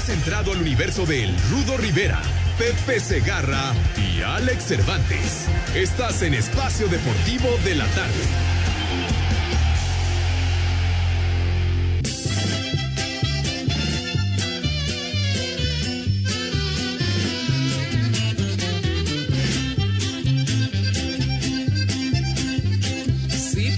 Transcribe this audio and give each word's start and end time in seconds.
Has 0.00 0.08
entrado 0.08 0.52
al 0.52 0.62
universo 0.62 1.04
de 1.04 1.24
El 1.24 1.36
Rudo 1.50 1.76
Rivera, 1.76 2.22
Pepe 2.56 3.00
Segarra 3.00 3.74
y 3.98 4.22
Alex 4.22 4.64
Cervantes. 4.64 5.44
Estás 5.74 6.22
en 6.22 6.32
Espacio 6.32 6.88
Deportivo 6.88 7.46
de 7.66 7.74
la 7.74 7.84
Tarde. 7.88 8.14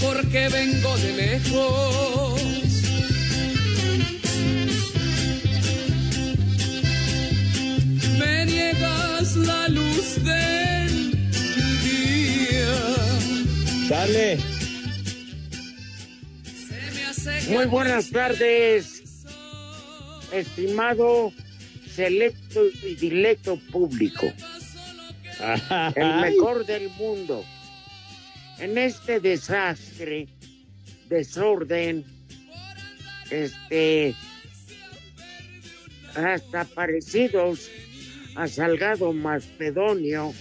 Porque 0.00 0.48
vengo 0.48 0.96
de 0.98 1.12
lejos. 1.16 2.11
La 9.36 9.68
luz 9.68 10.22
del 10.22 11.12
día. 11.82 12.74
Dale. 13.88 14.38
Muy 17.48 17.66
buenas 17.66 18.10
tardes, 18.10 19.02
estimado 20.32 21.32
selecto 21.94 22.62
y 22.82 22.94
dilecto 22.94 23.58
público, 23.70 24.26
el 25.94 26.16
mejor 26.20 26.66
del 26.66 26.88
mundo. 26.90 27.44
En 28.58 28.78
este 28.78 29.20
desastre, 29.20 30.28
desorden, 31.08 32.04
este, 33.30 34.14
hasta 36.14 36.64
parecidos 36.64 37.70
a 38.34 38.48
Salgado 38.48 39.12
Macedonio. 39.12 40.32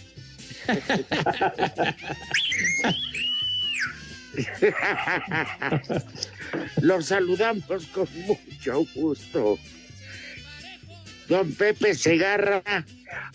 Los 6.81 7.05
saludamos 7.07 7.85
con 7.87 8.07
mucho 8.25 8.85
gusto. 8.95 9.59
Don 11.27 11.51
Pepe 11.53 11.95
Segarra, 11.95 12.61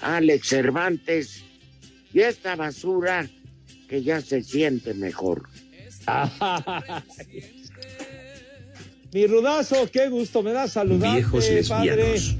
Alex 0.01 0.49
Cervantes 0.49 1.43
y 2.13 2.21
esta 2.21 2.57
basura 2.57 3.29
que 3.89 4.03
ya 4.03 4.21
se 4.21 4.43
siente 4.43 4.93
mejor. 4.95 5.49
Mi 9.13 9.27
rudazo, 9.27 9.91
qué 9.91 10.09
gusto 10.09 10.43
me 10.43 10.53
da 10.53 10.69
saludarte, 10.69 11.17
Viejos 11.21 11.47
padre. 11.69 11.97
lesbianos. 11.97 12.37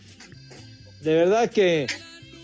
De 1.01 1.15
verdad 1.15 1.51
que 1.51 1.87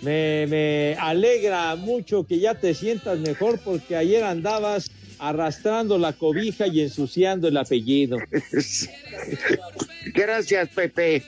me, 0.03 0.47
me 0.49 0.97
alegra 1.01 1.75
mucho 1.77 2.25
que 2.27 2.39
ya 2.39 2.55
te 2.55 2.75
sientas 2.75 3.19
mejor 3.19 3.59
porque 3.61 3.97
ayer 3.97 4.23
andabas 4.25 4.91
arrastrando 5.19 5.99
la 5.99 6.13
cobija 6.13 6.67
y 6.67 6.81
ensuciando 6.81 7.49
el 7.49 7.57
apellido. 7.57 8.19
Gracias, 10.15 10.69
Pepe. 10.71 11.23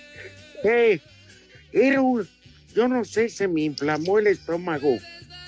Hey, 0.63 1.01
era 1.73 2.01
un- 2.01 2.27
yo 2.75 2.89
no 2.89 3.05
sé, 3.05 3.29
se 3.29 3.47
me 3.47 3.63
inflamó 3.63 4.19
el 4.19 4.27
estómago 4.27 4.99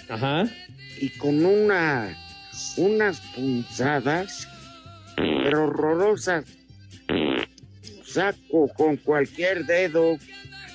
Ajá. 0.08 0.48
y 1.00 1.08
con 1.10 1.44
una, 1.44 2.16
unas 2.76 3.20
punzadas, 3.34 4.46
pero 5.16 5.64
horrorosas, 5.64 6.44
saco 8.04 8.68
con 8.68 8.96
cualquier 8.98 9.66
dedo. 9.66 10.18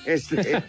Este... 0.06 0.62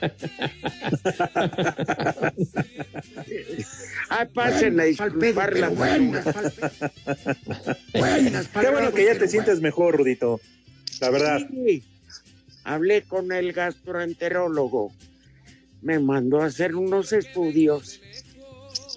Ay, 4.10 4.28
pasen 4.34 4.80
a 4.80 4.84
disculpar 4.84 5.58
la 5.58 5.70
Qué 8.62 8.70
bueno 8.70 8.92
que 8.94 9.06
ya 9.06 9.18
te 9.18 9.28
sientes 9.28 9.62
mejor, 9.62 9.98
Rudito. 9.98 10.40
La 11.02 11.10
verdad. 11.10 11.40
Sí. 11.50 11.84
Hablé 12.64 13.02
con 13.02 13.32
el 13.32 13.54
gastroenterólogo. 13.54 14.92
Me 15.82 16.00
mandó 16.00 16.42
a 16.42 16.46
hacer 16.46 16.76
unos 16.76 17.12
estudios 17.12 18.02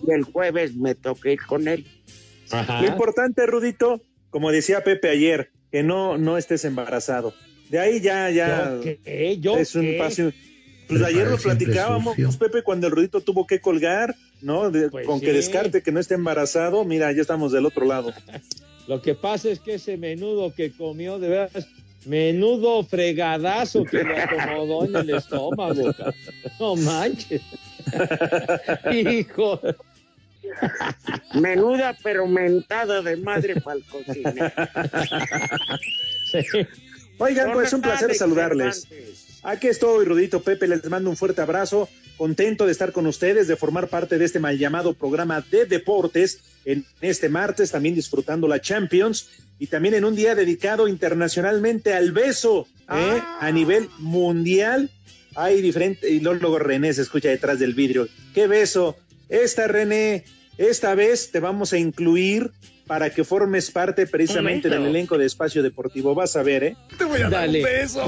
y 0.07 0.13
el 0.13 0.23
jueves 0.23 0.77
me 0.77 0.95
toqué 0.95 1.33
ir 1.33 1.43
con 1.47 1.67
él. 1.67 1.87
Lo 2.53 2.87
importante, 2.87 3.45
Rudito, 3.47 4.01
como 4.31 4.53
decía 4.53 4.85
Pepe 4.85 5.09
ayer, 5.11 5.51
que 5.73 5.83
no, 5.83 6.17
no 6.17 6.39
estés 6.39 6.65
embarazado. 6.65 7.35
De 7.71 7.79
ahí 7.79 8.01
ya, 8.01 8.31
ya 8.31 8.75
¿Yo 8.75 8.81
qué? 9.05 9.39
¿Yo 9.41 9.57
es 9.59 9.75
un 9.75 9.83
qué? 9.83 9.97
paso. 9.99 10.33
Pues 10.89 11.03
ayer 11.03 11.27
lo 11.27 11.37
platicábamos, 11.37 12.17
Pepe, 12.37 12.63
cuando 12.63 12.87
el 12.87 12.93
Rudito 12.93 13.21
tuvo 13.21 13.45
que 13.47 13.61
colgar, 13.61 14.15
¿no? 14.41 14.71
De- 14.71 14.89
Pues 14.89 15.05
con 15.05 15.19
sí. 15.19 15.27
que 15.27 15.33
descarte 15.33 15.83
que 15.83 15.91
no 15.91 15.99
esté 15.99 16.15
embarazado, 16.15 16.85
mira, 16.85 17.11
ya 17.13 17.23
estamos 17.23 17.51
del 17.51 17.67
otro 17.67 17.85
lado. 17.87 18.13
Lo 18.87 19.03
que 19.03 19.15
pasa 19.17 19.49
es 19.51 19.59
que 19.59 19.75
ese 19.75 19.97
menudo 19.97 20.55
que 20.55 20.71
comió, 20.71 21.19
de 21.19 21.29
veras, 21.29 21.67
menudo 22.05 22.85
fregadazo 22.85 23.83
que 23.83 24.05
le 24.05 24.17
acomodó 24.23 24.85
en 24.85 24.95
el 24.95 25.11
estómago. 25.17 25.93
No 26.61 26.77
manches. 26.77 27.43
Hijo. 28.93 29.61
Menuda 31.35 31.97
pero 32.05 32.29
mentada 32.29 33.03
de 33.03 33.17
madre 33.17 33.61
para 33.61 33.79
el 33.79 33.83
cocina. 33.85 34.53
Oigan, 37.19 37.53
pues 37.53 37.73
un 37.73 37.81
placer 37.81 38.15
saludarles. 38.15 38.87
Aquí 39.43 39.69
estoy, 39.69 40.05
Rudito 40.05 40.43
Pepe, 40.43 40.67
les 40.67 40.85
mando 40.89 41.09
un 41.09 41.17
fuerte 41.17 41.41
abrazo, 41.41 41.89
contento 42.17 42.67
de 42.67 42.73
estar 42.73 42.93
con 42.93 43.07
ustedes, 43.07 43.47
de 43.47 43.57
formar 43.57 43.89
parte 43.89 44.19
de 44.19 44.25
este 44.25 44.41
mal 44.41 44.59
llamado 44.59 44.93
programa 44.93 45.45
de 45.51 45.67
deportes 45.67 46.41
en 46.65 46.85
este 47.01 47.29
martes, 47.29 47.71
también 47.71 47.95
disfrutando 47.95 48.49
la 48.49 48.61
Champions 48.61 49.29
y 49.59 49.69
también 49.69 49.95
en 49.95 50.05
un 50.05 50.17
día 50.17 50.35
dedicado 50.35 50.89
internacionalmente 50.89 51.95
al 51.95 52.13
beso, 52.13 52.67
¿eh? 52.91 53.23
a 53.41 53.51
nivel 53.53 53.89
mundial. 53.99 54.91
Hay 55.37 55.63
diferente, 55.63 56.11
y 56.11 56.21
luego 56.21 56.59
René 56.59 56.93
se 56.93 57.03
escucha 57.03 57.29
detrás 57.29 57.59
del 57.59 57.75
vidrio. 57.75 58.09
¿Qué 58.35 58.47
beso? 58.47 58.97
Esta 59.29 59.69
René, 59.69 60.25
esta 60.59 60.95
vez 60.95 61.31
te 61.31 61.41
vamos 61.41 61.73
a 61.73 61.79
incluir 61.79 62.51
para 62.87 63.11
que 63.11 63.25
formes 63.25 63.71
parte 63.71 64.07
precisamente 64.07 64.69
del 64.69 64.87
elenco 64.87 65.19
de 65.19 65.27
Espacio 65.27 65.63
Deportivo. 65.63 66.15
Vas 66.15 66.37
a 66.37 66.43
ver, 66.43 66.63
¿eh? 66.65 66.77
Te 66.97 67.05
voy 67.05 67.21
a 67.21 67.29
dar 67.29 67.49
un 67.49 67.53
Dale. 67.55 67.63
beso. 67.65 68.05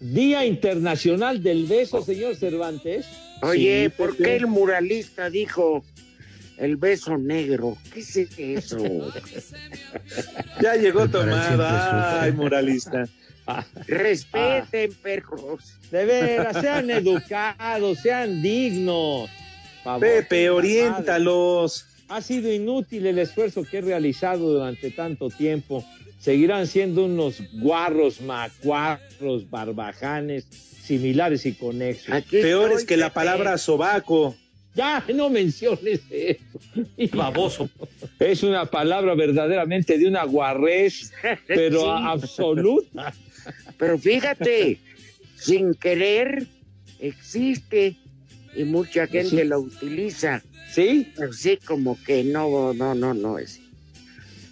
Día 0.00 0.44
Internacional 0.44 1.42
del 1.42 1.66
Beso, 1.66 2.02
señor 2.04 2.36
Cervantes. 2.36 3.06
Oye, 3.42 3.84
Sí, 3.90 3.94
¿por 3.96 4.16
qué 4.16 4.36
el 4.36 4.46
muralista 4.46 5.30
dijo 5.30 5.84
el 6.58 6.76
beso 6.76 7.16
negro? 7.18 7.76
¿Qué 7.92 8.00
es 8.00 8.16
eso? 8.16 8.78
Ya 10.60 10.74
llegó 10.76 11.08
tomada. 11.08 12.22
Ay, 12.22 12.32
muralista. 12.32 13.06
Respeten, 13.86 14.92
perros. 15.02 15.74
De 15.90 16.04
veras, 16.04 16.60
sean 16.60 16.90
educados, 16.90 17.98
sean 18.00 18.42
dignos. 18.42 19.30
Favor, 19.82 20.00
Pepe, 20.00 20.36
madre. 20.36 20.50
oriéntalos. 20.50 21.86
Ha 22.08 22.20
sido 22.20 22.52
inútil 22.52 23.06
el 23.06 23.18
esfuerzo 23.18 23.64
que 23.64 23.78
he 23.78 23.80
realizado 23.80 24.52
durante 24.52 24.90
tanto 24.90 25.28
tiempo. 25.30 25.84
Seguirán 26.18 26.66
siendo 26.66 27.04
unos 27.04 27.42
guarros, 27.54 28.20
macuarros, 28.20 29.48
barbajanes, 29.50 30.44
similares 30.44 31.44
y 31.46 31.52
conexos. 31.52 32.10
Aquí 32.14 32.38
Peor 32.42 32.64
estoy, 32.66 32.82
es 32.82 32.84
que 32.86 32.96
la 32.96 33.12
palabra 33.12 33.58
sobaco. 33.58 34.34
Ya, 34.74 35.04
no 35.14 35.30
menciones 35.30 36.00
eso. 36.10 36.42
Baboso. 37.16 37.70
Es 38.18 38.42
una 38.42 38.66
palabra 38.66 39.14
verdaderamente 39.14 39.96
de 39.98 40.08
una 40.08 40.24
guarrez, 40.24 41.12
pero 41.46 41.80
Sí. 41.80 42.02
absoluta. 42.04 43.14
Pero 43.78 43.98
fíjate, 43.98 44.78
sin 45.36 45.74
querer 45.74 46.46
existe 46.98 47.96
y 48.56 48.64
mucha 48.64 49.06
gente 49.06 49.42
Sí. 49.42 49.44
lo 49.44 49.60
utiliza. 49.60 50.42
¿Sí? 50.72 51.12
Así 51.28 51.56
como 51.58 51.96
que 52.04 52.24
no, 52.24 52.74
no, 52.74 52.94
no, 52.94 53.14
no 53.14 53.38
es. 53.38 53.60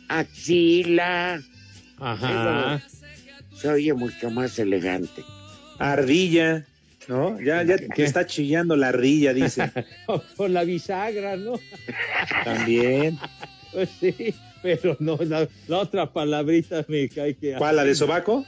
Axila. 0.08 1.43
Ajá. 1.99 2.82
Se 3.54 3.69
oye 3.69 3.93
mucho 3.94 4.31
más 4.31 4.58
elegante. 4.58 5.22
Ardilla. 5.78 6.64
¿no? 7.08 7.40
Ya, 7.40 7.62
ya 7.64 7.76
te 7.76 8.04
está 8.04 8.26
chillando 8.26 8.76
la 8.76 8.93
rilla, 8.93 9.34
dice. 9.34 9.70
Por 10.37 10.50
la 10.50 10.62
bisagra, 10.64 11.37
¿no? 11.37 11.55
También. 12.44 13.19
Pues 13.72 13.88
sí, 13.98 14.34
pero 14.62 14.96
no, 15.00 15.16
la, 15.16 15.48
la 15.66 15.78
otra 15.78 16.12
palabrita 16.12 16.84
me 16.88 17.08
cae 17.08 17.34
que... 17.34 17.55
¿Cuál, 17.55 17.76
la 17.76 17.84
de 17.84 17.94
sobaco? 17.94 18.44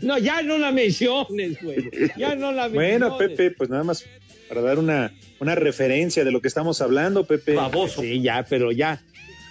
No, 0.00 0.18
ya 0.18 0.42
no 0.42 0.58
la 0.58 0.72
menciones, 0.72 1.62
güey. 1.62 1.88
Ya 2.16 2.34
no 2.34 2.50
la 2.50 2.68
menciones. 2.68 2.98
Bueno, 2.98 3.18
Pepe, 3.18 3.52
pues 3.52 3.70
nada 3.70 3.84
más 3.84 4.04
para 4.52 4.66
dar 4.66 4.78
una, 4.78 5.10
una 5.40 5.54
referencia 5.54 6.26
de 6.26 6.30
lo 6.30 6.42
que 6.42 6.48
estamos 6.48 6.82
hablando, 6.82 7.24
Pepe. 7.24 7.54
Baboso. 7.54 8.02
Sí, 8.02 8.20
ya, 8.20 8.44
pero 8.46 8.70
ya. 8.70 9.00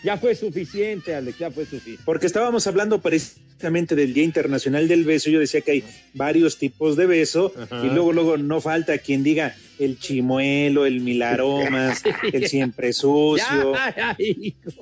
Ya 0.03 0.17
fue 0.17 0.35
suficiente, 0.35 1.15
Alex, 1.15 1.39
ya 1.39 1.49
fue 1.49 1.65
suficiente. 1.65 2.03
Porque 2.05 2.27
estábamos 2.27 2.67
hablando 2.67 3.01
precisamente 3.01 3.95
del 3.95 4.13
Día 4.13 4.23
Internacional 4.23 4.87
del 4.87 5.03
Beso. 5.03 5.31
Yo 5.31 5.39
decía 5.39 5.61
que 5.61 5.71
hay 5.71 5.83
varios 6.13 6.59
tipos 6.59 6.97
de 6.97 7.07
beso. 7.07 7.51
Ajá. 7.59 7.83
Y 7.83 7.89
luego, 7.89 8.13
luego 8.13 8.37
no 8.37 8.61
falta 8.61 8.99
quien 8.99 9.23
diga 9.23 9.55
el 9.79 9.97
chimuelo, 9.97 10.85
el 10.85 10.99
milaromas, 10.99 12.03
el 12.31 12.47
siempre 12.47 12.93
sucio. 12.93 13.73
Ya, 13.73 13.95
ya. 13.97 14.17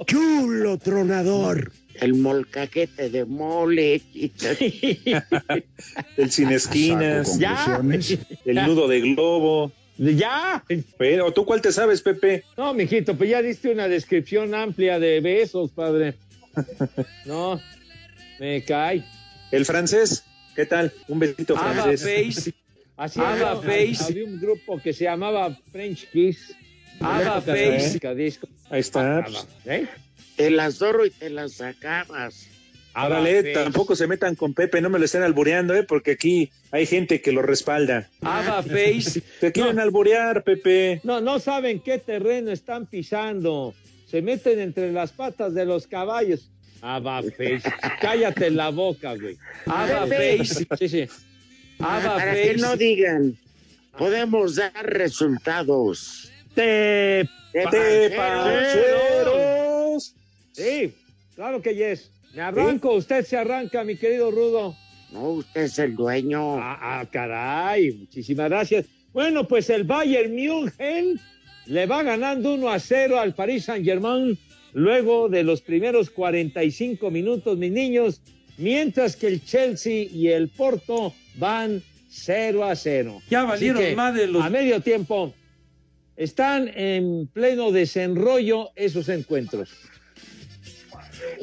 Chulo 0.06 0.77
tronador. 0.80 1.72
El 1.94 2.15
molcaquete 2.15 3.10
de 3.10 3.24
mole. 3.24 4.01
el 6.18 6.30
sin 6.30 6.51
esquinas, 6.51 7.39
Ya, 7.39 7.81
el 8.44 8.56
nudo 8.56 8.89
de 8.89 9.00
globo. 9.00 9.72
Ya. 10.00 10.63
Pero, 10.98 11.31
¿tú 11.34 11.46
cuál 11.46 11.62
te 11.62 11.72
sabes, 11.72 12.01
Pepe? 12.01 12.44
No, 12.57 12.74
mijito, 12.74 13.16
pues 13.16 13.30
ya 13.30 13.42
diste 13.42 13.72
una 13.72 13.88
descripción 13.88 14.56
amplia 14.56 15.00
de 15.00 15.19
besos, 15.19 15.72
padre. 15.72 16.16
No, 17.25 17.62
me 18.40 18.63
cae. 18.63 19.04
El 19.51 19.66
francés, 19.66 20.24
¿qué 20.56 20.66
tal? 20.66 20.92
Un 21.07 21.19
besito 21.19 21.56
francés. 21.56 22.01
Face. 22.36 22.54
Así 22.98 23.19
había, 23.19 23.56
Face. 23.56 23.98
había 24.04 24.25
un 24.25 24.40
grupo 24.42 24.80
que 24.81 24.92
se 24.92 25.06
llamaba 25.06 25.56
French 25.72 26.10
Kiss. 26.12 26.54
De 27.00 27.96
Face. 27.96 28.40
Ahí 28.69 28.80
está. 28.81 29.24
pues, 29.24 29.48
¿Eh? 29.66 29.88
Te 30.36 30.50
las 30.50 30.75
zorro 30.75 31.06
y 31.06 31.12
te 31.12 31.30
las 31.30 31.54
sacabas. 31.54 32.48
Árale, 32.94 33.53
tampoco 33.53 33.95
se 33.95 34.07
metan 34.07 34.36
con 34.36 34.53
Pepe, 34.53 34.81
no 34.81 34.89
me 34.89 35.00
lo 35.00 35.06
estén 35.06 35.24
albureando, 35.24 35.75
¿eh? 35.75 35.83
Porque 35.83 36.12
aquí 36.12 36.51
hay 36.71 36.86
gente 36.86 37.21
que 37.21 37.31
lo 37.31 37.41
respalda. 37.41 38.09
Ava 38.21 38.63
Face. 38.63 39.21
Te 39.39 39.51
quieren 39.51 39.80
alburear, 39.80 40.44
Pepe. 40.44 41.00
No, 41.03 41.21
no 41.21 41.39
saben 41.39 41.80
qué 41.80 42.00
terreno 42.00 42.51
están 42.51 42.88
pisando. 42.88 43.74
Se 44.07 44.21
meten 44.21 44.59
entre 44.59 44.91
las 44.91 45.12
patas 45.12 45.53
de 45.53 45.65
los 45.65 45.86
caballos. 45.86 46.50
Ah, 46.81 47.00
va, 47.00 47.21
face. 47.21 47.62
Cállate 48.01 48.50
la 48.50 48.69
boca, 48.69 49.13
güey. 49.15 49.38
Ava 49.65 50.06
Pepe. 50.06 50.38
Face. 50.39 50.65
Sí, 50.77 50.89
sí. 50.89 51.07
Ava 51.80 52.15
Para 52.15 52.33
que 52.33 52.56
no 52.56 52.75
digan, 52.75 53.38
podemos 53.97 54.56
dar 54.56 54.74
resultados. 54.83 56.31
Te... 56.56 57.30
¡Te 57.51 57.63
pancheros. 57.63 58.15
pancheros! 58.15 60.15
Sí, 60.53 60.94
claro 61.36 61.62
que 61.62 61.75
yes. 61.75 62.09
Me 62.39 62.45
arranco, 62.45 62.94
usted 62.94 63.25
se 63.25 63.36
arranca, 63.36 63.83
mi 63.83 63.97
querido 63.97 64.31
Rudo. 64.31 64.74
No, 65.12 65.31
usted 65.31 65.63
es 65.63 65.77
el 65.77 65.94
dueño. 65.94 66.57
Ah, 66.57 67.01
ah, 67.01 67.06
caray, 67.12 67.91
muchísimas 67.91 68.50
gracias. 68.50 68.86
Bueno, 69.12 69.45
pues 69.45 69.69
el 69.69 69.83
Bayern 69.83 70.33
München 70.33 71.19
le 71.65 71.86
va 71.86 72.01
ganando 72.01 72.53
1 72.53 72.69
a 72.69 72.80
0 72.80 73.19
al 73.19 73.36
Paris 73.36 73.65
Saint-Germain 73.65 74.38
luego 74.71 75.27
de 75.27 75.44
los 75.44 75.59
primeros 75.59 76.09
45 76.12 77.12
minutos, 77.12 77.57
mis 77.57 77.74
niños, 77.74 78.21
mientras 78.57 79.18
que 79.18 79.27
el 79.27 79.44
Chelsea 79.44 80.06
y 80.09 80.30
el 80.30 80.47
Porto 80.47 81.13
van 81.36 81.83
0 82.07 82.63
a 82.63 82.74
0. 82.74 83.21
Ya 83.30 83.44
valieron 83.44 83.83
que, 83.83 83.95
más 83.97 84.15
de 84.15 84.27
los. 84.27 84.45
A 84.45 84.50
medio 84.50 84.80
tiempo 84.80 85.33
están 86.15 86.71
en 86.74 87.27
pleno 87.27 87.74
desenrollo 87.74 88.69
esos 88.77 89.09
encuentros. 89.09 89.71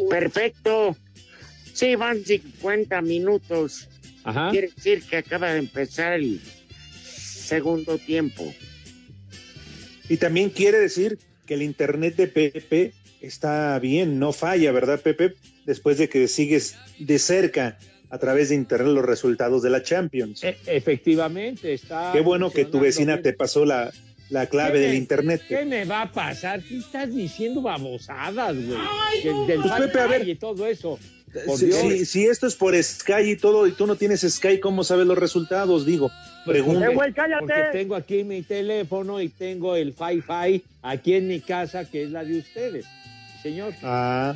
Perfecto. 0.09 0.97
Sí, 1.73 1.95
van 1.95 2.25
50 2.25 3.03
minutos. 3.03 3.89
Ajá. 4.25 4.51
Quiere 4.51 4.71
decir 4.75 5.03
que 5.03 5.19
acaba 5.19 5.53
de 5.53 5.59
empezar 5.59 6.15
el 6.15 6.41
segundo 7.05 7.99
tiempo. 7.99 8.53
Y 10.09 10.17
también 10.17 10.51
quiere 10.51 10.79
decir 10.79 11.19
que 11.47 11.55
el 11.55 11.63
internet 11.63 12.17
de 12.17 12.27
Pepe 12.29 12.93
está 13.21 13.79
bien, 13.79 14.19
no 14.19 14.33
falla, 14.33 14.73
¿verdad, 14.73 15.01
Pepe? 15.01 15.35
Después 15.65 15.99
de 15.99 16.09
que 16.09 16.29
sigues 16.29 16.77
de 16.99 17.19
cerca 17.19 17.79
a 18.09 18.19
través 18.19 18.49
de 18.51 18.55
internet 18.55 18.93
los 18.93 19.05
resultados 19.05 19.63
de 19.63 19.71
la 19.71 19.83
Champions. 19.83 20.43
E- 20.45 20.57
efectivamente, 20.67 21.73
está. 21.75 22.11
Qué 22.13 22.21
bueno 22.21 22.51
que 22.51 22.65
tu 22.65 22.81
vecina 22.81 23.15
bien. 23.15 23.23
te 23.25 23.33
pasó 23.33 23.65
la, 23.65 23.93
la 24.31 24.47
clave 24.47 24.75
¿Qué 24.75 24.81
del 24.81 24.91
me- 24.91 24.97
internet. 24.97 25.43
¿Qué 25.49 25.65
me 25.65 25.85
va 25.85 26.03
a 26.03 26.13
pasar? 26.13 26.63
¿Qué 26.63 26.79
estás 26.79 27.15
diciendo 27.15 27.63
babosadas, 27.63 28.57
güey? 28.57 28.79
Que 29.23 29.29
del 29.53 29.61
Pues, 29.63 29.73
Pepe, 29.81 30.01
a 30.01 30.07
ver. 30.07 30.29
y 30.29 30.35
todo 30.35 30.67
eso. 30.67 30.99
Si, 31.57 31.67
Dios. 31.67 31.81
si- 31.81 32.07
si 32.07 32.27
esto 32.27 32.47
es 32.47 32.55
por 32.55 32.75
Sky 32.83 33.33
y 33.33 33.37
todo, 33.37 33.67
y 33.67 33.73
tú 33.73 33.87
no 33.87 33.97
tienes 33.97 34.23
Sky, 34.23 34.59
¿cómo 34.59 34.85
sabes 34.85 35.07
los 35.07 35.19
resultados? 35.19 35.85
Digo, 35.85 36.11
Pues, 36.45 36.57
pregunta. 36.57 36.87
porque, 36.95 37.13
porque 37.41 37.55
tengo 37.73 37.95
aquí 37.95 38.25
mi 38.25 38.43
teléfono 38.43 39.21
y 39.21 39.29
tengo 39.29 39.77
el 39.77 39.95
Wi-Fi 39.99 40.63
aquí 40.83 41.15
en 41.15 41.29
mi 41.29 41.41
casa, 41.41 41.85
que 41.85 42.05
es 42.05 42.11
la 42.11 42.25
de 42.25 42.39
ustedes. 42.39 42.87
Señor, 43.43 43.75
Ah, 43.83 44.35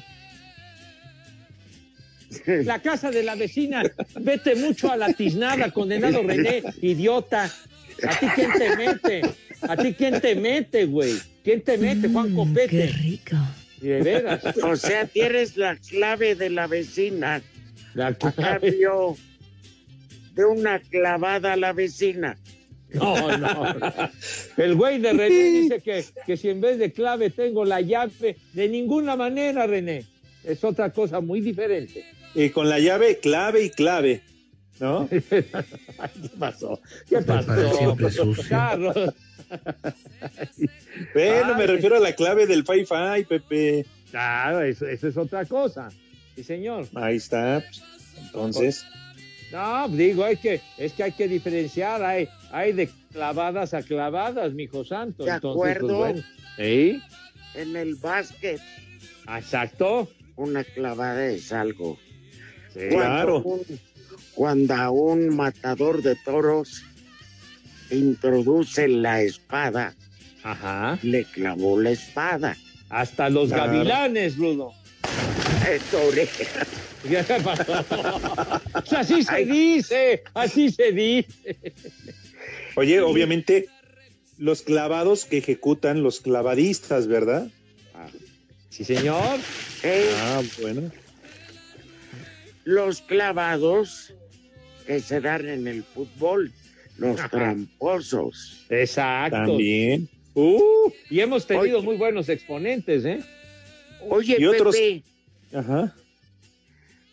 la 2.46 2.80
casa 2.80 3.10
de 3.10 3.22
la 3.22 3.34
vecina. 3.34 3.82
Vete 4.20 4.54
mucho 4.54 4.90
a 4.92 4.96
la 4.96 5.12
tiznada, 5.12 5.70
condenado 5.70 6.22
René, 6.22 6.62
idiota. 6.82 7.50
¿A 8.06 8.18
ti 8.18 8.26
quién 8.34 8.50
te 8.58 8.76
mete? 8.76 9.22
¿A 9.62 9.76
ti 9.76 9.94
quién 9.94 10.20
te 10.20 10.34
mete, 10.34 10.86
güey? 10.86 11.14
¿Quién 11.44 11.60
te 11.62 11.76
mete, 11.78 12.08
Juan 12.08 12.32
Mm, 12.32 12.36
Copete? 12.36 12.68
Qué 12.68 12.86
rico. 12.88 13.36
Y 13.82 13.86
de 13.88 14.02
veras. 14.02 14.42
O 14.62 14.76
sea, 14.76 15.06
tienes 15.06 15.56
la 15.56 15.76
clave 15.76 16.34
de 16.34 16.50
la 16.50 16.66
vecina 16.66 17.42
La 17.94 18.08
a 18.08 18.14
cambio 18.14 19.16
de 20.34 20.44
una 20.44 20.78
clavada 20.80 21.54
a 21.54 21.56
la 21.56 21.72
vecina. 21.72 22.36
No, 22.92 23.36
no. 23.38 23.64
El 24.56 24.74
güey 24.74 24.98
de 25.00 25.12
René 25.12 25.28
dice 25.60 25.80
que, 25.80 26.04
que 26.26 26.36
si 26.36 26.48
en 26.48 26.60
vez 26.60 26.78
de 26.78 26.92
clave 26.92 27.30
tengo 27.30 27.64
la 27.64 27.80
llave, 27.80 28.36
de 28.52 28.68
ninguna 28.68 29.14
manera, 29.16 29.66
René. 29.66 30.04
Es 30.44 30.64
otra 30.64 30.90
cosa 30.90 31.20
muy 31.20 31.40
diferente. 31.40 32.04
y 32.34 32.50
con 32.50 32.68
la 32.68 32.78
llave 32.80 33.18
clave 33.18 33.62
y 33.64 33.70
clave, 33.70 34.22
¿no? 34.80 35.06
¿Qué 35.30 35.42
pasó? 36.38 36.80
¿Qué 37.08 37.18
pasó? 37.22 37.76
siempre 37.78 38.10
sucio. 38.10 38.44
Carlos. 38.48 38.96
Bueno, 41.14 41.54
me 41.56 41.66
refiero 41.66 41.96
a 41.96 42.00
la 42.00 42.14
clave 42.14 42.46
del 42.46 42.64
Wi-Fi, 42.66 43.24
Pepe. 43.28 43.86
Claro, 44.10 44.62
eso, 44.62 44.86
eso 44.86 45.08
es 45.08 45.16
otra 45.16 45.44
cosa. 45.44 45.88
Sí, 46.34 46.44
señor. 46.44 46.86
Ahí 46.94 47.16
está. 47.16 47.62
Entonces, 48.18 48.84
No, 49.52 49.88
digo, 49.88 50.24
hay 50.24 50.36
que, 50.36 50.60
es 50.78 50.92
que 50.92 51.04
hay 51.04 51.12
que 51.12 51.28
diferenciar. 51.28 52.02
Hay, 52.02 52.28
hay 52.50 52.72
de 52.72 52.88
clavadas 53.12 53.74
a 53.74 53.82
clavadas, 53.82 54.52
mijo 54.52 54.84
santo. 54.84 55.24
De 55.24 55.30
Entonces, 55.30 55.56
acuerdo. 55.56 55.98
pues, 55.98 56.12
bueno. 56.12 56.22
Sí, 56.56 57.02
En 57.54 57.76
el 57.76 57.94
básquet, 57.96 58.60
exacto. 59.28 60.08
una 60.36 60.64
clavada 60.64 61.26
es 61.26 61.52
algo. 61.52 61.98
Sí. 62.74 62.80
Claro. 62.90 63.42
Cuando 63.42 63.62
un, 63.70 63.80
cuando 64.34 64.74
a 64.74 64.90
un 64.90 65.36
matador 65.36 66.02
de 66.02 66.16
toros 66.16 66.82
introduce 67.90 68.88
la 68.88 69.22
espada, 69.22 69.94
Ajá. 70.42 70.98
le 71.02 71.24
clavó 71.24 71.80
la 71.80 71.90
espada. 71.90 72.56
Hasta 72.88 73.30
los 73.30 73.48
Claro. 73.50 73.72
gavilanes, 73.72 74.36
Rudo. 74.36 74.72
Esto, 75.68 76.02
oreja. 76.06 76.66
¿Qué 77.08 77.22
pasó? 77.42 77.72
O 78.74 78.86
sea, 78.86 79.00
así 79.00 79.22
se 79.22 79.32
Ay. 79.34 79.44
dice, 79.46 80.22
así 80.34 80.70
se 80.70 80.92
dice. 80.92 81.56
oye, 82.74 83.00
obviamente, 83.00 83.66
los 84.38 84.62
clavados 84.62 85.24
que 85.24 85.38
ejecutan 85.38 86.02
los 86.02 86.20
clavadistas, 86.20 87.06
¿verdad? 87.06 87.48
Sí, 88.70 88.84
señor. 88.84 89.38
Eh, 89.82 90.10
Ah, 90.16 90.42
bueno. 90.62 90.90
los 92.64 93.00
clavados 93.02 94.12
que 94.86 95.00
se 95.00 95.20
dan 95.20 95.48
en 95.48 95.66
el 95.68 95.82
fútbol, 95.84 96.52
los 97.00 97.30
tramposos. 97.30 98.64
Exacto. 98.68 99.36
También. 99.36 100.08
Uh, 100.34 100.90
y 101.10 101.20
hemos 101.20 101.46
tenido 101.46 101.78
Oye. 101.78 101.86
muy 101.86 101.96
buenos 101.96 102.28
exponentes, 102.28 103.04
¿eh? 103.04 103.20
Oye, 104.08 104.36
Y 104.38 104.44
otros- 104.46 104.76
Pepe, 104.76 105.02
Ajá. 105.52 105.94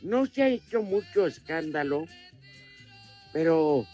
no 0.03 0.25
se 0.27 0.43
ha 0.43 0.49
hecho 0.49 0.83
mucho 0.83 1.25
escándalo, 1.25 2.05
pero 3.33 3.85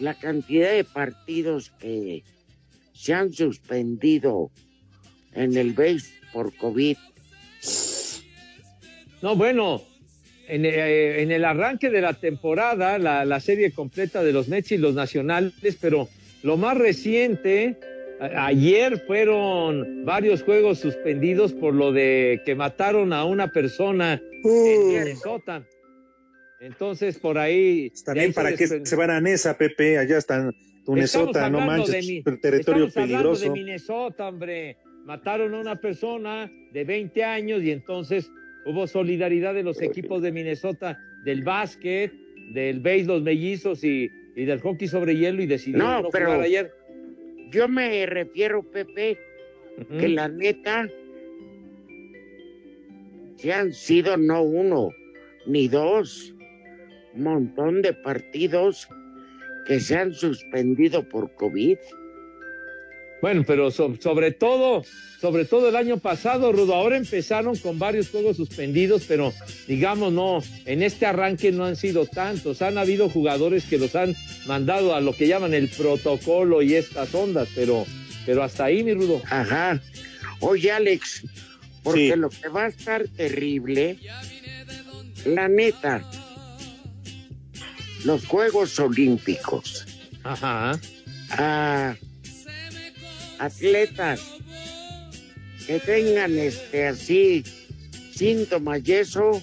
la 0.00 0.14
cantidad 0.14 0.72
de 0.72 0.84
partidos 0.84 1.70
que 1.78 2.24
se 2.94 3.14
han 3.14 3.32
suspendido 3.32 4.50
en 5.32 5.56
el 5.56 5.72
base 5.72 6.10
por 6.32 6.54
COVID, 6.56 6.96
No, 9.20 9.34
bueno, 9.34 9.82
en, 10.48 10.64
eh, 10.64 11.22
en 11.22 11.30
el 11.30 11.44
arranque 11.44 11.90
de 11.90 12.00
la 12.00 12.14
temporada, 12.14 12.98
la, 12.98 13.24
la 13.24 13.40
serie 13.40 13.70
completa 13.72 14.22
de 14.22 14.32
los 14.32 14.48
Mets 14.48 14.72
y 14.72 14.78
los 14.78 14.94
Nacionales, 14.94 15.76
pero 15.80 16.08
lo 16.42 16.56
más 16.56 16.76
reciente, 16.78 17.76
a- 18.20 18.46
ayer 18.46 18.98
fueron 19.06 20.04
varios 20.04 20.42
juegos 20.42 20.78
suspendidos 20.78 21.52
por 21.52 21.74
lo 21.74 21.92
de 21.92 22.40
que 22.44 22.54
mataron 22.54 23.12
a 23.12 23.24
una 23.24 23.52
persona 23.52 24.20
en 24.44 24.88
Minnesota. 24.88 25.62
Entonces, 26.60 27.18
por 27.18 27.38
ahí. 27.38 27.92
También 28.04 28.26
ahí 28.28 28.32
para 28.32 28.56
qué 28.56 28.66
se 28.84 28.96
van 28.96 29.10
a 29.10 29.20
Nesa, 29.20 29.56
Pepe, 29.56 29.98
allá 29.98 30.18
está 30.18 30.50
Minnesota, 30.86 31.48
no 31.50 31.60
manches, 31.60 32.06
de 32.06 32.36
territorio 32.40 32.86
estamos 32.86 32.96
hablando 33.10 33.32
peligroso. 33.32 33.44
de 33.44 33.50
Minnesota, 33.50 34.28
hombre. 34.28 34.76
Mataron 35.04 35.54
a 35.54 35.60
una 35.60 35.76
persona 35.76 36.50
de 36.72 36.84
20 36.84 37.24
años 37.24 37.62
y 37.62 37.70
entonces 37.70 38.30
hubo 38.68 38.86
solidaridad 38.86 39.54
de 39.54 39.62
los 39.62 39.80
equipos 39.80 40.22
de 40.22 40.30
Minnesota, 40.30 40.98
del 41.24 41.42
básquet, 41.42 42.12
del 42.52 42.80
béis, 42.80 43.06
los 43.06 43.22
mellizos 43.22 43.82
y, 43.82 44.10
y 44.36 44.44
del 44.44 44.60
hockey 44.60 44.86
sobre 44.88 45.16
hielo 45.16 45.42
y 45.42 45.46
decidieron 45.46 45.86
No, 45.88 46.02
no, 46.02 46.08
pero- 46.10 46.26
jugar 46.26 46.40
ayer. 46.42 46.72
Yo 47.50 47.66
me 47.66 48.04
refiero, 48.04 48.62
Pepe, 48.62 49.18
que 49.98 50.08
la 50.08 50.28
neta, 50.28 50.86
si 53.36 53.50
han 53.50 53.72
sido 53.72 54.16
no 54.18 54.42
uno 54.42 54.90
ni 55.46 55.66
dos, 55.68 56.34
montón 57.14 57.80
de 57.80 57.94
partidos 57.94 58.86
que 59.66 59.80
se 59.80 59.96
han 59.96 60.12
suspendido 60.12 61.08
por 61.08 61.34
COVID. 61.36 61.78
Bueno, 63.20 63.42
pero 63.46 63.70
so- 63.70 63.96
sobre 64.00 64.30
todo, 64.30 64.84
sobre 65.20 65.44
todo 65.44 65.68
el 65.68 65.76
año 65.76 65.98
pasado, 65.98 66.52
Rudo, 66.52 66.74
ahora 66.74 66.96
empezaron 66.96 67.56
con 67.56 67.78
varios 67.78 68.08
juegos 68.10 68.36
suspendidos, 68.36 69.04
pero 69.08 69.32
digamos 69.66 70.12
no, 70.12 70.40
en 70.66 70.82
este 70.84 71.04
arranque 71.06 71.50
no 71.50 71.64
han 71.64 71.74
sido 71.74 72.06
tantos. 72.06 72.62
Han 72.62 72.78
habido 72.78 73.08
jugadores 73.08 73.64
que 73.64 73.78
los 73.78 73.96
han 73.96 74.14
mandado 74.46 74.94
a 74.94 75.00
lo 75.00 75.14
que 75.16 75.26
llaman 75.26 75.52
el 75.54 75.68
protocolo 75.68 76.62
y 76.62 76.74
estas 76.74 77.12
ondas, 77.14 77.48
pero, 77.56 77.84
pero 78.24 78.42
hasta 78.44 78.66
ahí, 78.66 78.84
mi 78.84 78.94
Rudo. 78.94 79.20
Ajá. 79.28 79.80
Oye, 80.40 80.70
Alex, 80.70 81.24
porque 81.82 82.12
Sí. 82.12 82.16
lo 82.20 82.30
que 82.30 82.48
va 82.48 82.64
a 82.66 82.68
estar 82.68 83.08
terrible, 83.08 83.98
la 85.24 85.48
neta, 85.48 86.08
los 88.04 88.24
Juegos 88.26 88.78
Olímpicos, 88.78 89.84
Ajá. 90.22 90.78
a 91.30 91.96
atletas 93.38 94.20
que 95.66 95.78
tengan 95.80 96.38
este 96.38 96.86
así 96.86 97.44
síntomas 98.12 98.80
y 98.84 98.92
eso 98.92 99.42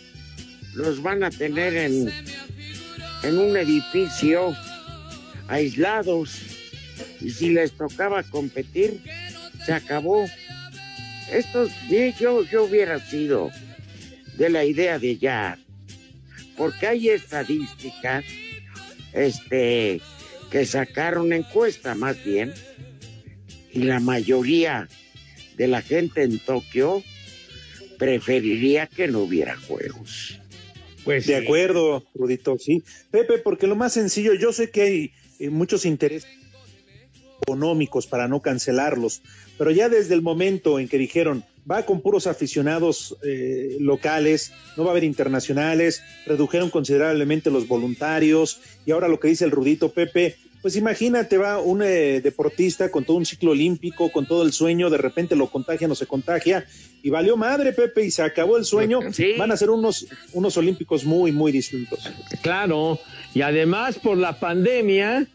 los 0.73 1.01
van 1.01 1.23
a 1.23 1.29
tener 1.29 1.75
en, 1.75 2.11
en 3.23 3.37
un 3.37 3.55
edificio 3.55 4.55
aislados. 5.47 6.37
Y 7.21 7.29
si 7.29 7.49
les 7.49 7.71
tocaba 7.71 8.23
competir 8.23 9.01
se 9.65 9.73
acabó. 9.73 10.25
Esto 11.31 11.67
sí, 11.89 12.13
yo 12.19 12.43
yo 12.43 12.65
hubiera 12.65 12.99
sido 12.99 13.49
de 14.37 14.49
la 14.49 14.63
idea 14.63 14.99
de 14.99 15.17
ya 15.17 15.57
porque 16.55 16.87
hay 16.87 17.09
estadísticas 17.09 18.23
este 19.13 20.01
que 20.51 20.65
sacaron 20.65 21.33
encuesta 21.33 21.95
más 21.95 22.23
bien 22.23 22.53
y 23.75 23.79
la 23.79 23.99
mayoría 23.99 24.87
de 25.57 25.67
la 25.67 25.81
gente 25.81 26.23
en 26.23 26.39
Tokio 26.39 27.03
preferiría 27.97 28.87
que 28.87 29.07
no 29.07 29.19
hubiera 29.19 29.55
juegos. 29.57 30.39
Pues 31.03 31.27
De 31.27 31.37
sí. 31.37 31.43
acuerdo, 31.43 32.03
Rudito, 32.15 32.57
sí. 32.57 32.81
Pepe, 33.11 33.37
porque 33.37 33.67
lo 33.67 33.75
más 33.75 33.93
sencillo, 33.93 34.33
yo 34.33 34.53
sé 34.53 34.71
que 34.71 34.81
hay 34.81 35.11
eh, 35.39 35.49
muchos 35.49 35.85
intereses 35.85 36.29
económicos 37.41 38.07
para 38.07 38.27
no 38.29 38.41
cancelarlos, 38.41 39.21
pero 39.57 39.71
ya 39.71 39.89
desde 39.89 40.15
el 40.15 40.21
momento 40.21 40.79
en 40.79 40.87
que 40.87 40.97
dijeron 40.97 41.43
va 41.69 41.85
con 41.85 42.01
puros 42.01 42.27
aficionados 42.27 43.17
eh, 43.23 43.75
locales, 43.79 44.53
no 44.77 44.83
va 44.83 44.89
a 44.89 44.91
haber 44.91 45.03
internacionales, 45.03 46.01
redujeron 46.25 46.69
considerablemente 46.69 47.51
los 47.51 47.67
voluntarios 47.67 48.61
y 48.85 48.91
ahora 48.91 49.09
lo 49.09 49.19
que 49.19 49.27
dice 49.27 49.45
el 49.45 49.51
Rudito 49.51 49.91
Pepe, 49.91 50.37
pues 50.65 50.77
imagínate, 50.77 51.37
va 51.37 51.59
un 51.59 51.83
eh, 51.83 52.21
deportista 52.21 52.89
con 52.89 53.05
todo 53.05 53.17
un 53.17 53.25
ciclo 53.27 53.51
olímpico, 53.51 54.11
con 54.11 54.25
todo 54.25 54.41
el 54.41 54.51
sueño, 54.51 54.89
de 54.89 54.97
repente 54.97 55.35
lo 55.35 55.45
contagia, 55.45 55.87
no 55.87 55.93
se 55.93 56.07
contagia, 56.07 56.65
y 57.03 57.11
valió 57.11 57.37
madre, 57.37 57.71
Pepe, 57.71 58.03
y 58.03 58.09
se 58.09 58.23
acabó 58.23 58.57
el 58.57 58.65
sueño. 58.65 58.99
Sí. 59.11 59.33
Van 59.37 59.51
a 59.51 59.57
ser 59.57 59.69
unos, 59.69 60.07
unos 60.33 60.57
olímpicos 60.57 61.05
muy, 61.05 61.31
muy 61.31 61.51
distintos. 61.51 62.11
Claro, 62.41 62.99
y 63.35 63.41
además 63.41 63.99
por 63.99 64.17
la 64.17 64.39
pandemia 64.39 65.27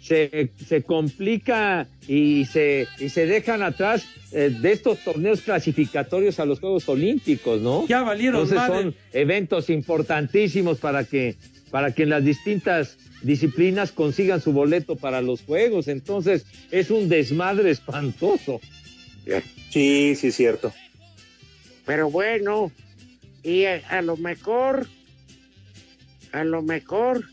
se, 0.00 0.50
se 0.64 0.84
complica 0.84 1.88
y 2.06 2.44
se, 2.44 2.86
y 3.00 3.08
se 3.08 3.26
dejan 3.26 3.64
atrás 3.64 4.04
eh, 4.30 4.56
de 4.56 4.70
estos 4.70 5.00
torneos 5.00 5.40
clasificatorios 5.40 6.38
a 6.38 6.44
los 6.44 6.60
Juegos 6.60 6.88
Olímpicos, 6.88 7.60
¿no? 7.60 7.88
Ya 7.88 8.02
valieron 8.02 8.42
Entonces 8.42 8.56
madre. 8.56 8.82
son 8.82 8.94
eventos 9.14 9.68
importantísimos 9.68 10.78
para 10.78 11.02
que, 11.02 11.34
para 11.72 11.92
que 11.92 12.04
en 12.04 12.10
las 12.10 12.24
distintas 12.24 12.98
disciplinas 13.22 13.92
consigan 13.92 14.40
su 14.40 14.52
boleto 14.52 14.96
para 14.96 15.20
los 15.22 15.42
Juegos. 15.42 15.88
Entonces 15.88 16.46
es 16.70 16.90
un 16.90 17.08
desmadre 17.08 17.70
espantoso. 17.70 18.60
Sí, 19.70 20.14
sí, 20.16 20.28
es 20.28 20.34
cierto. 20.34 20.72
Pero 21.86 22.10
bueno, 22.10 22.72
y 23.42 23.64
a, 23.64 23.82
a 23.88 24.02
lo 24.02 24.16
mejor, 24.16 24.86
a 26.32 26.44
lo 26.44 26.62
mejor, 26.62 27.24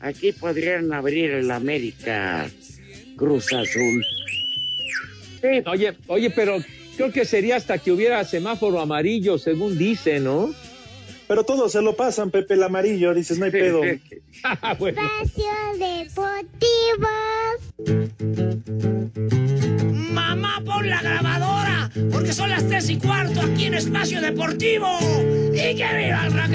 aquí 0.00 0.32
podrían 0.32 0.92
abrir 0.92 1.30
el 1.30 1.50
América 1.50 2.48
Cruz 3.16 3.52
Azul. 3.52 4.04
Sí, 5.40 5.62
Oye, 5.66 5.94
oye, 6.06 6.30
pero 6.30 6.58
creo 6.96 7.12
que 7.12 7.24
sería 7.24 7.56
hasta 7.56 7.78
que 7.78 7.92
hubiera 7.92 8.24
semáforo 8.24 8.80
amarillo, 8.80 9.38
según 9.38 9.78
dice, 9.78 10.18
¿no? 10.20 10.54
Pero 11.28 11.44
todos 11.44 11.70
se 11.72 11.82
lo 11.82 11.94
pasan, 11.96 12.30
Pepe 12.30 12.54
el 12.54 12.62
amarillo, 12.62 13.12
dices, 13.14 13.38
no 13.38 13.44
hay 13.46 13.50
pedo. 13.50 13.80
bueno. 14.78 15.02
Espacio 15.22 15.50
Deportivo. 15.78 17.08
Mamá, 20.12 20.62
pon 20.64 20.88
la 20.88 21.02
grabadora, 21.02 21.90
porque 22.12 22.32
son 22.32 22.50
las 22.50 22.64
tres 22.66 22.88
y 22.90 22.98
cuarto 22.98 23.40
aquí 23.40 23.64
en 23.66 23.74
Espacio 23.74 24.20
Deportivo. 24.20 24.86
¡Y 25.52 25.74
que 25.74 25.96
viva 25.96 26.26
el 26.26 26.32
rock! 26.32 26.46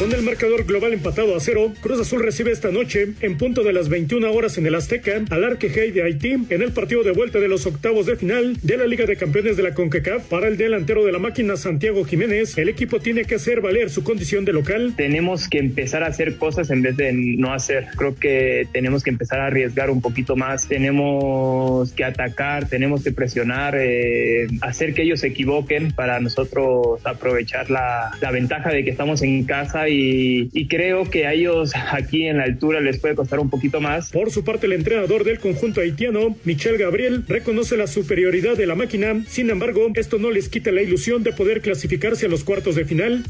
Con 0.00 0.14
el 0.14 0.22
marcador 0.22 0.64
global 0.64 0.94
empatado 0.94 1.36
a 1.36 1.40
cero, 1.40 1.74
Cruz 1.82 2.00
Azul 2.00 2.22
recibe 2.22 2.50
esta 2.52 2.70
noche, 2.70 3.08
en 3.20 3.36
punto 3.36 3.62
de 3.62 3.74
las 3.74 3.90
21 3.90 4.32
horas 4.32 4.56
en 4.56 4.64
el 4.64 4.74
Azteca, 4.74 5.20
al 5.28 5.44
Arquejay 5.44 5.90
de 5.90 6.02
Haití, 6.02 6.32
en 6.48 6.62
el 6.62 6.72
partido 6.72 7.02
de 7.02 7.10
vuelta 7.10 7.38
de 7.38 7.48
los 7.48 7.66
octavos 7.66 8.06
de 8.06 8.16
final 8.16 8.56
de 8.62 8.78
la 8.78 8.86
Liga 8.86 9.04
de 9.04 9.16
Campeones 9.16 9.58
de 9.58 9.62
la 9.62 9.74
CONCACAF. 9.74 10.24
Para 10.28 10.48
el 10.48 10.56
delantero 10.56 11.04
de 11.04 11.12
la 11.12 11.18
máquina, 11.18 11.58
Santiago 11.58 12.02
Jiménez, 12.06 12.56
el 12.56 12.70
equipo 12.70 12.98
tiene 13.00 13.26
que 13.26 13.34
hacer 13.34 13.60
valer 13.60 13.90
su 13.90 14.02
condición 14.02 14.46
de 14.46 14.54
local. 14.54 14.94
tenemos 14.96 15.46
que 15.48 15.58
empezar 15.58 16.02
a 16.02 16.06
hacer 16.06 16.36
cosas 16.38 16.70
en 16.70 16.80
vez 16.80 16.96
de 16.96 17.12
no 17.12 17.52
hacer. 17.52 17.88
Creo 17.94 18.14
que 18.14 18.66
tenemos 18.72 19.02
que 19.02 19.10
empezar 19.10 19.40
a 19.40 19.48
arriesgar 19.48 19.90
un 19.90 20.00
poquito 20.00 20.34
más. 20.34 20.66
Tenemos 20.66 21.92
que 21.92 22.04
atacar, 22.04 22.70
tenemos 22.70 23.04
que 23.04 23.12
presionar, 23.12 23.76
eh, 23.78 24.46
hacer 24.62 24.94
que 24.94 25.02
ellos 25.02 25.20
se 25.20 25.26
equivoquen 25.26 25.92
para 25.92 26.20
nosotros 26.20 27.04
aprovechar 27.04 27.68
la, 27.68 28.12
la 28.22 28.30
ventaja 28.30 28.70
de 28.70 28.82
que 28.82 28.90
estamos 28.90 29.20
en 29.20 29.44
casa 29.44 29.89
y, 29.90 30.50
y 30.52 30.68
creo 30.68 31.08
que 31.10 31.26
a 31.26 31.34
ellos 31.34 31.72
aquí 31.92 32.26
en 32.26 32.38
la 32.38 32.44
altura 32.44 32.80
les 32.80 32.98
puede 32.98 33.14
costar 33.14 33.40
un 33.40 33.50
poquito 33.50 33.80
más. 33.80 34.10
Por 34.10 34.30
su 34.30 34.44
parte, 34.44 34.66
el 34.66 34.72
entrenador 34.72 35.24
del 35.24 35.38
conjunto 35.38 35.80
haitiano, 35.80 36.36
Michel 36.44 36.78
Gabriel, 36.78 37.24
reconoce 37.28 37.76
la 37.76 37.86
superioridad 37.86 38.56
de 38.56 38.66
la 38.66 38.74
máquina. 38.74 39.24
Sin 39.28 39.50
embargo, 39.50 39.90
esto 39.94 40.18
no 40.18 40.30
les 40.30 40.48
quita 40.48 40.72
la 40.72 40.82
ilusión 40.82 41.22
de 41.22 41.32
poder 41.32 41.60
clasificarse 41.60 42.26
a 42.26 42.28
los 42.28 42.44
cuartos 42.44 42.74
de 42.74 42.84
final. 42.84 43.24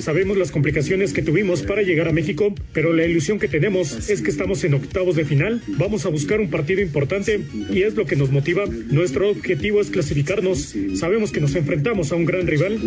Sabemos 0.00 0.36
las 0.36 0.50
complicaciones 0.50 1.12
que 1.12 1.22
tuvimos 1.22 1.62
para 1.62 1.82
llegar 1.82 2.08
a 2.08 2.12
México, 2.12 2.54
pero 2.72 2.92
la 2.92 3.04
ilusión 3.04 3.38
que 3.38 3.48
tenemos 3.48 4.08
es 4.10 4.22
que 4.22 4.30
estamos 4.30 4.62
en 4.64 4.74
octavos 4.74 5.16
de 5.16 5.24
final. 5.24 5.60
Vamos 5.68 6.06
a 6.06 6.08
buscar 6.08 6.40
un 6.40 6.50
partido 6.50 6.80
importante 6.80 7.40
y 7.70 7.82
es 7.82 7.94
lo 7.94 8.06
que 8.06 8.16
nos 8.16 8.30
motiva. 8.30 8.64
Nuestro 8.90 9.30
objetivo 9.30 9.80
es 9.80 9.90
clasificarnos. 9.90 10.74
Sabemos 10.94 11.32
que 11.32 11.40
nos 11.40 11.54
enfrentamos 11.54 12.12
a 12.12 12.16
un 12.16 12.24
gran 12.24 12.46
rival. 12.46 12.78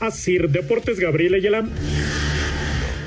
Así, 0.00 0.38
Deportes 0.38 0.98
Gabriel 0.98 1.34
gillam 1.44 1.66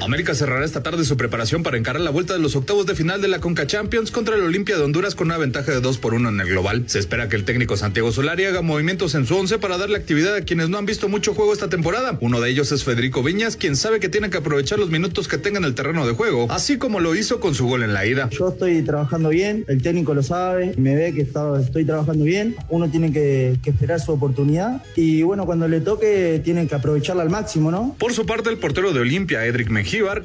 América 0.07 0.33
cerrará 0.33 0.63
esta 0.63 0.81
tarde 0.81 1.03
su 1.03 1.17
preparación 1.17 1.63
para 1.63 1.77
encarar 1.77 2.01
la 2.01 2.11
vuelta 2.11 2.31
de 2.33 2.39
los 2.39 2.55
octavos 2.55 2.85
de 2.85 2.95
final 2.95 3.21
de 3.21 3.27
la 3.27 3.39
Conca 3.39 3.67
Champions 3.67 4.09
contra 4.09 4.35
el 4.35 4.41
Olimpia 4.41 4.77
de 4.77 4.83
Honduras 4.83 5.15
con 5.15 5.27
una 5.27 5.37
ventaja 5.37 5.73
de 5.73 5.81
2 5.81 5.97
por 5.97 6.13
1 6.13 6.29
en 6.29 6.39
el 6.39 6.47
global. 6.47 6.83
Se 6.87 6.97
espera 6.99 7.27
que 7.27 7.35
el 7.35 7.43
técnico 7.43 7.75
Santiago 7.75 8.11
Solari 8.13 8.45
haga 8.45 8.61
movimientos 8.61 9.15
en 9.15 9.25
su 9.25 9.35
once 9.35 9.57
para 9.59 9.77
darle 9.77 9.97
actividad 9.97 10.33
a 10.35 10.41
quienes 10.41 10.69
no 10.69 10.77
han 10.77 10.85
visto 10.85 11.09
mucho 11.09 11.33
juego 11.33 11.51
esta 11.51 11.67
temporada. 11.67 12.17
Uno 12.21 12.39
de 12.39 12.49
ellos 12.49 12.71
es 12.71 12.85
Federico 12.85 13.21
Viñas, 13.21 13.57
quien 13.57 13.75
sabe 13.75 13.99
que 13.99 14.07
tiene 14.07 14.29
que 14.29 14.37
aprovechar 14.37 14.79
los 14.79 14.89
minutos 14.89 15.27
que 15.27 15.37
tenga 15.37 15.59
en 15.59 15.65
el 15.65 15.75
terreno 15.75 16.07
de 16.07 16.13
juego, 16.13 16.47
así 16.49 16.77
como 16.77 17.01
lo 17.01 17.13
hizo 17.13 17.41
con 17.41 17.53
su 17.53 17.67
gol 17.67 17.83
en 17.83 17.93
la 17.93 18.05
ida. 18.05 18.29
Yo 18.31 18.47
estoy 18.49 18.81
trabajando 18.83 19.27
bien, 19.29 19.65
el 19.67 19.81
técnico 19.81 20.13
lo 20.13 20.23
sabe, 20.23 20.73
me 20.77 20.95
ve 20.95 21.13
que 21.13 21.21
está- 21.21 21.59
estoy 21.59 21.83
trabajando 21.83 22.23
bien, 22.23 22.55
uno 22.69 22.89
tiene 22.89 23.11
que, 23.11 23.57
que 23.61 23.71
esperar 23.71 23.99
su 23.99 24.13
oportunidad 24.13 24.81
y 24.95 25.21
bueno, 25.23 25.45
cuando 25.45 25.67
le 25.67 25.81
toque 25.81 26.41
tienen 26.45 26.67
que 26.69 26.75
aprovecharla 26.75 27.23
al 27.23 27.29
máximo, 27.29 27.71
¿no? 27.71 27.95
Por 27.99 28.13
su 28.13 28.25
parte, 28.25 28.49
el 28.49 28.57
portero 28.57 28.93
de 28.93 29.01
Olimpia, 29.01 29.45
Edric 29.45 29.69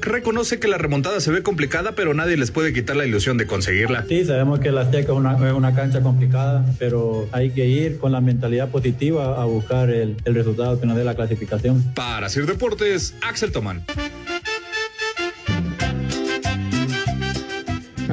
Reconoce 0.01 0.59
que 0.59 0.67
la 0.67 0.77
remontada 0.77 1.19
se 1.19 1.31
ve 1.31 1.41
complicada, 1.41 1.93
pero 1.93 2.13
nadie 2.13 2.37
les 2.37 2.51
puede 2.51 2.73
quitar 2.73 2.95
la 2.95 3.05
ilusión 3.05 3.37
de 3.37 3.47
conseguirla. 3.47 4.05
Sí, 4.07 4.25
sabemos 4.25 4.59
que 4.59 4.71
la 4.71 4.81
Azteca 4.81 5.11
es 5.11 5.17
una, 5.17 5.35
es 5.47 5.53
una 5.53 5.73
cancha 5.73 6.01
complicada, 6.01 6.65
pero 6.77 7.27
hay 7.31 7.51
que 7.51 7.65
ir 7.65 7.97
con 7.97 8.11
la 8.11 8.21
mentalidad 8.21 8.69
positiva 8.69 9.41
a 9.41 9.45
buscar 9.45 9.89
el, 9.89 10.15
el 10.25 10.35
resultado 10.35 10.79
que 10.79 10.85
nos 10.85 10.95
dé 10.95 11.03
la 11.03 11.15
clasificación. 11.15 11.83
Para 11.95 12.29
Sir 12.29 12.45
Deportes, 12.45 13.15
Axel 13.21 13.51
Tomán. 13.51 13.83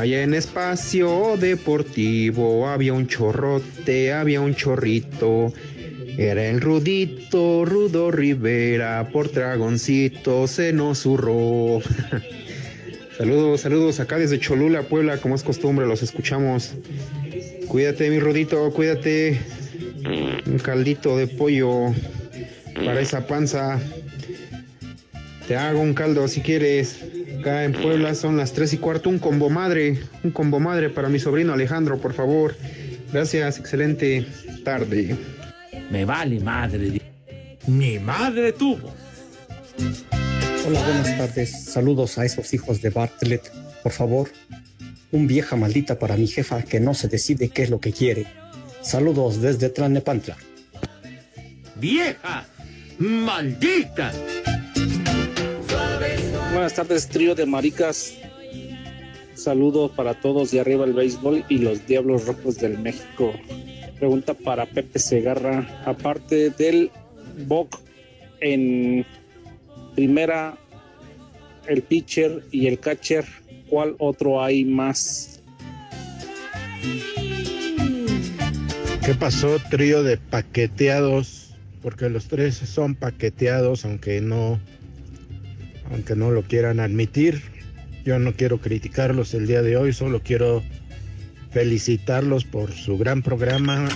Allá 0.00 0.22
en 0.22 0.32
espacio 0.32 1.36
deportivo 1.36 2.66
había 2.66 2.94
un 2.94 3.06
chorrote, 3.06 4.14
había 4.14 4.40
un 4.40 4.54
chorrito. 4.54 5.52
Era 6.18 6.46
el 6.46 6.60
Rudito, 6.60 7.64
Rudo 7.64 8.10
Rivera, 8.10 9.08
por 9.12 9.32
dragoncito 9.32 10.46
se 10.46 10.72
nos 10.72 10.98
zurró. 10.98 11.80
saludos, 13.18 13.60
saludos 13.62 14.00
acá 14.00 14.18
desde 14.18 14.38
Cholula, 14.38 14.82
Puebla, 14.82 15.18
como 15.18 15.34
es 15.34 15.42
costumbre, 15.42 15.86
los 15.86 16.02
escuchamos. 16.02 16.74
Cuídate, 17.68 18.10
mi 18.10 18.18
Rudito, 18.18 18.70
cuídate. 18.72 19.40
Un 20.46 20.58
caldito 20.58 21.16
de 21.16 21.26
pollo 21.26 21.94
para 22.74 23.00
esa 23.00 23.26
panza. 23.26 23.78
Te 25.46 25.56
hago 25.56 25.80
un 25.80 25.94
caldo 25.94 26.26
si 26.28 26.40
quieres. 26.40 27.00
Acá 27.38 27.64
en 27.64 27.72
Puebla 27.72 28.14
son 28.14 28.36
las 28.36 28.52
3 28.52 28.74
y 28.74 28.78
cuarto. 28.78 29.08
Un 29.08 29.18
combo 29.18 29.50
madre. 29.50 29.98
Un 30.22 30.30
combo 30.30 30.60
madre 30.60 30.90
para 30.90 31.08
mi 31.08 31.18
sobrino 31.18 31.52
Alejandro, 31.52 31.98
por 31.98 32.12
favor. 32.12 32.54
Gracias, 33.12 33.58
excelente 33.58 34.26
tarde. 34.64 35.16
Me 35.90 36.04
vale 36.04 36.38
madre. 36.38 37.00
Mi 37.66 37.98
madre 37.98 38.52
tuvo. 38.52 38.94
Hola, 40.66 40.82
buenas 40.84 41.18
tardes. 41.18 41.64
Saludos 41.64 42.16
a 42.16 42.24
esos 42.24 42.54
hijos 42.54 42.80
de 42.80 42.90
Bartlett. 42.90 43.50
Por 43.82 43.92
favor, 43.92 44.30
un 45.10 45.26
vieja 45.26 45.56
maldita 45.56 45.98
para 45.98 46.16
mi 46.16 46.28
jefa 46.28 46.62
que 46.62 46.78
no 46.78 46.94
se 46.94 47.08
decide 47.08 47.48
qué 47.48 47.64
es 47.64 47.70
lo 47.70 47.80
que 47.80 47.92
quiere. 47.92 48.26
Saludos 48.82 49.42
desde 49.42 49.68
Tlalnepantla. 49.68 50.36
Vieja. 51.74 52.46
Maldita. 52.98 54.12
Buenas 56.52 56.74
tardes, 56.74 57.08
trío 57.08 57.34
de 57.34 57.46
maricas. 57.46 58.14
Saludos 59.34 59.90
para 59.96 60.14
todos 60.14 60.50
de 60.50 60.60
arriba 60.60 60.84
el 60.84 60.92
béisbol 60.92 61.44
y 61.48 61.58
los 61.58 61.86
Diablos 61.86 62.26
Rojos 62.26 62.58
del 62.58 62.78
México. 62.78 63.32
Pregunta 64.00 64.32
para 64.32 64.64
Pepe 64.64 64.98
Segarra. 64.98 65.82
Aparte 65.84 66.48
del 66.48 66.90
Boc 67.46 67.78
en 68.40 69.04
primera, 69.94 70.56
el 71.66 71.82
pitcher 71.82 72.42
y 72.50 72.66
el 72.66 72.80
catcher, 72.80 73.26
¿cuál 73.68 73.96
otro 73.98 74.42
hay 74.42 74.64
más? 74.64 75.42
¿Qué 79.04 79.14
pasó, 79.14 79.58
trío 79.70 80.02
de 80.02 80.16
paqueteados? 80.16 81.54
Porque 81.82 82.08
los 82.08 82.26
tres 82.28 82.54
son 82.54 82.94
paqueteados, 82.94 83.84
aunque 83.84 84.22
no, 84.22 84.58
aunque 85.90 86.16
no 86.16 86.30
lo 86.30 86.42
quieran 86.42 86.80
admitir. 86.80 87.42
Yo 88.06 88.18
no 88.18 88.32
quiero 88.32 88.62
criticarlos 88.62 89.34
el 89.34 89.46
día 89.46 89.60
de 89.60 89.76
hoy, 89.76 89.92
solo 89.92 90.22
quiero 90.22 90.62
felicitarlos 91.50 92.44
por 92.44 92.72
su 92.72 92.96
gran 92.98 93.22
programa, 93.22 93.88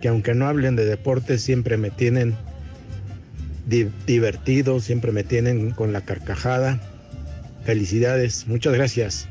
que 0.00 0.08
aunque 0.08 0.34
no 0.34 0.46
hablen 0.46 0.76
de 0.76 0.84
deportes, 0.86 1.42
siempre 1.42 1.76
me 1.76 1.90
tienen 1.90 2.34
di- 3.66 3.88
divertido, 4.06 4.80
siempre 4.80 5.12
me 5.12 5.24
tienen 5.24 5.70
con 5.72 5.92
la 5.92 6.00
carcajada. 6.02 6.80
Felicidades, 7.64 8.46
muchas 8.48 8.72
gracias. 8.74 9.28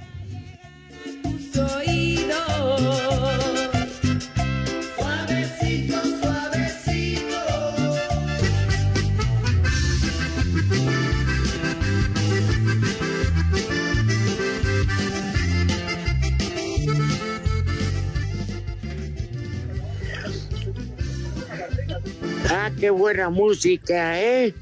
Qué 22.79 22.89
buena 22.89 23.29
música, 23.29 24.21
¿eh? 24.21 24.53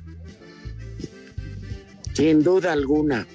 Sin 2.14 2.44
duda 2.44 2.74
alguna. 2.74 3.28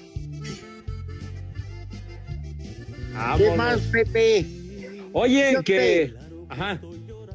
¿Qué 3.37 3.51
más, 3.55 3.79
Pepe? 3.81 4.45
Oye, 5.13 5.53
Yo 5.53 5.63
que. 5.63 5.73
te- 5.77 6.13
Ajá. 6.49 6.79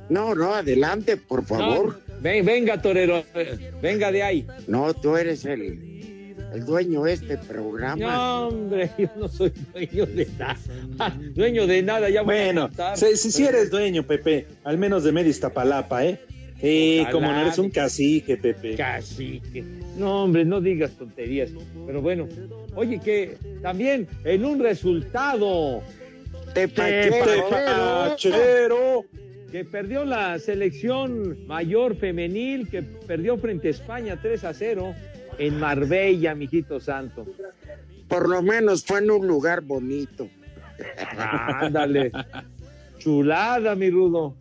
No, 0.09 0.35
no, 0.35 0.55
adelante, 0.55 1.17
por 1.17 1.45
favor. 1.45 2.01
No, 2.09 2.21
ven, 2.21 2.45
venga, 2.45 2.81
torero. 2.81 3.25
eh, 3.35 3.73
Venga 3.83 4.11
de 4.11 4.23
ahí. 4.23 4.47
No, 4.67 4.95
tú 4.95 5.17
eres 5.17 5.45
el, 5.45 6.37
el 6.53 6.65
dueño 6.65 7.03
de 7.05 7.13
este 7.13 7.37
programa. 7.39 7.97
No, 7.97 8.49
hombre, 8.49 8.91
yo 8.99 9.09
no 9.17 9.29
soy 9.29 9.53
dueño 9.73 10.07
de 10.07 10.27
nada. 10.39 10.57
Dueño 11.35 11.67
de 11.67 11.83
nada, 11.83 12.09
ya 12.11 12.23
voy 12.23 12.37
a 12.37 12.43
Bueno, 12.45 12.63
contar. 12.69 12.97
si, 12.97 13.17
si, 13.17 13.45
eres 13.45 13.71
dueño, 13.71 14.03
Pepe, 14.05 14.47
al 14.65 14.79
menos 14.79 15.05
de 15.05 15.13
media 15.13 15.31
Iztapalapa, 15.31 16.05
¿eh? 16.05 16.21
Sí, 16.61 16.99
Ojalá. 17.01 17.13
como 17.13 17.33
no 17.33 17.41
eres 17.41 17.59
un 17.59 17.71
cacique, 17.71 18.37
Pepe. 18.37 18.75
Cacique. 18.75 19.65
No, 19.97 20.25
hombre, 20.25 20.45
no 20.45 20.61
digas 20.61 20.91
tonterías. 20.93 21.51
Pero 21.87 22.03
bueno, 22.03 22.27
oye, 22.75 22.99
que 22.99 23.37
también 23.63 24.09
en 24.25 24.45
un 24.45 24.59
resultado 24.59 25.83
Tepachero. 28.19 29.05
que 29.53 29.65
perdió 29.65 30.05
la 30.05 30.39
selección 30.39 31.47
mayor 31.47 31.97
femenil, 31.97 32.69
que 32.69 32.83
perdió 32.83 33.39
frente 33.39 33.69
a 33.69 33.71
España 33.71 34.19
3 34.21 34.45
a 34.45 34.53
0 34.55 34.95
en 35.39 35.61
Marbella, 35.61 36.35
mijito 36.35 36.81
santo. 36.81 37.25
Por 38.09 38.29
lo 38.29 38.43
menos 38.43 38.85
fue 38.85 38.99
en 38.99 39.11
un 39.11 39.27
lugar 39.27 39.61
bonito. 39.61 40.29
Ándale. 41.17 42.11
Chulada, 42.99 43.75
mi 43.77 43.91
rudo. 43.91 44.35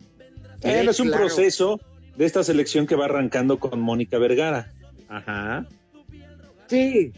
Eh, 0.62 0.84
es 0.88 0.98
un 0.98 1.08
claro. 1.08 1.24
proceso 1.26 1.80
de 2.18 2.24
esta 2.26 2.42
selección 2.42 2.88
que 2.88 2.96
va 2.96 3.04
arrancando 3.04 3.60
con 3.60 3.80
Mónica 3.80 4.18
Vergara. 4.18 4.72
Ajá. 5.08 5.64
Sí. 6.66 7.12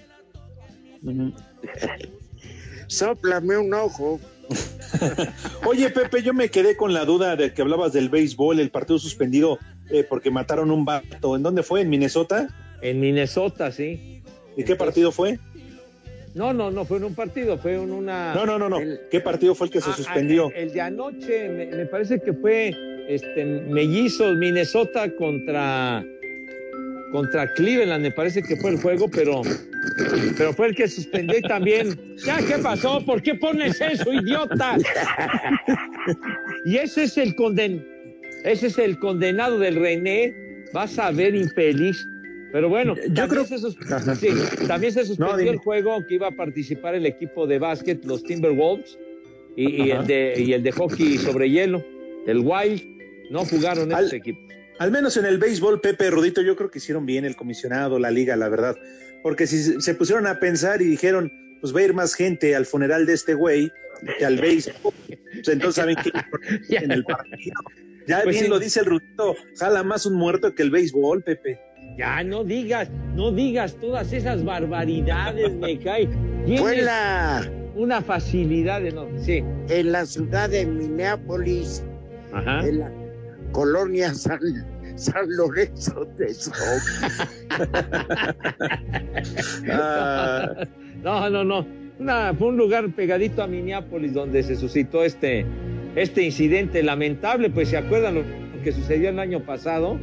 Sóplame 2.87 3.57
un 3.57 3.73
ojo. 3.73 4.21
Oye, 5.67 5.89
Pepe, 5.89 6.23
yo 6.23 6.35
me 6.35 6.51
quedé 6.51 6.77
con 6.77 6.93
la 6.93 7.07
duda 7.07 7.35
de 7.35 7.55
que 7.55 7.63
hablabas 7.63 7.95
del 7.95 8.11
béisbol, 8.11 8.61
el 8.61 8.71
partido 8.71 8.99
suspendido 8.99 9.59
eh, 9.89 10.05
porque 10.05 10.31
mataron 10.31 10.71
un 10.71 10.85
vato. 10.85 11.35
¿En 11.35 11.43
dónde 11.43 11.63
fue? 11.63 11.81
¿En 11.81 11.89
Minnesota? 11.89 12.49
En 12.83 13.01
Minnesota, 13.01 13.73
sí. 13.73 14.23
¿Y 14.55 14.65
qué 14.65 14.77
partido 14.77 15.13
fue? 15.13 15.39
No, 16.35 16.53
no, 16.53 16.71
no 16.71 16.85
fue 16.85 16.99
en 16.99 17.05
un 17.05 17.15
partido, 17.15 17.59
fue 17.59 17.75
en 17.75 17.91
una. 17.91 18.35
No, 18.35 18.47
no, 18.47 18.59
no, 18.59 18.69
no. 18.69 18.79
¿Qué 19.11 19.21
partido 19.21 19.55
fue 19.55 19.67
el 19.67 19.73
que 19.73 19.81
se 19.81 19.91
Ah, 19.91 19.95
suspendió? 19.95 20.47
ah, 20.49 20.59
el 20.59 20.73
de 20.73 20.81
anoche, 20.81 21.49
me, 21.49 21.67
me 21.67 21.87
parece 21.87 22.21
que 22.21 22.33
fue 22.33 22.73
este 23.09 23.45
Mellizos, 23.45 24.37
Minnesota 24.37 25.11
contra 25.17 26.05
contra 27.11 27.53
Cleveland, 27.55 28.03
me 28.05 28.13
parece 28.13 28.41
que 28.41 28.55
fue 28.57 28.71
el 28.71 28.81
juego, 28.81 29.11
pero 29.11 29.43
pero 30.39 30.53
fue 30.53 30.69
el 30.69 30.77
que 30.77 30.87
suspendió 30.87 31.39
y 31.39 31.43
también. 31.43 31.99
¿Ya 32.25 32.39
qué 32.39 32.59
pasó? 32.63 33.05
¿Por 33.05 33.21
qué 33.23 33.35
pones 33.35 33.81
eso, 33.81 34.13
idiota? 34.13 34.77
y 36.65 36.77
ese 36.77 37.05
es 37.05 37.19
el 37.19 37.35
conden 37.35 37.85
ese 38.45 38.69
es 38.69 38.79
el 38.79 38.99
condenado 39.01 39.59
del 39.59 39.75
René, 39.77 40.33
vas 40.73 40.99
a 40.99 41.11
ver 41.11 41.35
infeliz. 41.35 42.07
Pero 42.53 42.69
bueno, 42.69 42.97
Yo 42.97 43.03
también, 43.27 43.29
creo- 43.29 44.17
sí, 44.17 44.29
también 44.67 44.93
se 44.93 45.05
suspendió 45.05 45.51
el 45.53 45.59
juego 45.59 45.99
que 46.09 46.15
iba 46.15 46.29
a 46.29 46.33
participar 46.33 46.95
el 46.95 47.07
equipo 47.07 47.47
de 47.47 47.59
básquet, 47.59 48.05
los 48.05 48.23
Timberwolves, 48.25 48.99
y, 49.57 49.91
el 49.91 50.07
de, 50.07 50.35
y 50.39 50.53
el 50.53 50.63
de 50.63 50.73
hockey 50.73 51.19
sobre 51.19 51.51
hielo, 51.51 51.85
el 52.27 52.39
Wild, 52.39 52.83
no 53.31 53.45
jugaron 53.45 53.93
Al- 53.93 54.05
estos 54.05 54.19
equipos. 54.19 54.43
Al 54.79 54.91
menos 54.91 55.17
en 55.19 55.27
el 55.27 55.39
béisbol, 55.39 55.81
Pepe 55.81 56.11
Rudito, 56.11 56.41
yo 56.41 56.57
creo 56.57 56.71
que 56.71 56.79
hicieron 56.79 57.05
bien 57.05 57.25
el 57.25 57.37
comisionado, 57.37 57.99
la 57.99 58.11
liga, 58.11 58.35
la 58.37 58.49
verdad. 58.49 58.77
porque 59.23 59.47
si 59.47 59.81
se 59.83 59.95
pusieron 59.95 60.27
a 60.27 60.41
pensar 60.41 60.81
y 60.81 60.87
dijeron, 60.87 61.31
pues 61.61 61.77
va 61.77 61.81
a 61.81 61.83
ir 61.83 61.93
más 61.93 62.15
gente 62.15 62.57
al 62.57 62.65
funeral 62.65 63.05
de 63.05 63.13
este 63.13 63.35
güey 63.35 63.71
que 64.19 64.25
al 64.25 64.39
béisbol, 64.39 64.95
pues 65.07 65.49
entonces 65.49 65.75
saben 65.75 65.97
que 65.97 66.11
en 66.77 66.91
el 66.91 67.05
partido. 67.05 67.61
Ya 68.07 68.23
Pues 68.23 68.35
bien 68.37 68.45
sí. 68.47 68.51
lo 68.51 68.59
dice 68.59 68.81
el 68.81 68.87
Rudito, 68.87 69.37
jala 69.59 69.83
más 69.83 70.07
un 70.07 70.15
muerto 70.15 70.55
que 70.55 70.63
el 70.63 70.71
béisbol, 70.71 71.23
Pepe. 71.23 71.59
Ya 71.99 72.23
no 72.25 72.45
digas, 72.45 72.91
no 73.15 73.31
digas 73.33 73.75
todas 73.81 74.13
esas 74.13 74.45
barbaridades, 74.45 75.53
me 75.55 75.79
cae. 75.85 76.09
Fue 76.59 76.81
la, 76.83 77.43
una 77.75 78.01
facilidad 78.01 78.85
enorme. 78.85 79.19
Sí. 79.21 79.43
en 79.69 79.93
la 79.93 80.07
ciudad 80.07 80.49
de 80.51 80.67
Minneapolis, 80.67 81.85
Ajá. 82.33 82.67
en 82.67 82.79
la 82.81 82.91
colonia 83.53 84.15
San, 84.15 84.41
San 84.97 85.27
Lorenzo 85.37 86.07
de. 86.17 86.35
Ah, 89.71 90.67
No, 91.03 91.31
no, 91.31 91.45
no. 91.45 91.67
Una- 91.99 92.35
fue 92.35 92.49
un 92.49 92.57
lugar 92.57 92.91
pegadito 92.95 93.43
a 93.43 93.47
Minneapolis 93.47 94.13
donde 94.15 94.43
se 94.43 94.57
suscitó 94.57 95.03
este, 95.05 95.47
este 95.97 96.23
incidente 96.23 96.83
lamentable. 96.83 97.49
Pues 97.51 97.69
se 97.69 97.77
acuerdan 97.79 98.17
lo 98.17 98.23
que 98.63 98.73
sucedió 98.73 99.09
el 99.11 99.19
año 99.19 99.41
pasado, 99.41 99.99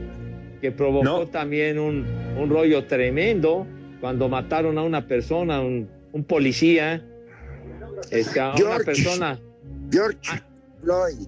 que 0.61 0.71
provocó 0.71 1.03
No. 1.05 1.27
también 1.27 1.79
un, 1.79 2.05
un 2.37 2.49
rollo 2.49 2.85
tremendo 2.85 3.65
cuando 3.99 4.29
mataron 4.29 4.77
a 4.77 4.83
una 4.83 5.07
persona, 5.07 5.61
un, 5.61 5.89
un 6.11 6.23
policía, 6.23 7.03
este, 8.11 8.39
a 8.39 8.53
una 8.55 8.79
persona. 8.79 9.39
George 9.91 10.17
Floyd. 10.81 11.27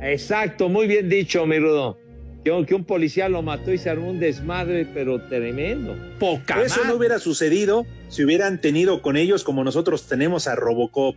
Exacto, 0.00 0.68
muy 0.68 0.86
bien 0.86 1.08
dicho, 1.08 1.46
mi 1.46 1.58
rudo. 1.58 1.98
Que, 2.44 2.64
que 2.66 2.74
un 2.74 2.84
policía 2.84 3.28
lo 3.28 3.42
mató 3.42 3.72
y 3.72 3.78
se 3.78 3.90
armó 3.90 4.10
un 4.10 4.20
desmadre, 4.20 4.86
pero 4.92 5.20
tremendo. 5.22 5.96
Poca 6.20 6.62
eso 6.62 6.84
no 6.84 6.94
hubiera 6.94 7.18
sucedido 7.18 7.86
si 8.08 8.24
hubieran 8.24 8.60
tenido 8.60 9.02
con 9.02 9.16
ellos 9.16 9.42
como 9.42 9.64
nosotros 9.64 10.06
tenemos 10.06 10.46
a 10.46 10.54
Robocop. 10.54 11.16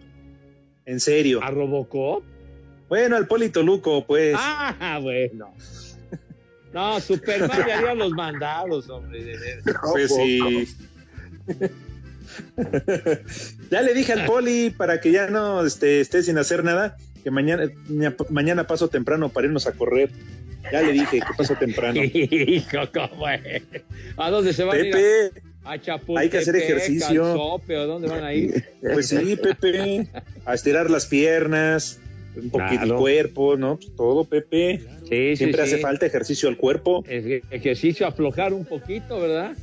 En 0.86 1.00
serio. 1.00 1.40
¿A 1.44 1.52
Robocop? 1.52 2.24
Bueno, 2.88 3.16
al 3.16 3.28
Polito 3.28 3.62
Luco, 3.62 4.06
pues. 4.08 4.36
Ah, 4.40 5.00
bueno. 5.04 5.54
No, 6.74 7.00
Superman 7.00 7.50
le 7.66 7.74
haría 7.74 7.96
los 7.96 8.12
mandados, 8.12 8.90
hombre. 8.90 9.24
de. 9.24 9.62
Pues 9.92 10.14
sí. 10.14 10.68
ya 13.72 13.82
le 13.82 13.94
dije 13.94 14.14
al 14.14 14.26
Poli 14.26 14.70
para 14.70 15.00
que 15.02 15.12
ya 15.12 15.28
no 15.28 15.66
este, 15.66 16.02
esté 16.02 16.24
sin 16.24 16.38
hacer 16.38 16.64
nada, 16.64 16.98
que 17.24 17.32
mañana, 17.32 17.70
mañana 18.30 18.68
paso 18.68 18.88
temprano 18.88 19.30
para 19.30 19.48
irnos 19.48 19.68
a 19.68 19.74
correr. 19.74 20.10
Ya 20.72 20.82
le 20.82 20.92
dije 20.92 21.20
que 21.20 21.34
paso 21.38 21.56
temprano. 21.56 22.02
Hijo, 22.04 22.78
¿cómo 22.94 23.28
es? 23.30 23.64
¿A 24.18 24.30
dónde 24.30 24.54
se 24.54 24.64
van 24.64 24.78
a 24.78 24.80
ir? 24.80 24.92
Pepe, 24.92 25.42
A, 25.64 25.72
a 25.72 25.82
Chapultepec, 25.82 26.18
hay 26.18 26.30
que 26.30 26.38
hacer 26.38 26.56
ejercicio. 26.56 27.34
Sope, 27.34 27.78
¿o 27.78 27.88
dónde 27.88 28.10
van 28.10 28.24
a 28.24 28.34
ir? 28.34 28.64
pues 28.82 29.08
sí, 29.08 29.36
Pepe, 29.38 30.08
a 30.46 30.54
estirar 30.54 30.90
las 30.92 31.06
piernas, 31.08 32.00
un 32.44 32.50
poquito 32.50 32.84
el 32.84 32.94
cuerpo, 32.96 33.58
¿no? 33.58 33.76
Pues 33.78 33.96
todo, 33.96 34.24
Pepe. 34.26 34.80
Sí, 35.04 35.10
sí, 35.32 35.36
Siempre 35.38 35.62
hace 35.64 35.76
sí. 35.78 35.82
falta 35.82 36.06
ejercicio 36.06 36.50
al 36.50 36.58
cuerpo. 36.58 37.04
Ej- 37.08 37.44
Ejercicio, 37.52 38.06
aflojar 38.08 38.54
un 38.54 38.66
poquito, 38.66 39.20
¿verdad? 39.20 39.54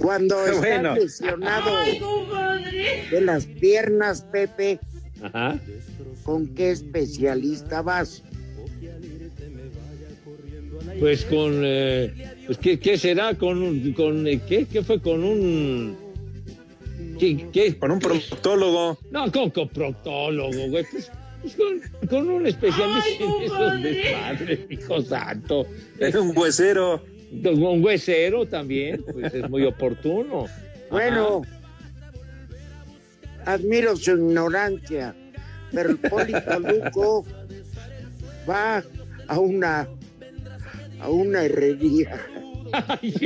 Cuando 0.00 0.36
estás 0.46 0.58
Bueno. 0.60 0.94
lesionado 0.96 1.70
de 3.10 3.20
las 3.20 3.46
piernas, 3.46 4.22
Pepe, 4.32 4.78
Ajá. 5.22 5.58
¿con 6.24 6.48
qué 6.54 6.70
especialista 6.70 7.82
vas? 7.82 8.22
Pues 11.00 11.24
con. 11.24 11.60
eh, 11.64 12.12
pues 12.46 12.58
¿qué, 12.58 12.78
qué 12.78 12.96
será? 12.98 13.34
¿Con, 13.34 13.62
un- 13.62 13.92
con 13.94 14.26
eh, 14.26 14.40
¿qué? 14.46 14.66
¿Qué 14.66 14.82
fue? 14.82 15.00
Con 15.00 15.24
un. 15.24 15.96
¿Qué? 17.18 17.46
qué? 17.52 17.76
Con 17.78 17.90
un 17.92 17.98
proctólogo. 18.00 18.98
No, 19.10 19.30
con, 19.32 19.50
con 19.50 19.68
proctólogo, 19.68 20.68
güey. 20.68 20.84
Pues 20.90 21.10
con, 21.52 22.08
con 22.08 22.30
un 22.30 22.46
especialista 22.46 23.24
en 23.24 23.42
esos 23.42 23.82
desmadres, 23.82 24.60
hijo 24.70 25.02
santo. 25.02 25.66
Es 25.98 26.14
un 26.14 26.36
huesero. 26.36 27.02
Un 27.32 27.84
huesero 27.84 28.46
también, 28.46 29.04
pues 29.12 29.34
es 29.34 29.50
muy 29.50 29.64
oportuno. 29.64 30.46
Bueno, 30.88 31.42
admiro 33.44 33.96
su 33.96 34.12
ignorancia, 34.12 35.14
pero 35.72 35.90
el 35.90 35.98
Polito 35.98 36.60
Luco 36.60 37.26
va 38.48 38.84
a 39.26 39.38
una 39.40 39.88
a 41.00 41.08
una 41.08 41.42
herrería. 41.42 42.20
Espacio 42.72 43.24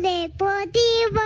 Deportivo. 0.00 1.20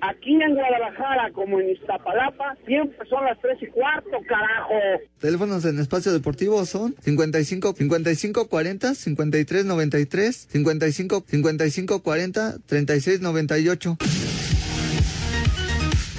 Aquí 0.00 0.40
en 0.40 0.54
Guadalajara, 0.54 1.30
como 1.32 1.60
en 1.60 1.70
Iztapalapa, 1.70 2.56
siempre 2.66 3.08
son 3.08 3.24
las 3.24 3.38
tres 3.40 3.58
y 3.60 3.66
cuarto, 3.66 4.10
carajo. 4.28 4.74
Teléfonos 5.20 5.64
en 5.64 5.78
espacio 5.80 6.12
deportivo 6.12 6.64
son 6.66 6.94
55 7.00 7.74
55 7.74 8.48
40 8.48 8.94
53 8.94 9.64
93 9.64 10.36
55 10.50 11.24
55 11.26 12.02
40 12.02 12.58
36 12.66 13.20
98. 13.20 13.96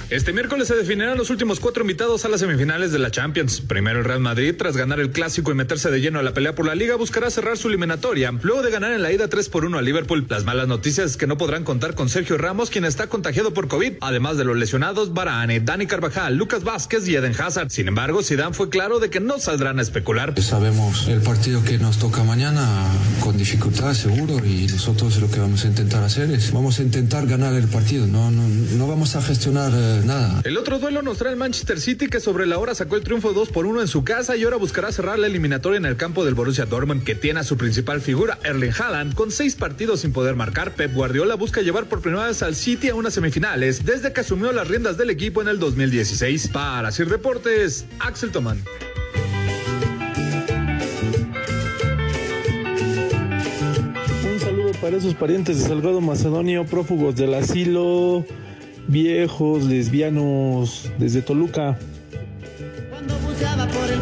Este 0.09 0.33
miércoles 0.33 0.67
se 0.67 0.75
definirán 0.75 1.19
los 1.19 1.29
últimos 1.29 1.59
cuatro 1.59 1.83
invitados 1.83 2.25
a 2.25 2.29
las 2.29 2.39
semifinales 2.39 2.91
de 2.91 2.97
la 2.97 3.11
Champions. 3.11 3.61
Primero 3.61 3.99
el 3.99 4.05
Real 4.05 4.19
Madrid, 4.19 4.55
tras 4.57 4.75
ganar 4.75 4.99
el 4.99 5.11
clásico 5.11 5.51
y 5.51 5.53
meterse 5.53 5.91
de 5.91 6.01
lleno 6.01 6.17
a 6.17 6.23
la 6.23 6.33
pelea 6.33 6.55
por 6.55 6.65
la 6.65 6.73
liga, 6.73 6.95
buscará 6.95 7.29
cerrar 7.29 7.59
su 7.59 7.67
eliminatoria, 7.67 8.31
luego 8.41 8.63
de 8.63 8.71
ganar 8.71 8.91
en 8.93 9.03
la 9.03 9.11
ida 9.11 9.27
3 9.27 9.49
por 9.49 9.65
1 9.65 9.77
a 9.77 9.83
Liverpool. 9.83 10.25
Las 10.27 10.45
malas 10.45 10.67
noticias 10.67 11.11
es 11.11 11.17
que 11.17 11.27
no 11.27 11.37
podrán 11.37 11.63
contar 11.63 11.93
con 11.93 12.09
Sergio 12.09 12.39
Ramos, 12.39 12.71
quien 12.71 12.85
está 12.85 13.05
contagiado 13.05 13.53
por 13.53 13.67
COVID, 13.67 13.97
además 14.01 14.37
de 14.37 14.45
los 14.45 14.57
lesionados 14.57 15.13
Varane, 15.13 15.59
Dani 15.59 15.85
Carvajal, 15.85 16.35
Lucas 16.35 16.63
Vázquez 16.63 17.07
y 17.07 17.15
Eden 17.15 17.39
Hazard. 17.39 17.69
Sin 17.69 17.87
embargo, 17.87 18.23
Zidane 18.23 18.55
fue 18.55 18.69
claro 18.69 18.97
de 18.97 19.11
que 19.11 19.19
no 19.19 19.37
saldrán 19.37 19.77
a 19.77 19.83
especular. 19.83 20.33
Sabemos 20.41 21.07
el 21.07 21.21
partido 21.21 21.63
que 21.63 21.77
nos 21.77 21.99
toca 21.99 22.23
mañana 22.23 22.67
con 23.19 23.37
dificultad 23.37 23.93
seguro 23.93 24.43
y 24.43 24.65
nosotros 24.71 25.21
lo 25.21 25.29
que 25.29 25.39
vamos 25.39 25.65
a 25.65 25.67
intentar 25.67 26.03
hacer 26.03 26.31
es 26.31 26.51
vamos 26.51 26.79
a 26.79 26.81
intentar 26.81 27.27
ganar 27.27 27.53
el 27.53 27.67
partido, 27.67 28.07
no, 28.07 28.31
no, 28.31 28.47
no 28.47 28.87
vamos 28.87 29.15
a 29.15 29.21
gestionar 29.21 29.71
eh, 29.75 29.98
nada. 30.05 30.41
El 30.43 30.57
otro 30.57 30.79
duelo 30.79 31.01
nos 31.01 31.17
trae 31.17 31.31
el 31.33 31.37
Manchester 31.37 31.79
City 31.79 32.07
que 32.07 32.19
sobre 32.19 32.45
la 32.45 32.57
hora 32.57 32.75
sacó 32.75 32.95
el 32.95 33.03
triunfo 33.03 33.33
2 33.33 33.49
por 33.49 33.65
1 33.65 33.81
en 33.81 33.87
su 33.87 34.03
casa 34.03 34.35
y 34.35 34.43
ahora 34.43 34.57
buscará 34.57 34.91
cerrar 34.91 35.19
la 35.19 35.27
eliminatoria 35.27 35.77
en 35.77 35.85
el 35.85 35.95
campo 35.95 36.25
del 36.25 36.35
Borussia 36.35 36.65
Dortmund 36.65 37.03
que 37.03 37.15
tiene 37.15 37.39
a 37.39 37.43
su 37.43 37.57
principal 37.57 38.01
figura 38.01 38.39
Erling 38.43 38.73
Haaland 38.77 39.13
con 39.13 39.31
seis 39.31 39.55
partidos 39.55 40.01
sin 40.01 40.13
poder 40.13 40.35
marcar. 40.35 40.73
Pep 40.75 40.93
Guardiola 40.93 41.35
busca 41.35 41.61
llevar 41.61 41.85
por 41.85 42.01
primera 42.01 42.27
vez 42.27 42.41
al 42.43 42.55
City 42.55 42.89
a 42.89 42.95
unas 42.95 43.13
semifinales 43.13 43.85
desde 43.85 44.13
que 44.13 44.21
asumió 44.21 44.51
las 44.51 44.67
riendas 44.67 44.97
del 44.97 45.09
equipo 45.09 45.41
en 45.41 45.47
el 45.47 45.59
2016. 45.59 46.49
Para 46.49 46.91
Sir 46.91 47.09
Deportes, 47.09 47.85
Axel 47.99 48.31
Tomán. 48.31 48.63
Un 54.31 54.39
saludo 54.39 54.71
para 54.81 54.97
esos 54.97 55.15
parientes 55.15 55.59
de 55.59 55.67
Salgado 55.67 56.01
Macedonio, 56.01 56.65
prófugos 56.65 57.15
del 57.15 57.33
asilo, 57.33 58.25
viejos, 58.89 59.65
lesbianos, 59.65 60.91
desde 60.97 61.21
Toluca. 61.21 61.77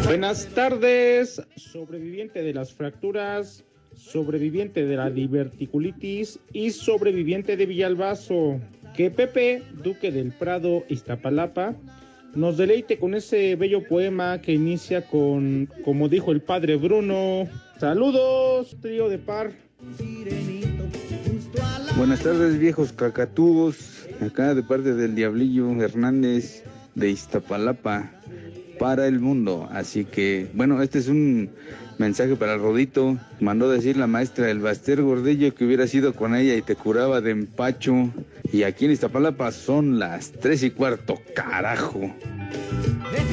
Buenas 0.04 0.46
tardes, 0.46 1.42
sobreviviente 1.56 2.42
de 2.42 2.54
las 2.54 2.72
fracturas, 2.72 3.64
sobreviviente 3.94 4.86
de 4.86 4.96
la 4.96 5.10
diverticulitis 5.10 6.38
y 6.52 6.70
sobreviviente 6.70 7.56
de 7.56 7.66
Villalbazo. 7.66 8.60
Que 8.96 9.10
Pepe, 9.10 9.62
duque 9.84 10.10
del 10.10 10.32
Prado, 10.32 10.82
Iztapalapa, 10.88 11.76
nos 12.34 12.56
deleite 12.56 12.98
con 12.98 13.14
ese 13.14 13.54
bello 13.56 13.86
poema 13.86 14.40
que 14.40 14.54
inicia 14.54 15.02
con, 15.06 15.68
como 15.84 16.08
dijo 16.08 16.32
el 16.32 16.40
padre 16.40 16.76
Bruno. 16.76 17.46
Saludos, 17.78 18.76
trío 18.80 19.08
de 19.08 19.18
par. 19.18 19.52
Buenas 21.96 22.20
tardes, 22.22 22.58
viejos 22.58 22.92
cacatúos. 22.92 23.97
Acá 24.20 24.54
de 24.54 24.62
parte 24.62 24.94
del 24.94 25.14
Diablillo 25.14 25.70
Hernández 25.80 26.64
de 26.94 27.10
Iztapalapa 27.10 28.10
para 28.78 29.06
el 29.06 29.20
mundo. 29.20 29.68
Así 29.72 30.04
que, 30.04 30.48
bueno, 30.54 30.82
este 30.82 30.98
es 30.98 31.08
un 31.08 31.50
mensaje 31.98 32.34
para 32.36 32.54
el 32.54 32.60
Rodito. 32.60 33.16
Mandó 33.40 33.70
decir 33.70 33.96
la 33.96 34.06
maestra 34.06 34.50
el 34.50 34.60
Baster 34.60 35.02
Gordillo 35.02 35.54
que 35.54 35.64
hubiera 35.64 35.86
sido 35.86 36.14
con 36.14 36.34
ella 36.34 36.56
y 36.56 36.62
te 36.62 36.74
curaba 36.74 37.20
de 37.20 37.30
empacho. 37.30 38.10
Y 38.52 38.64
aquí 38.64 38.86
en 38.86 38.92
Iztapalapa 38.92 39.52
son 39.52 39.98
las 39.98 40.32
tres 40.32 40.62
y 40.62 40.70
cuarto, 40.70 41.18
carajo. 41.34 42.10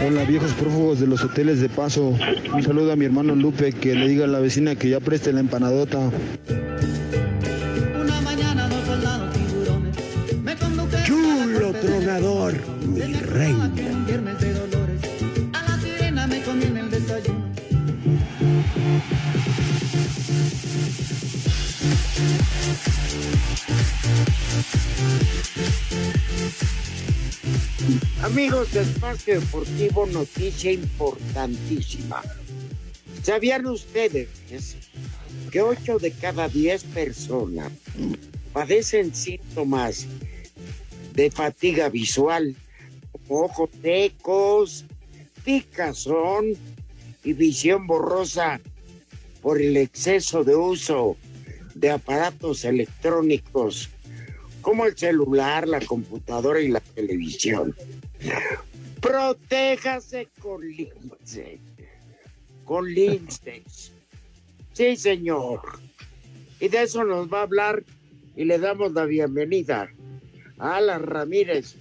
Hola 0.06 0.24
viejos 0.26 0.52
prófugos 0.54 1.00
de 1.00 1.08
los 1.08 1.24
hoteles 1.24 1.62
de 1.62 1.70
paso. 1.70 2.16
Un 2.54 2.64
saludo 2.64 2.92
a 2.92 2.96
mi 2.96 3.06
hermano 3.06 3.36
Lupe 3.36 3.72
que 3.72 3.96
le 3.96 4.08
diga 4.08 4.26
a 4.26 4.28
la 4.28 4.40
vecina 4.40 4.76
que 4.76 4.90
ya 4.90 5.00
preste 5.00 5.32
la 5.32 5.40
empanadota. 5.40 6.12
Amigos 28.26 28.74
de 28.74 28.82
Espacio 28.82 29.40
Deportivo, 29.40 30.08
noticia 30.08 30.72
importantísima. 30.72 32.24
¿Sabían 33.22 33.68
ustedes 33.68 34.30
que 35.52 35.62
8 35.62 36.00
de 36.00 36.10
cada 36.10 36.50
10 36.50 36.86
personas 36.86 37.72
padecen 38.52 39.14
síntomas 39.14 40.08
de 41.14 41.30
fatiga 41.30 41.90
visual, 41.90 42.56
ojos 43.28 43.70
secos, 43.84 44.86
picazón 45.44 46.54
y 47.24 47.34
visión 47.34 47.86
borrosa 47.86 48.60
por 49.44 49.62
el 49.62 49.78
exceso 49.78 50.44
de 50.44 50.56
uso 50.56 51.16
de 51.76 51.92
aparatos 51.92 52.66
electrónicos 52.66 53.92
como 54.64 54.88
el 54.88 54.98
celular, 54.98 55.68
la 55.68 55.80
computadora 55.80 56.60
y 56.60 56.70
la 56.70 56.80
televisión. 56.80 57.76
Protéjase 59.02 60.28
con 60.40 60.62
lince. 60.62 61.60
Con 62.64 62.92
linces. 62.94 63.92
Sí, 64.74 64.96
señor. 64.96 65.62
Y 66.60 66.70
de 66.70 66.84
eso 66.84 67.04
nos 67.04 67.32
va 67.32 67.40
a 67.40 67.44
hablar 67.44 67.84
y 68.36 68.46
le 68.46 68.60
damos 68.60 68.94
la 68.94 69.06
bienvenida 69.06 69.90
a 70.58 70.78
Alan 70.78 71.04
Ramírez, 71.04 71.76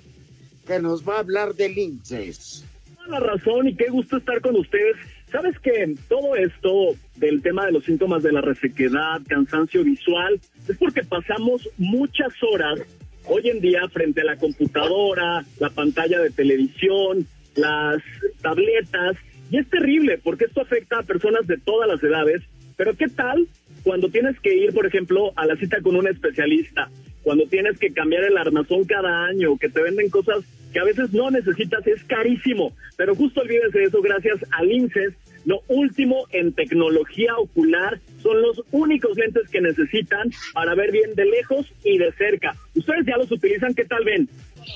que 0.66 0.78
nos 0.80 1.08
va 1.08 1.16
a 1.16 1.20
hablar 1.20 1.54
de 1.54 1.68
linces. 1.68 2.64
la 3.08 3.20
razón 3.20 3.68
y 3.68 3.76
qué 3.76 3.88
gusto 3.90 4.16
estar 4.16 4.40
con 4.40 4.56
ustedes. 4.56 4.96
Sabes 5.30 5.58
que 5.58 5.94
todo 6.08 6.36
esto 6.36 6.94
del 7.16 7.42
tema 7.42 7.66
de 7.66 7.72
los 7.72 7.84
síntomas 7.84 8.22
de 8.22 8.32
la 8.32 8.40
resequedad, 8.40 9.20
cansancio 9.28 9.82
visual, 9.82 10.40
es 10.68 10.76
porque 10.78 11.02
pasamos 11.02 11.68
muchas 11.76 12.32
horas 12.42 12.80
hoy 13.26 13.48
en 13.48 13.60
día 13.60 13.88
frente 13.88 14.20
a 14.20 14.24
la 14.24 14.37
computadora, 14.37 15.44
la 15.58 15.70
pantalla 15.70 16.20
de 16.20 16.30
televisión, 16.30 17.26
las 17.56 18.02
tabletas, 18.42 19.16
y 19.50 19.58
es 19.58 19.68
terrible 19.68 20.18
porque 20.22 20.46
esto 20.46 20.62
afecta 20.62 20.98
a 20.98 21.02
personas 21.02 21.46
de 21.46 21.58
todas 21.58 21.88
las 21.88 22.02
edades, 22.02 22.42
pero 22.76 22.96
¿qué 22.96 23.08
tal 23.08 23.46
cuando 23.82 24.08
tienes 24.08 24.38
que 24.40 24.54
ir, 24.54 24.72
por 24.72 24.87
ejemplo, 24.87 25.32
a 25.37 25.46
la 25.46 25.56
cita 25.56 25.80
con 25.82 25.96
un 25.96 26.08
especialista? 26.08 26.90
Cuando 27.22 27.46
tienes 27.46 27.78
que 27.78 27.92
cambiar 27.92 28.24
el 28.24 28.37
armazón 28.37 28.84
cada 28.84 29.26
año, 29.26 29.56
que 29.58 29.68
te 29.68 29.82
venden 29.82 30.10
cosas 30.10 30.44
que 30.72 30.80
a 30.80 30.84
veces 30.84 31.12
no 31.12 31.30
necesitas, 31.30 31.87
es 31.87 32.02
carísimo. 32.04 32.72
Pero 32.96 33.14
justo 33.14 33.40
olvídese 33.40 33.78
de 33.78 33.84
eso 33.84 34.02
gracias 34.02 34.40
a 34.50 34.62
Linces, 34.64 35.14
lo 35.44 35.60
último 35.68 36.26
en 36.30 36.52
tecnología 36.52 37.37
ocular 37.37 38.00
son 38.24 38.40
los 38.40 38.62
únicos 38.72 39.16
lentes 39.18 39.48
que 39.50 39.60
necesitan 39.60 40.30
para 40.54 40.74
ver 40.74 40.90
bien 40.90 41.14
de 41.14 41.26
lejos 41.26 41.70
y 41.84 41.98
de 41.98 42.10
cerca. 42.12 42.56
Ustedes 42.74 43.04
ya 43.06 43.18
los 43.18 43.30
utilizan, 43.30 43.74
¿qué 43.74 43.84
tal 43.84 44.02
ven? 44.02 44.28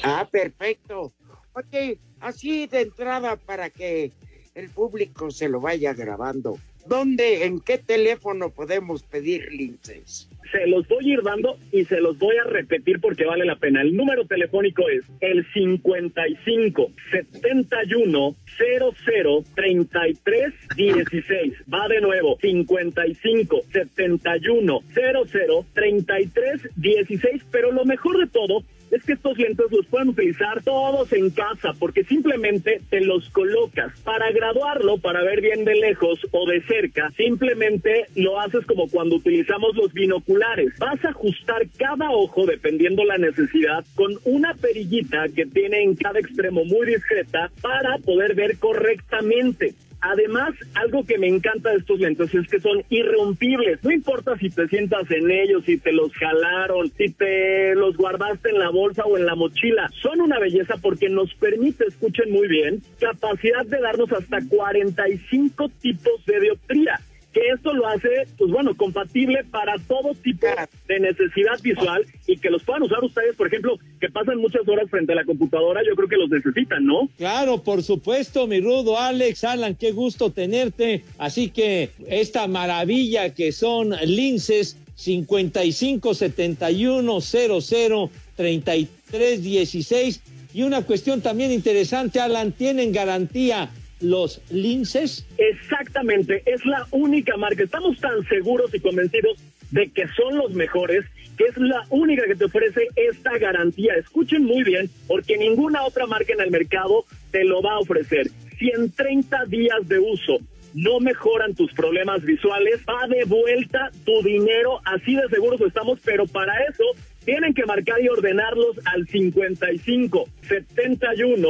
Ah, 0.05 0.29
perfecto. 0.31 1.13
Ok, 1.55 1.99
así 2.21 2.67
de 2.67 2.83
entrada 2.83 3.37
para 3.37 3.71
que 3.71 4.13
el 4.55 4.69
público 4.69 5.31
se 5.31 5.49
lo 5.49 5.61
vaya 5.61 5.95
grabando. 5.95 6.59
¿Dónde, 6.87 7.47
en 7.47 7.61
qué 7.61 7.79
teléfono 7.79 8.51
podemos 8.51 9.03
pedir 9.03 9.51
linces? 9.51 10.28
Se 10.51 10.67
los 10.67 10.87
voy 10.89 11.11
a 11.11 11.15
ir 11.15 11.23
dando 11.23 11.57
y 11.73 11.85
se 11.85 12.01
los 12.01 12.19
voy 12.19 12.37
a 12.37 12.45
repetir 12.45 13.01
porque 13.01 13.25
vale 13.25 13.45
la 13.45 13.57
pena. 13.57 13.83
El 13.83 13.97
número 13.97 14.25
telefónico 14.27 14.89
es 14.89 15.05
el 15.21 15.47
55 15.53 16.91
71 17.11 18.37
00 18.57 19.45
33 19.55 20.55
16. 20.77 21.55
Va 21.73 21.89
de 21.89 22.01
nuevo, 22.01 22.39
55 22.41 23.63
71 23.73 24.81
00 24.95 25.67
33 25.75 26.69
16. 26.77 27.43
Pero 27.51 27.73
lo 27.73 27.85
mejor 27.85 28.19
de 28.19 28.27
todo 28.27 28.63
es 28.91 29.05
que 29.05 29.13
estos 29.15 29.37
lentes 29.39 29.67
los 29.71 29.87
pueden 29.87 30.11
utilizar 30.11 30.63
todos 30.63 31.13
en 31.13 31.31
casa 31.31 31.73
porque 31.79 32.05
simplemente 32.05 32.81
te 32.91 33.01
los 33.01 33.29
colocas. 33.31 33.99
Para 34.01 34.31
graduarlo, 34.33 34.99
para 34.99 35.23
ver 35.23 35.41
bien 35.41 35.65
de 35.65 35.75
lejos 35.75 36.21
o 36.31 36.49
de 36.49 36.63
cerca, 36.63 37.11
simplemente 37.17 38.07
lo 38.15 38.41
haces 38.41 38.65
como 38.67 38.89
cuando 38.89 39.17
utilizamos 39.17 39.75
los 39.77 39.93
binoculares. 39.93 40.73
Vas 40.79 41.05
a 41.05 41.11
ajustar 41.11 41.67
cada 41.77 42.11
ojo 42.11 42.47
dependiendo 42.47 43.05
la 43.05 43.19
necesidad 43.19 43.85
con 43.95 44.15
una 44.25 44.55
perillita 44.55 45.27
que 45.35 45.47
tiene 45.47 45.83
en 45.83 45.95
cada 45.95 46.19
extremo 46.19 46.65
muy 46.65 46.87
discreta 46.87 47.51
para 47.61 47.99
poder 47.99 48.35
ver 48.35 48.59
correctamente. 48.59 49.75
Además, 50.01 50.51
algo 50.75 51.05
que 51.05 51.19
me 51.19 51.29
encanta 51.29 51.71
de 51.71 51.79
estos 51.79 51.99
lentes 51.99 52.33
es 52.33 52.47
que 52.49 52.61
son 52.61 52.83
irrompibles. 52.89 53.83
No 53.83 53.91
importa 53.91 54.37
si 54.39 54.49
te 54.49 54.69
sientas 54.69 55.11
en 55.11 55.31
ellos, 55.31 55.65
si 55.65 55.79
te 55.79 55.93
los 55.93 56.13
jalaron, 56.13 56.91
si 56.97 57.13
te 57.13 57.75
los 57.75 57.97
guardaste 57.97 58.51
en 58.51 58.61
la 58.61 58.71
bolsa 58.71 59.05
o 59.05 59.17
en 59.17 59.27
la 59.27 59.35
mochila. 59.35 59.91
Son 60.01 60.21
una 60.21 60.39
belleza 60.39 60.77
porque 60.81 61.09
nos 61.09 61.35
permite, 61.35 61.85
escuchen 61.87 62.31
muy 62.31 62.47
bien, 62.47 62.81
capacidad 63.01 63.67
de 63.67 63.81
darnos 63.81 64.13
hasta 64.13 64.39
45 64.49 65.69
tipos 65.81 66.25
de 66.27 66.41
dioptría 66.41 67.01
que 67.33 67.41
esto 67.55 67.73
lo 67.73 67.87
hace, 67.87 68.09
pues 68.37 68.51
bueno, 68.51 68.77
compatible 68.77 69.45
para 69.51 69.77
todo 69.87 70.15
tipo 70.15 70.47
de 70.87 71.01
necesidad 71.01 71.61
visual 71.63 72.07
y 72.27 72.39
que 72.39 72.51
los 72.51 72.63
puedan 72.63 72.83
usar 72.83 73.03
ustedes, 73.05 73.37
por 73.37 73.49
ejemplo, 73.49 73.79
que 74.01 74.09
pasan 74.09 74.39
muchas 74.39 74.67
horas 74.67 74.89
frente 74.91 75.13
a 75.13 75.17
la 75.17 75.25
computadora, 75.25 75.83
yo 75.87 75.95
creo 75.95 76.09
que 76.09 76.17
los 76.17 76.31
necesitan, 76.31 76.85
¿no? 76.87 77.09
Claro, 77.19 77.63
por 77.63 77.83
supuesto, 77.83 78.47
mi 78.47 78.61
rudo 78.61 78.99
Alex, 78.99 79.45
Alan, 79.45 79.75
qué 79.75 79.93
gusto 79.93 80.31
tenerte. 80.31 81.05
Así 81.19 81.51
que 81.51 81.91
esta 82.07 82.47
maravilla 82.47 83.35
que 83.35 83.53
son 83.53 83.91
linces 84.05 84.79
55 84.95 86.15
71 86.15 87.21
00 87.21 88.11
33 88.37 89.43
16 89.43 90.23
y 90.55 90.63
una 90.63 90.83
cuestión 90.83 91.21
también 91.21 91.53
interesante, 91.53 92.21
Alan, 92.21 92.53
tienen 92.53 92.93
garantía 92.93 93.71
los 94.01 94.41
linces? 94.51 95.27
Exactamente, 95.37 96.43
es 96.47 96.65
la 96.65 96.87
única 96.91 97.37
marca. 97.37 97.63
Estamos 97.63 97.99
tan 98.01 98.27
seguros 98.29 98.75
y 98.75 98.81
convencidos 98.81 99.39
de 99.71 99.91
que 99.91 100.07
son 100.09 100.37
los 100.37 100.53
mejores, 100.53 101.05
que 101.37 101.45
es 101.45 101.57
la 101.57 101.85
única 101.91 102.25
que 102.27 102.35
te 102.35 102.47
ofrece 102.47 102.89
esta 102.97 103.37
garantía. 103.39 103.95
Escuchen 103.95 104.45
muy 104.45 104.65
bien, 104.65 104.91
porque 105.07 105.37
ninguna 105.37 105.85
otra 105.85 106.07
marca 106.07 106.33
en 106.33 106.41
el 106.41 106.51
mercado 106.51 107.05
te 107.31 107.45
lo 107.45 107.63
va 107.63 107.75
a 107.75 107.79
ofrecer. 107.79 108.29
Si 108.59 108.71
en 108.71 108.91
30 108.91 109.45
días 109.47 109.87
de 109.87 109.99
uso 109.99 110.39
no 110.75 111.01
mejoran 111.01 111.55
tus 111.55 111.73
problemas 111.73 112.23
visuales, 112.23 112.81
va 112.89 113.07
de 113.09 113.25
vuelta 113.25 113.91
tu 114.05 114.23
dinero, 114.23 114.81
así 114.85 115.15
de 115.15 115.29
seguros 115.29 115.61
estamos, 115.61 115.99
pero 116.05 116.27
para 116.27 116.53
eso 116.65 116.85
tienen 117.29 117.53
que 117.53 117.67
marcar 117.67 118.01
y 118.01 118.09
ordenarlos 118.09 118.81
al 118.87 119.07
55 119.07 120.29
71 120.49 121.49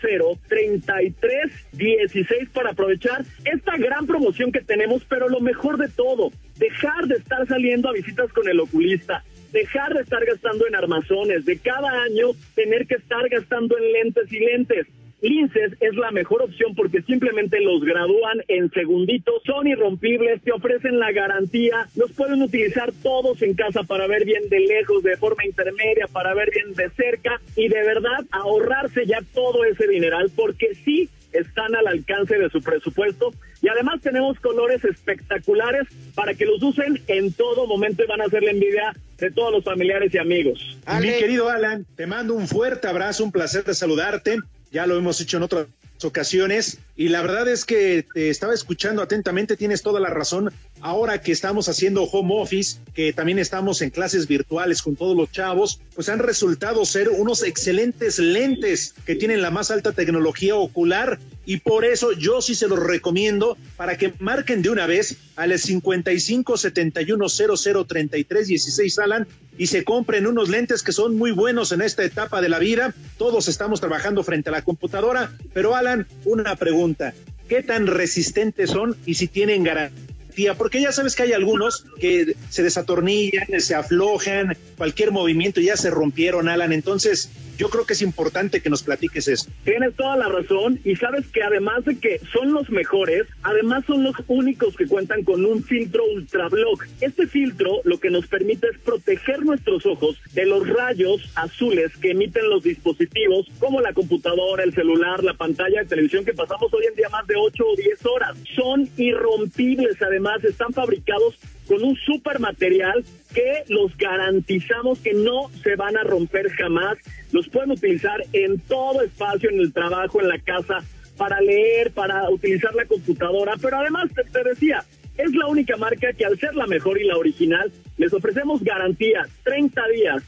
00 0.00 0.38
33 0.48 1.52
16 1.72 2.48
para 2.48 2.70
aprovechar 2.70 3.22
esta 3.44 3.76
gran 3.76 4.06
promoción 4.06 4.50
que 4.50 4.62
tenemos, 4.62 5.04
pero 5.04 5.28
lo 5.28 5.40
mejor 5.40 5.76
de 5.76 5.88
todo, 5.88 6.30
dejar 6.56 7.08
de 7.08 7.16
estar 7.16 7.46
saliendo 7.46 7.90
a 7.90 7.92
visitas 7.92 8.32
con 8.32 8.48
el 8.48 8.58
oculista, 8.58 9.22
dejar 9.52 9.92
de 9.92 10.00
estar 10.00 10.24
gastando 10.24 10.66
en 10.66 10.76
armazones, 10.76 11.44
de 11.44 11.58
cada 11.58 11.90
año 12.04 12.28
tener 12.54 12.86
que 12.86 12.94
estar 12.94 13.28
gastando 13.28 13.76
en 13.76 13.92
lentes 13.92 14.32
y 14.32 14.38
lentes. 14.38 14.86
Linces 15.22 15.74
es 15.78 15.94
la 15.94 16.10
mejor 16.10 16.42
opción 16.42 16.74
porque 16.74 17.00
simplemente 17.02 17.60
los 17.60 17.80
gradúan 17.84 18.42
en 18.48 18.70
segunditos, 18.72 19.40
son 19.46 19.68
irrompibles, 19.68 20.42
te 20.42 20.50
ofrecen 20.50 20.98
la 20.98 21.12
garantía, 21.12 21.86
los 21.94 22.10
pueden 22.10 22.42
utilizar 22.42 22.92
todos 23.04 23.40
en 23.40 23.54
casa 23.54 23.84
para 23.84 24.08
ver 24.08 24.24
bien 24.24 24.48
de 24.48 24.58
lejos, 24.58 25.04
de 25.04 25.16
forma 25.16 25.46
intermedia, 25.46 26.08
para 26.08 26.34
ver 26.34 26.50
bien 26.50 26.74
de 26.74 26.90
cerca 26.90 27.40
y 27.54 27.68
de 27.68 27.84
verdad 27.84 28.24
ahorrarse 28.32 29.06
ya 29.06 29.20
todo 29.32 29.64
ese 29.64 29.86
dineral 29.86 30.28
porque 30.34 30.74
sí 30.84 31.08
están 31.32 31.74
al 31.76 31.86
alcance 31.86 32.36
de 32.36 32.50
su 32.50 32.60
presupuesto. 32.60 33.32
Y 33.62 33.68
además 33.68 34.00
tenemos 34.02 34.40
colores 34.40 34.84
espectaculares 34.84 35.86
para 36.16 36.34
que 36.34 36.46
los 36.46 36.60
usen 36.60 37.00
en 37.06 37.32
todo 37.32 37.68
momento 37.68 38.02
y 38.02 38.08
van 38.08 38.22
a 38.22 38.24
hacer 38.24 38.42
la 38.42 38.50
envidia 38.50 38.92
de 39.18 39.30
todos 39.30 39.52
los 39.52 39.62
familiares 39.62 40.12
y 40.12 40.18
amigos. 40.18 40.78
Mi 41.00 41.10
querido 41.10 41.48
Alan, 41.48 41.86
te 41.94 42.08
mando 42.08 42.34
un 42.34 42.48
fuerte 42.48 42.88
abrazo, 42.88 43.22
un 43.22 43.30
placer 43.30 43.62
de 43.62 43.74
saludarte 43.74 44.38
ya 44.72 44.86
lo 44.86 44.96
hemos 44.96 45.20
hecho 45.20 45.36
en 45.36 45.44
otras 45.44 45.66
ocasiones 46.02 46.78
y 46.96 47.08
la 47.08 47.22
verdad 47.22 47.46
es 47.48 47.64
que 47.64 48.04
te 48.14 48.30
estaba 48.30 48.54
escuchando 48.54 49.02
atentamente, 49.02 49.56
tienes 49.56 49.82
toda 49.82 50.00
la 50.00 50.10
razón. 50.10 50.52
Ahora 50.84 51.20
que 51.20 51.30
estamos 51.30 51.68
haciendo 51.68 52.02
home 52.02 52.34
office, 52.42 52.80
que 52.92 53.12
también 53.12 53.38
estamos 53.38 53.82
en 53.82 53.90
clases 53.90 54.26
virtuales 54.26 54.82
con 54.82 54.96
todos 54.96 55.16
los 55.16 55.30
chavos, 55.30 55.80
pues 55.94 56.08
han 56.08 56.18
resultado 56.18 56.84
ser 56.84 57.08
unos 57.08 57.44
excelentes 57.44 58.18
lentes 58.18 58.92
que 59.06 59.14
tienen 59.14 59.42
la 59.42 59.52
más 59.52 59.70
alta 59.70 59.92
tecnología 59.92 60.56
ocular 60.56 61.20
y 61.46 61.58
por 61.58 61.84
eso 61.84 62.10
yo 62.10 62.42
sí 62.42 62.56
se 62.56 62.66
los 62.66 62.80
recomiendo 62.80 63.56
para 63.76 63.96
que 63.96 64.12
marquen 64.18 64.60
de 64.60 64.70
una 64.70 64.88
vez 64.88 65.18
al 65.36 65.56
55 65.56 66.56
71 66.56 67.28
00 67.28 67.84
33 67.84 68.46
16 68.48 68.98
Alan 68.98 69.28
y 69.56 69.68
se 69.68 69.84
compren 69.84 70.26
unos 70.26 70.48
lentes 70.48 70.82
que 70.82 70.90
son 70.90 71.16
muy 71.16 71.30
buenos 71.30 71.70
en 71.70 71.82
esta 71.82 72.02
etapa 72.02 72.40
de 72.40 72.48
la 72.48 72.58
vida. 72.58 72.92
Todos 73.18 73.46
estamos 73.46 73.80
trabajando 73.80 74.24
frente 74.24 74.48
a 74.48 74.52
la 74.52 74.62
computadora, 74.62 75.32
pero 75.54 75.76
Alan, 75.76 76.08
una 76.24 76.56
pregunta, 76.56 77.14
¿qué 77.48 77.62
tan 77.62 77.86
resistentes 77.86 78.70
son 78.70 78.96
y 79.06 79.14
si 79.14 79.28
tienen 79.28 79.62
garantía? 79.62 80.11
Porque 80.56 80.80
ya 80.80 80.92
sabes 80.92 81.14
que 81.14 81.24
hay 81.24 81.32
algunos 81.32 81.84
que 82.00 82.36
se 82.50 82.62
desatornillan, 82.62 83.46
se 83.58 83.74
aflojan, 83.74 84.56
cualquier 84.76 85.12
movimiento 85.12 85.60
ya 85.60 85.76
se 85.76 85.90
rompieron, 85.90 86.48
Alan. 86.48 86.72
Entonces, 86.72 87.30
yo 87.56 87.68
creo 87.68 87.86
que 87.86 87.92
es 87.92 88.02
importante 88.02 88.60
que 88.60 88.70
nos 88.70 88.82
platiques 88.82 89.28
eso. 89.28 89.50
Tienes 89.64 89.94
toda 89.94 90.16
la 90.16 90.28
razón 90.28 90.80
y 90.84 90.96
sabes 90.96 91.26
que 91.28 91.42
además 91.42 91.84
de 91.84 91.98
que 91.98 92.20
son 92.32 92.52
los 92.52 92.70
mejores, 92.70 93.26
además 93.42 93.84
son 93.86 94.04
los 94.04 94.14
únicos 94.28 94.76
que 94.76 94.86
cuentan 94.86 95.24
con 95.24 95.44
un 95.44 95.62
filtro 95.62 96.04
ultrablock. 96.04 96.86
Este 97.00 97.26
filtro 97.26 97.80
lo 97.84 97.98
que 97.98 98.10
nos 98.10 98.26
permite 98.26 98.68
es 98.68 98.78
proteger 98.78 99.42
nuestros 99.42 99.86
ojos 99.86 100.16
de 100.32 100.46
los 100.46 100.68
rayos 100.68 101.22
azules 101.34 101.96
que 101.98 102.10
emiten 102.10 102.48
los 102.48 102.62
dispositivos 102.62 103.46
como 103.58 103.80
la 103.80 103.92
computadora, 103.92 104.64
el 104.64 104.74
celular, 104.74 105.22
la 105.22 105.34
pantalla 105.34 105.80
de 105.80 105.86
televisión 105.86 106.24
que 106.24 106.32
pasamos 106.32 106.72
hoy 106.72 106.86
en 106.86 106.94
día 106.94 107.08
más 107.08 107.26
de 107.26 107.34
8 107.36 107.64
o 107.64 107.76
10 107.76 108.06
horas. 108.06 108.36
Son 108.54 108.88
irrompibles, 108.96 110.00
además 110.00 110.42
están 110.44 110.72
fabricados 110.72 111.38
con 111.66 111.82
un 111.82 111.96
super 111.96 112.40
material 112.40 113.04
que 113.34 113.64
los 113.68 113.96
garantizamos 113.96 114.98
que 114.98 115.14
no 115.14 115.48
se 115.62 115.76
van 115.76 115.96
a 115.96 116.02
romper 116.02 116.50
jamás. 116.50 116.98
Los 117.32 117.48
pueden 117.48 117.72
utilizar 117.72 118.20
en 118.32 118.58
todo 118.60 119.02
espacio, 119.02 119.50
en 119.50 119.60
el 119.60 119.72
trabajo, 119.72 120.20
en 120.20 120.28
la 120.28 120.38
casa, 120.38 120.78
para 121.16 121.40
leer, 121.40 121.92
para 121.92 122.28
utilizar 122.30 122.74
la 122.74 122.86
computadora, 122.86 123.54
pero 123.60 123.78
además 123.78 124.10
te, 124.32 124.42
decía, 124.44 124.82
es 125.16 125.32
la 125.34 125.46
única 125.46 125.76
marca 125.76 126.12
que 126.12 126.24
al 126.24 126.38
ser 126.38 126.54
la 126.54 126.66
mejor 126.66 127.00
y 127.00 127.04
la 127.04 127.16
original, 127.16 127.70
les 127.96 128.12
ofrecemos 128.12 128.62
garantía 128.62 129.22
30 129.44 129.82
días, 129.88 130.22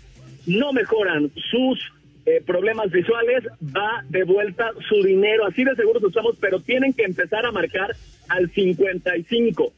no 0.46 0.72
mejoran 0.72 1.30
sus 1.50 1.80
eh, 2.26 2.42
problemas 2.46 2.90
visuales, 2.90 3.44
va 3.60 4.04
de 4.08 4.24
vuelta 4.24 4.70
su 4.88 5.02
dinero, 5.02 5.46
así 5.46 5.64
de 5.64 5.74
seguros 5.74 6.02
estamos, 6.04 6.36
pero 6.40 6.60
tienen 6.60 6.92
que 6.92 7.04
empezar 7.04 7.44
a 7.46 7.52
marcar 7.52 7.94
al 8.28 8.50
55 8.50 9.72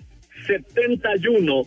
71 0.46 1.62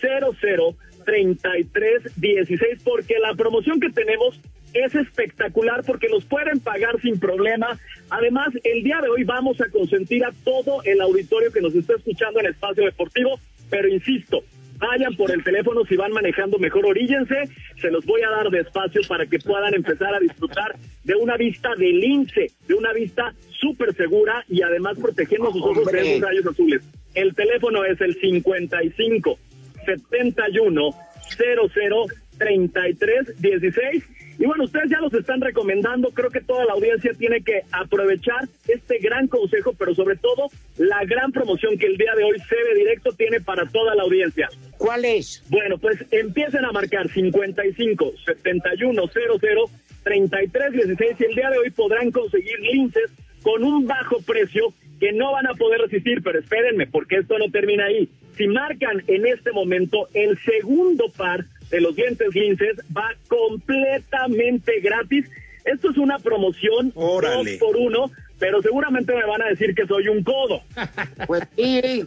00 0.00 0.76
33 1.04 2.02
16 2.16 2.82
porque 2.82 3.18
la 3.18 3.34
promoción 3.34 3.78
que 3.78 3.90
tenemos 3.90 4.40
es 4.72 4.94
espectacular 4.94 5.84
porque 5.86 6.08
los 6.08 6.24
pueden 6.24 6.60
pagar 6.60 7.00
sin 7.00 7.18
problema. 7.20 7.78
Además, 8.10 8.48
el 8.64 8.82
día 8.82 9.00
de 9.00 9.08
hoy 9.08 9.24
vamos 9.24 9.60
a 9.60 9.70
consentir 9.70 10.24
a 10.24 10.32
todo 10.44 10.82
el 10.84 11.00
auditorio 11.00 11.52
que 11.52 11.60
nos 11.60 11.74
está 11.74 11.94
escuchando 11.94 12.40
en 12.40 12.46
Espacio 12.46 12.84
Deportivo, 12.84 13.38
pero 13.70 13.88
insisto, 13.88 14.42
vayan 14.78 15.14
por 15.14 15.30
el 15.30 15.44
teléfono 15.44 15.84
si 15.84 15.96
van 15.96 16.12
manejando 16.12 16.58
mejor, 16.58 16.86
oríllense, 16.86 17.48
se 17.80 17.90
los 17.90 18.04
voy 18.04 18.22
a 18.22 18.30
dar 18.30 18.50
despacio 18.50 19.00
para 19.08 19.26
que 19.26 19.38
puedan 19.38 19.74
empezar 19.74 20.12
a 20.12 20.18
disfrutar 20.18 20.74
de 21.04 21.14
una 21.14 21.36
vista 21.36 21.70
de 21.76 21.90
lince, 21.90 22.48
de 22.66 22.74
una 22.74 22.92
vista 22.92 23.32
súper 23.60 23.94
segura 23.94 24.44
y 24.48 24.62
además 24.62 24.98
protegiendo 24.98 25.52
sus 25.52 25.62
ojos 25.62 25.86
de 25.86 26.00
esos 26.00 26.20
rayos 26.20 26.46
azules. 26.46 26.82
El 27.14 27.34
teléfono 27.34 27.84
es 27.84 28.00
el 28.00 28.14
55 28.20 29.38
71 29.84 30.90
00 31.36 32.06
33 32.38 33.40
16 33.40 34.04
y 34.38 34.46
bueno, 34.46 34.64
ustedes 34.64 34.90
ya 34.90 35.00
los 35.00 35.14
están 35.14 35.40
recomendando, 35.40 36.10
creo 36.10 36.30
que 36.30 36.40
toda 36.40 36.64
la 36.64 36.72
audiencia 36.72 37.12
tiene 37.16 37.42
que 37.42 37.62
aprovechar 37.70 38.48
este 38.66 38.98
gran 38.98 39.28
consejo, 39.28 39.74
pero 39.78 39.94
sobre 39.94 40.16
todo 40.16 40.48
la 40.76 41.04
gran 41.04 41.30
promoción 41.30 41.78
que 41.78 41.86
el 41.86 41.96
día 41.96 42.14
de 42.16 42.24
hoy 42.24 42.38
CB 42.40 42.74
Directo 42.76 43.12
tiene 43.12 43.40
para 43.40 43.66
toda 43.66 43.94
la 43.94 44.02
audiencia. 44.02 44.48
¿Cuál 44.76 45.04
es? 45.04 45.44
Bueno, 45.48 45.78
pues 45.78 46.04
empiecen 46.10 46.64
a 46.64 46.72
marcar 46.72 47.08
55 47.08 48.12
71 48.24 49.02
00 49.08 49.70
33 50.02 50.72
16 50.72 51.16
y 51.20 51.24
el 51.24 51.34
día 51.34 51.50
de 51.50 51.58
hoy 51.58 51.70
podrán 51.70 52.10
conseguir 52.10 52.58
linces 52.60 53.10
con 53.42 53.62
un 53.62 53.86
bajo 53.86 54.20
precio 54.22 54.74
que 55.00 55.12
no 55.12 55.32
van 55.32 55.46
a 55.46 55.54
poder 55.54 55.80
resistir, 55.80 56.22
pero 56.22 56.38
espérenme, 56.38 56.86
porque 56.86 57.16
esto 57.16 57.38
no 57.38 57.50
termina 57.50 57.86
ahí. 57.86 58.08
Si 58.36 58.46
marcan 58.46 59.02
en 59.06 59.26
este 59.26 59.52
momento 59.52 60.08
el 60.14 60.38
segundo 60.38 61.08
par 61.16 61.44
de 61.70 61.80
los 61.80 61.94
dientes 61.94 62.34
linces, 62.34 62.76
va 62.96 63.14
completamente 63.28 64.80
gratis. 64.80 65.26
Esto 65.64 65.90
es 65.90 65.96
una 65.96 66.18
promoción 66.18 66.92
Órale. 66.94 67.52
dos 67.52 67.58
por 67.58 67.76
uno, 67.76 68.10
pero 68.38 68.60
seguramente 68.60 69.14
me 69.14 69.24
van 69.24 69.42
a 69.42 69.48
decir 69.48 69.74
que 69.74 69.86
soy 69.86 70.08
un 70.08 70.22
codo. 70.22 70.62
Pues 71.26 71.44
sí, 71.56 72.04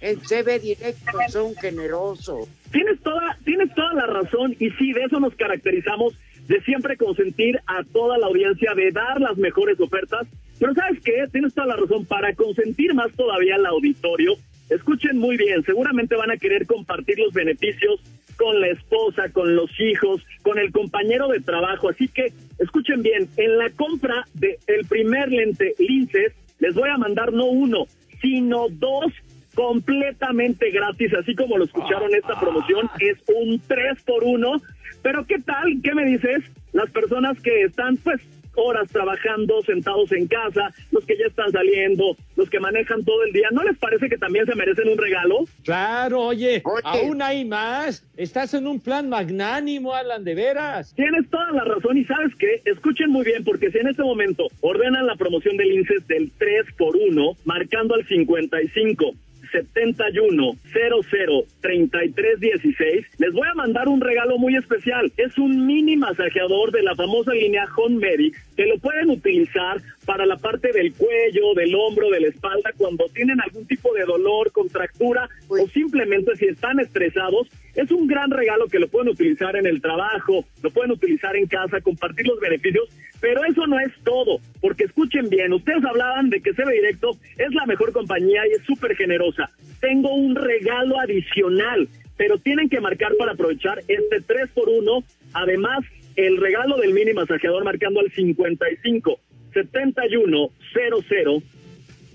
en 0.00 0.20
CB 0.20 0.60
Directo 0.60 1.18
son 1.28 1.54
generosos. 1.56 2.48
Tienes 2.70 3.00
toda, 3.00 3.36
tienes 3.44 3.74
toda 3.74 3.94
la 3.94 4.06
razón 4.06 4.54
y 4.58 4.70
sí, 4.70 4.92
de 4.92 5.02
eso 5.04 5.18
nos 5.18 5.34
caracterizamos, 5.34 6.14
de 6.48 6.60
siempre 6.62 6.96
consentir 6.96 7.60
a 7.66 7.84
toda 7.84 8.18
la 8.18 8.26
audiencia, 8.26 8.74
de 8.74 8.90
dar 8.90 9.20
las 9.20 9.36
mejores 9.36 9.78
ofertas. 9.78 10.26
Pero 10.58 10.74
¿sabes 10.74 11.00
qué? 11.04 11.26
Tienes 11.30 11.54
toda 11.54 11.68
la 11.68 11.76
razón, 11.76 12.04
para 12.06 12.34
consentir 12.34 12.94
más 12.94 13.12
todavía 13.12 13.54
al 13.54 13.66
auditorio, 13.66 14.34
escuchen 14.70 15.18
muy 15.18 15.36
bien, 15.36 15.62
seguramente 15.64 16.16
van 16.16 16.30
a 16.30 16.36
querer 16.36 16.66
compartir 16.66 17.18
los 17.18 17.32
beneficios 17.32 18.00
con 18.36 18.60
la 18.60 18.68
esposa, 18.68 19.30
con 19.30 19.54
los 19.54 19.70
hijos, 19.78 20.22
con 20.42 20.58
el 20.58 20.72
compañero 20.72 21.28
de 21.28 21.40
trabajo. 21.40 21.90
Así 21.90 22.08
que 22.08 22.32
escuchen 22.58 23.02
bien, 23.02 23.28
en 23.36 23.58
la 23.58 23.70
compra 23.70 24.24
del 24.34 24.56
el 24.66 24.86
primer 24.86 25.30
lente 25.30 25.74
linces, 25.78 26.32
les 26.58 26.74
voy 26.74 26.88
a 26.88 26.96
mandar 26.96 27.32
no 27.32 27.46
uno, 27.46 27.86
sino 28.20 28.68
dos 28.70 29.12
completamente 29.54 30.70
gratis, 30.70 31.12
así 31.14 31.34
como 31.34 31.58
lo 31.58 31.64
escucharon 31.64 32.14
esta 32.14 32.38
promoción, 32.38 32.88
es 33.00 33.18
un 33.26 33.60
3 33.66 34.02
por 34.04 34.22
1 34.22 34.62
pero 35.02 35.26
¿qué 35.26 35.38
tal? 35.38 35.80
¿Qué 35.82 35.94
me 35.94 36.04
dices? 36.04 36.44
Las 36.72 36.90
personas 36.90 37.40
que 37.40 37.62
están 37.62 37.96
pues 37.98 38.20
horas 38.58 38.88
trabajando, 38.90 39.62
sentados 39.62 40.10
en 40.12 40.26
casa, 40.26 40.72
los 40.90 41.04
que 41.06 41.16
ya 41.16 41.26
están 41.26 41.50
saliendo, 41.52 42.16
los 42.36 42.50
que 42.50 42.60
manejan 42.60 43.04
todo 43.04 43.22
el 43.24 43.32
día, 43.32 43.48
¿no 43.52 43.62
les 43.62 43.78
parece 43.78 44.08
que 44.08 44.18
también 44.18 44.46
se 44.46 44.54
merecen 44.54 44.88
un 44.88 44.98
regalo? 44.98 45.44
Claro, 45.64 46.20
oye, 46.20 46.62
aún 46.84 47.22
hay 47.22 47.44
más. 47.44 48.04
Estás 48.16 48.54
en 48.54 48.66
un 48.66 48.80
plan 48.80 49.08
magnánimo, 49.08 49.94
Alan, 49.94 50.24
de 50.24 50.34
veras. 50.34 50.94
Tienes 50.94 51.28
toda 51.30 51.52
la 51.52 51.64
razón 51.64 51.96
y 51.98 52.04
sabes 52.04 52.34
qué, 52.36 52.62
escuchen 52.64 53.10
muy 53.10 53.24
bien 53.24 53.44
porque 53.44 53.70
si 53.70 53.78
en 53.78 53.88
este 53.88 54.02
momento 54.02 54.48
ordenan 54.60 55.06
la 55.06 55.16
promoción 55.16 55.56
del 55.56 55.72
INSES 55.72 56.06
del 56.08 56.32
3 56.38 56.66
por 56.76 56.96
1 56.96 57.36
marcando 57.44 57.94
al 57.94 58.06
55 58.06 59.14
71 59.50 60.54
00 60.72 61.44
33 61.60 62.40
16, 62.40 63.06
les 63.18 63.32
voy 63.32 63.48
a 63.48 63.54
mandar 63.54 63.88
un 63.88 64.00
regalo 64.00 64.38
muy 64.38 64.56
especial. 64.56 65.12
Es 65.16 65.36
un 65.38 65.66
mini 65.66 65.96
masajeador 65.96 66.72
de 66.72 66.82
la 66.82 66.94
famosa 66.94 67.32
línea 67.32 67.66
Home 67.76 67.96
Medic 67.96 68.34
que 68.56 68.66
lo 68.66 68.78
pueden 68.78 69.10
utilizar 69.10 69.80
para 70.08 70.24
la 70.24 70.38
parte 70.38 70.72
del 70.72 70.94
cuello, 70.94 71.52
del 71.54 71.74
hombro, 71.74 72.08
de 72.08 72.20
la 72.20 72.28
espalda, 72.28 72.72
cuando 72.78 73.04
tienen 73.12 73.38
algún 73.42 73.66
tipo 73.66 73.92
de 73.92 74.06
dolor, 74.06 74.50
contractura 74.52 75.28
o 75.48 75.68
simplemente 75.68 76.34
si 76.36 76.46
están 76.46 76.80
estresados. 76.80 77.46
Es 77.74 77.90
un 77.90 78.06
gran 78.06 78.30
regalo 78.30 78.68
que 78.68 78.78
lo 78.78 78.88
pueden 78.88 79.10
utilizar 79.10 79.54
en 79.56 79.66
el 79.66 79.82
trabajo, 79.82 80.46
lo 80.62 80.70
pueden 80.70 80.92
utilizar 80.92 81.36
en 81.36 81.46
casa, 81.46 81.82
compartir 81.82 82.26
los 82.26 82.40
beneficios, 82.40 82.88
pero 83.20 83.44
eso 83.44 83.66
no 83.66 83.78
es 83.80 83.92
todo, 84.02 84.40
porque 84.62 84.84
escuchen 84.84 85.28
bien, 85.28 85.52
ustedes 85.52 85.84
hablaban 85.84 86.30
de 86.30 86.40
que 86.40 86.54
CB 86.54 86.70
Directo 86.70 87.10
es 87.36 87.54
la 87.54 87.66
mejor 87.66 87.92
compañía 87.92 88.46
y 88.46 88.52
es 88.52 88.62
súper 88.64 88.96
generosa. 88.96 89.50
Tengo 89.78 90.14
un 90.14 90.34
regalo 90.36 90.98
adicional, 91.00 91.86
pero 92.16 92.38
tienen 92.38 92.70
que 92.70 92.80
marcar 92.80 93.14
para 93.18 93.32
aprovechar 93.32 93.80
este 93.86 94.22
3 94.26 94.48
por 94.54 94.70
1 94.70 95.04
además 95.34 95.80
el 96.16 96.38
regalo 96.38 96.78
del 96.78 96.94
mini 96.94 97.12
masajeador 97.12 97.62
marcando 97.62 98.00
al 98.00 98.10
55 98.10 99.20
71 99.52 100.50
00 100.72 101.42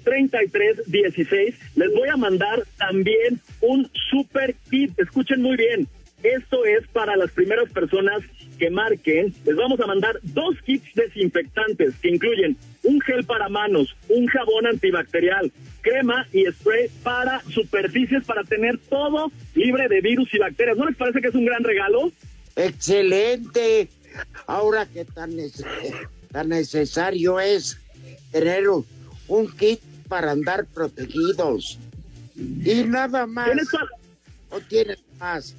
33 0.03 0.81
16. 0.87 1.55
Les 1.75 1.93
voy 1.93 2.09
a 2.09 2.17
mandar 2.17 2.63
también 2.77 3.39
un 3.61 3.89
super 4.09 4.53
kit. 4.69 4.91
Escuchen 4.99 5.41
muy 5.41 5.55
bien. 5.55 5.87
Esto 6.23 6.65
es 6.65 6.85
para 6.87 7.15
las 7.17 7.31
primeras 7.31 7.69
personas 7.71 8.19
que 8.57 8.69
marquen. 8.69 9.33
Les 9.45 9.55
vamos 9.55 9.79
a 9.79 9.87
mandar 9.87 10.19
dos 10.23 10.55
kits 10.65 10.93
desinfectantes 10.95 11.95
que 12.01 12.09
incluyen 12.09 12.55
un 12.83 12.99
gel 13.01 13.23
para 13.25 13.47
manos, 13.49 13.95
un 14.09 14.27
jabón 14.27 14.67
antibacterial, 14.67 15.51
crema 15.81 16.27
y 16.33 16.45
spray 16.51 16.89
para 17.01 17.41
superficies 17.49 18.23
para 18.25 18.43
tener 18.43 18.77
todo 18.89 19.31
libre 19.55 19.87
de 19.89 20.01
virus 20.01 20.33
y 20.33 20.37
bacterias. 20.37 20.77
¿No 20.77 20.85
les 20.85 20.95
parece 20.97 21.21
que 21.21 21.27
es 21.29 21.35
un 21.35 21.45
gran 21.45 21.63
regalo? 21.63 22.11
Excelente. 22.55 23.89
Ahora 24.47 24.85
que 24.85 25.05
tan, 25.05 25.31
nece- 25.31 25.65
tan 26.33 26.49
necesario 26.49 27.39
es 27.39 27.79
tener 28.31 28.67
un, 28.67 29.47
kit 29.57 29.79
para 30.09 30.31
andar 30.31 30.65
protegidos. 30.65 31.79
Y 32.35 32.83
nada 32.83 33.25
más. 33.27 33.49
¿O 34.49 34.59
tienes 34.59 34.97
más? 35.19 35.55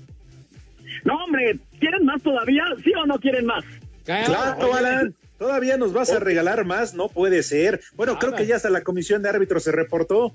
No, 1.04 1.16
hombre, 1.24 1.58
¿quieren 1.78 2.04
más 2.04 2.22
todavía? 2.22 2.64
¿Sí 2.82 2.92
o 2.94 3.06
no 3.06 3.18
quieren 3.18 3.46
más? 3.46 3.64
Claro, 4.04 4.74
Alan. 4.74 5.14
Todavía 5.38 5.76
nos 5.76 5.92
vas 5.92 6.10
a 6.10 6.20
regalar 6.20 6.64
más, 6.64 6.94
no 6.94 7.08
puede 7.08 7.42
ser. 7.42 7.80
Bueno, 7.96 8.18
creo 8.18 8.34
que 8.34 8.46
ya 8.46 8.56
hasta 8.56 8.70
la 8.70 8.82
comisión 8.82 9.20
de 9.22 9.28
árbitros 9.28 9.64
se 9.64 9.72
reportó. 9.72 10.32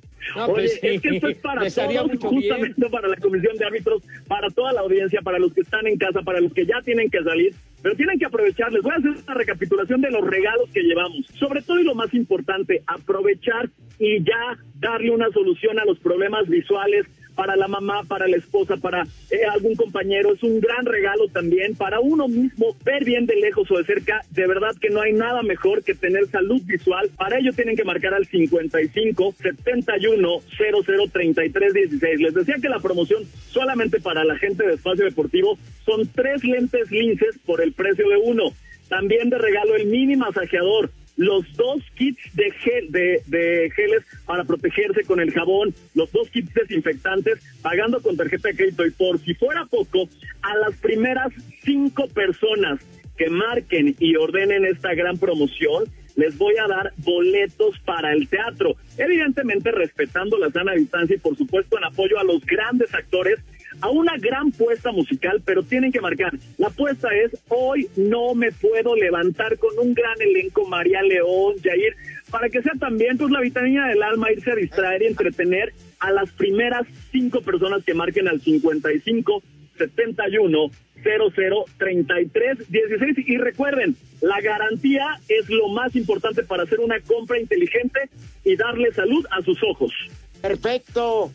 Oye, 0.48 0.66
es 0.66 1.02
que 1.02 1.16
esto 1.16 1.30
es 1.30 1.38
para 1.38 1.70
todos, 1.70 2.12
justamente 2.20 2.90
para 2.90 3.08
la 3.08 3.16
comisión 3.16 3.58
de 3.58 3.66
árbitros, 3.66 4.04
para 4.28 4.50
toda 4.50 4.74
la 4.74 4.82
audiencia, 4.82 5.22
para 5.22 5.40
los 5.40 5.54
que 5.54 5.62
están 5.62 5.88
en 5.88 5.98
casa, 5.98 6.22
para 6.22 6.42
los 6.42 6.54
que 6.54 6.66
ya 6.66 6.82
tienen 6.84 7.10
que 7.10 7.24
salir, 7.24 7.56
pero 7.82 7.96
tienen 7.96 8.20
que 8.20 8.26
aprovechar. 8.26 8.72
Les 8.72 8.82
voy 8.82 8.92
a 8.92 8.96
hacer 8.96 9.12
una 9.12 9.34
recapitulación 9.34 10.02
de 10.02 10.12
los 10.12 10.26
regalos 10.26 10.70
que 10.74 10.82
llevamos. 10.82 11.26
Sobre 11.38 11.62
todo 11.62 11.80
y 11.80 11.84
lo 11.84 11.96
más 11.96 12.14
importante, 12.14 12.84
aprovechar 12.88 13.70
y 14.00 14.24
ya 14.24 14.58
darle 14.76 15.12
una 15.12 15.30
solución 15.32 15.80
a 15.80 15.86
los 15.86 16.00
problemas 16.00 16.48
visuales 16.48 17.06
para 17.40 17.56
la 17.56 17.70
mamá, 17.70 18.04
para 18.04 18.28
la 18.28 18.36
esposa, 18.36 18.76
para 18.76 19.04
eh, 19.32 19.46
algún 19.50 19.74
compañero. 19.78 20.34
Es 20.34 20.44
un 20.44 20.60
gran 20.60 20.86
regalo 20.86 21.30
también 21.30 21.74
para 21.74 22.02
uno 22.02 22.28
mismo 22.28 22.76
ver 22.84 23.06
bien 23.06 23.26
de 23.28 23.38
lejos 23.38 23.72
o 23.72 23.78
de 23.78 23.86
cerca. 23.86 24.20
De 24.32 24.46
verdad 24.46 24.76
que 24.82 24.90
no 24.90 25.00
hay 25.00 25.14
nada 25.14 25.42
mejor 25.42 25.82
que 25.82 25.96
tener 25.96 26.28
salud 26.28 26.62
visual. 26.66 27.10
Para 27.16 27.40
ello 27.40 27.54
tienen 27.54 27.78
que 27.78 27.86
marcar 27.86 28.14
al 28.14 28.26
55 28.26 29.36
71 29.42 30.28
00 30.58 31.08
33 31.14 31.74
16. 31.74 32.20
Les 32.20 32.34
decía 32.34 32.56
que 32.62 32.68
la 32.68 32.80
promoción 32.80 33.24
solamente 33.52 34.02
para 34.02 34.26
la 34.26 34.38
gente 34.38 34.68
de 34.68 34.74
espacio 34.74 35.06
deportivo 35.06 35.58
son 35.86 36.10
tres 36.14 36.44
lentes 36.44 36.92
linces 36.92 37.40
por 37.46 37.62
el 37.62 37.72
precio 37.72 38.10
de 38.10 38.18
uno. 38.18 38.52
También 38.90 39.30
de 39.30 39.38
regalo 39.38 39.78
el 39.78 39.86
mini 39.86 40.18
masajeador 40.18 40.92
los 41.20 41.46
dos 41.58 41.84
kits 41.96 42.34
de, 42.34 42.50
gel, 42.52 42.92
de, 42.92 43.72
geles 43.76 44.06
para 44.26 44.46
protegerse 44.46 45.04
con 45.04 45.20
el 45.20 45.34
jabón, 45.34 45.76
los 45.94 46.10
dos 46.14 46.30
kits 46.30 46.54
desinfectantes, 46.54 47.40
pagando 47.62 48.02
con 48.02 48.16
tarjeta 48.16 48.48
de 48.48 48.56
crédito. 48.56 48.86
Y 48.86 48.92
por 48.92 49.20
si 49.20 49.34
fuera 49.34 49.66
poco, 49.66 50.08
a 50.42 50.56
las 50.60 50.78
primeras 50.78 51.28
cinco 51.62 52.08
personas 52.08 52.80
que 53.18 53.30
marquen 53.30 53.98
y 54.00 54.16
ordenen 54.16 54.64
esta 54.64 54.94
gran 54.94 55.18
promoción, 55.18 55.84
les 56.16 56.38
voy 56.38 56.56
a 56.58 56.68
dar 56.68 56.94
boletos 56.98 57.78
para 57.80 58.14
el 58.14 58.30
teatro. 58.30 58.78
Evidentemente 58.98 59.72
respetando 59.72 60.38
la 60.38 60.50
sana 60.52 60.72
distancia 60.72 61.18
y 61.18 61.20
por 61.20 61.36
supuesto 61.36 61.78
en 61.78 61.84
apoyo 61.84 62.18
a 62.18 62.24
los 62.24 62.46
grandes 62.46 62.94
actores 62.94 63.42
a 63.82 63.90
una 63.90 64.18
gran 64.18 64.52
puesta 64.52 64.92
musical, 64.92 65.42
pero 65.46 65.64
tienen 65.64 65.92
que 65.92 66.02
marcar. 66.02 66.34
La 66.58 66.68
apuesta 66.68 67.10
es, 67.16 67.38
hoy 67.50 67.88
no 67.96 68.34
me 68.36 68.52
puedo 68.52 68.96
levantar 68.96 69.58
con 69.58 69.78
un 69.80 69.94
gran 69.94 70.20
elenco, 70.22 70.66
María 70.68 71.02
León, 71.02 71.56
Jair, 71.64 71.96
para 72.30 72.50
que 72.50 72.62
sea 72.62 72.74
también 72.80 73.18
pues 73.18 73.32
la 73.32 73.42
vitamina 73.42 73.88
del 73.88 74.04
alma, 74.04 74.32
irse 74.32 74.52
a 74.52 74.56
distraer 74.56 75.04
y 75.04 75.08
entretener 75.08 75.74
a 76.00 76.12
las 76.12 76.32
primeras 76.32 76.88
cinco 77.12 77.42
personas 77.42 77.84
que 77.84 77.94
marquen 77.94 78.28
al 78.28 78.42
55 78.42 79.44
71 79.78 80.72
00 81.02 81.66
33 81.78 82.70
16 82.70 83.18
y 83.28 83.38
recuerden, 83.38 83.96
la 84.22 84.42
garantía 84.42 85.06
es 85.28 85.50
lo 85.50 85.70
más 85.70 85.96
importante 85.96 86.44
para 86.44 86.64
hacer 86.64 86.80
una 86.80 87.00
compra 87.02 87.40
inteligente 87.40 88.10
y 88.44 88.56
darle 88.56 88.94
salud 88.94 89.26
a 89.32 89.42
sus 89.42 89.58
ojos. 89.64 89.94
Perfecto. 90.42 91.32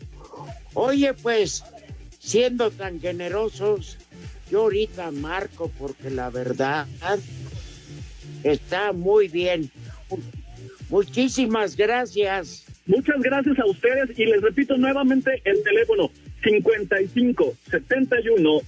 Oye, 0.73 1.13
pues 1.13 1.63
siendo 2.25 2.71
tan 2.71 2.99
generosos, 2.99 3.97
yo 4.49 4.61
ahorita 4.61 5.11
marco 5.11 5.71
porque 5.77 6.09
la 6.09 6.31
verdad 6.31 6.87
está 8.43 8.93
muy 8.93 9.27
bien. 9.27 9.69
Muchísimas 10.89 11.75
gracias. 11.75 12.65
Muchas 12.87 13.21
gracias 13.21 13.59
a 13.59 13.65
ustedes 13.65 14.17
y 14.17 14.25
les 14.25 14.41
repito 14.41 14.75
nuevamente 14.75 15.39
el 15.43 15.61
teléfono 15.63 16.11
55 16.43 17.53
71 17.69 18.61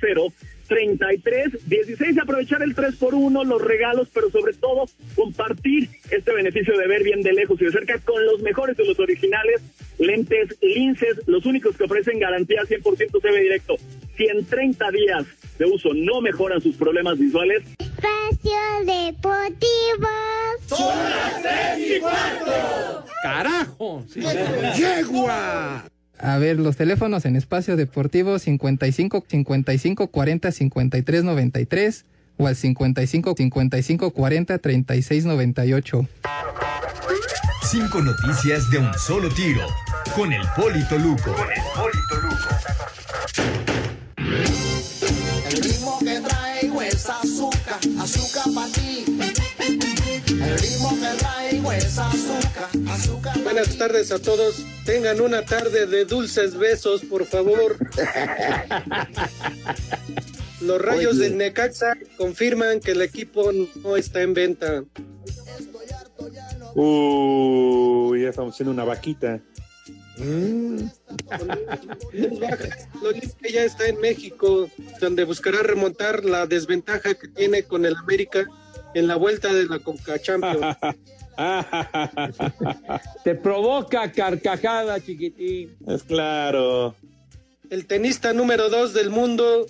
00 0.00 0.32
33 0.72 1.68
16 1.68 2.18
aprovechar 2.18 2.62
el 2.62 2.74
3 2.74 2.96
por 2.96 3.14
1 3.14 3.44
los 3.44 3.60
regalos 3.60 4.08
pero 4.12 4.30
sobre 4.30 4.54
todo 4.54 4.86
compartir 5.14 5.90
este 6.10 6.32
beneficio 6.32 6.78
de 6.78 6.88
ver 6.88 7.02
bien 7.02 7.20
de 7.20 7.34
lejos 7.34 7.60
y 7.60 7.66
de 7.66 7.72
cerca 7.72 7.98
con 7.98 8.24
los 8.24 8.40
mejores 8.40 8.74
de 8.78 8.86
los 8.86 8.98
originales 8.98 9.60
lentes 9.98 10.56
linces 10.62 11.18
los 11.26 11.44
únicos 11.44 11.76
que 11.76 11.84
ofrecen 11.84 12.18
garantía 12.18 12.62
100% 12.62 13.20
se 13.20 13.30
ve 13.30 13.42
directo. 13.42 13.76
Si 14.16 14.24
en 14.24 14.46
30 14.46 14.90
días 14.92 15.26
de 15.58 15.66
uso 15.66 15.92
no 15.92 16.22
mejoran 16.22 16.62
sus 16.62 16.74
problemas 16.76 17.18
visuales 17.18 17.62
Espacio 17.78 18.58
Deportivo. 18.86 20.08
Son 20.66 20.88
las 20.88 21.42
3 21.42 21.96
y 21.96 22.00
cuarto. 22.00 23.04
Carajo 23.22 24.04
sí, 24.08 24.20
yegua 24.74 25.84
a 26.22 26.38
ver, 26.38 26.58
los 26.60 26.76
teléfonos 26.76 27.24
en 27.24 27.34
espacio 27.34 27.76
deportivo 27.76 28.38
55 28.38 29.24
55 29.28 30.06
40 30.06 30.52
53 30.52 31.24
93 31.24 32.04
o 32.36 32.46
al 32.46 32.54
55 32.54 33.34
55 33.36 34.10
40 34.12 34.58
36 34.58 35.24
98. 35.24 36.08
Cinco 37.64 38.02
noticias 38.02 38.70
de 38.70 38.78
un 38.78 38.94
solo 38.94 39.28
tiro 39.30 39.66
con 40.14 40.32
el 40.32 40.42
Polito 40.54 40.96
Luco. 40.96 41.32
Con 41.34 41.50
el 41.50 41.62
Polito 41.74 42.16
Luco. 42.22 42.48
El 45.50 45.62
ritmo 45.62 45.98
que 45.98 46.20
traigo 46.20 46.82
es 46.82 47.08
azúcar, 47.10 47.80
azúcar 47.98 48.44
para 48.54 48.72
ti. 48.72 49.11
Buenas 53.42 53.76
tardes 53.76 54.12
a 54.12 54.18
todos. 54.18 54.64
Tengan 54.84 55.20
una 55.20 55.44
tarde 55.44 55.86
de 55.86 56.04
dulces 56.04 56.56
besos, 56.56 57.02
por 57.02 57.26
favor. 57.26 57.76
Los 60.60 60.80
rayos 60.80 61.16
Oye. 61.16 61.24
del 61.24 61.36
Necaxa 61.36 61.94
confirman 62.16 62.78
que 62.80 62.92
el 62.92 63.02
equipo 63.02 63.50
no 63.82 63.96
está 63.96 64.22
en 64.22 64.34
venta. 64.34 64.84
Uy, 66.74 68.22
ya 68.22 68.30
estamos 68.30 68.54
haciendo 68.54 68.72
una 68.72 68.84
vaquita. 68.84 69.40
Olimpia 73.02 73.50
ya 73.50 73.64
está 73.64 73.88
en 73.88 74.00
México, 74.00 74.70
donde 75.00 75.24
buscará 75.24 75.62
remontar 75.62 76.24
la 76.24 76.46
desventaja 76.46 77.14
que 77.14 77.28
tiene 77.28 77.64
con 77.64 77.84
el 77.86 77.96
América 77.96 78.46
en 78.94 79.08
la 79.08 79.16
vuelta 79.16 79.52
de 79.52 79.66
la 79.66 79.80
Conca 79.80 80.20
Champions. 80.20 80.76
Te 83.24 83.34
provoca 83.34 84.10
carcajada, 84.12 85.00
chiquitín. 85.00 85.76
Es 85.86 86.02
claro. 86.02 86.94
El 87.70 87.86
tenista 87.86 88.32
número 88.32 88.68
dos 88.68 88.92
del 88.92 89.10
mundo, 89.10 89.66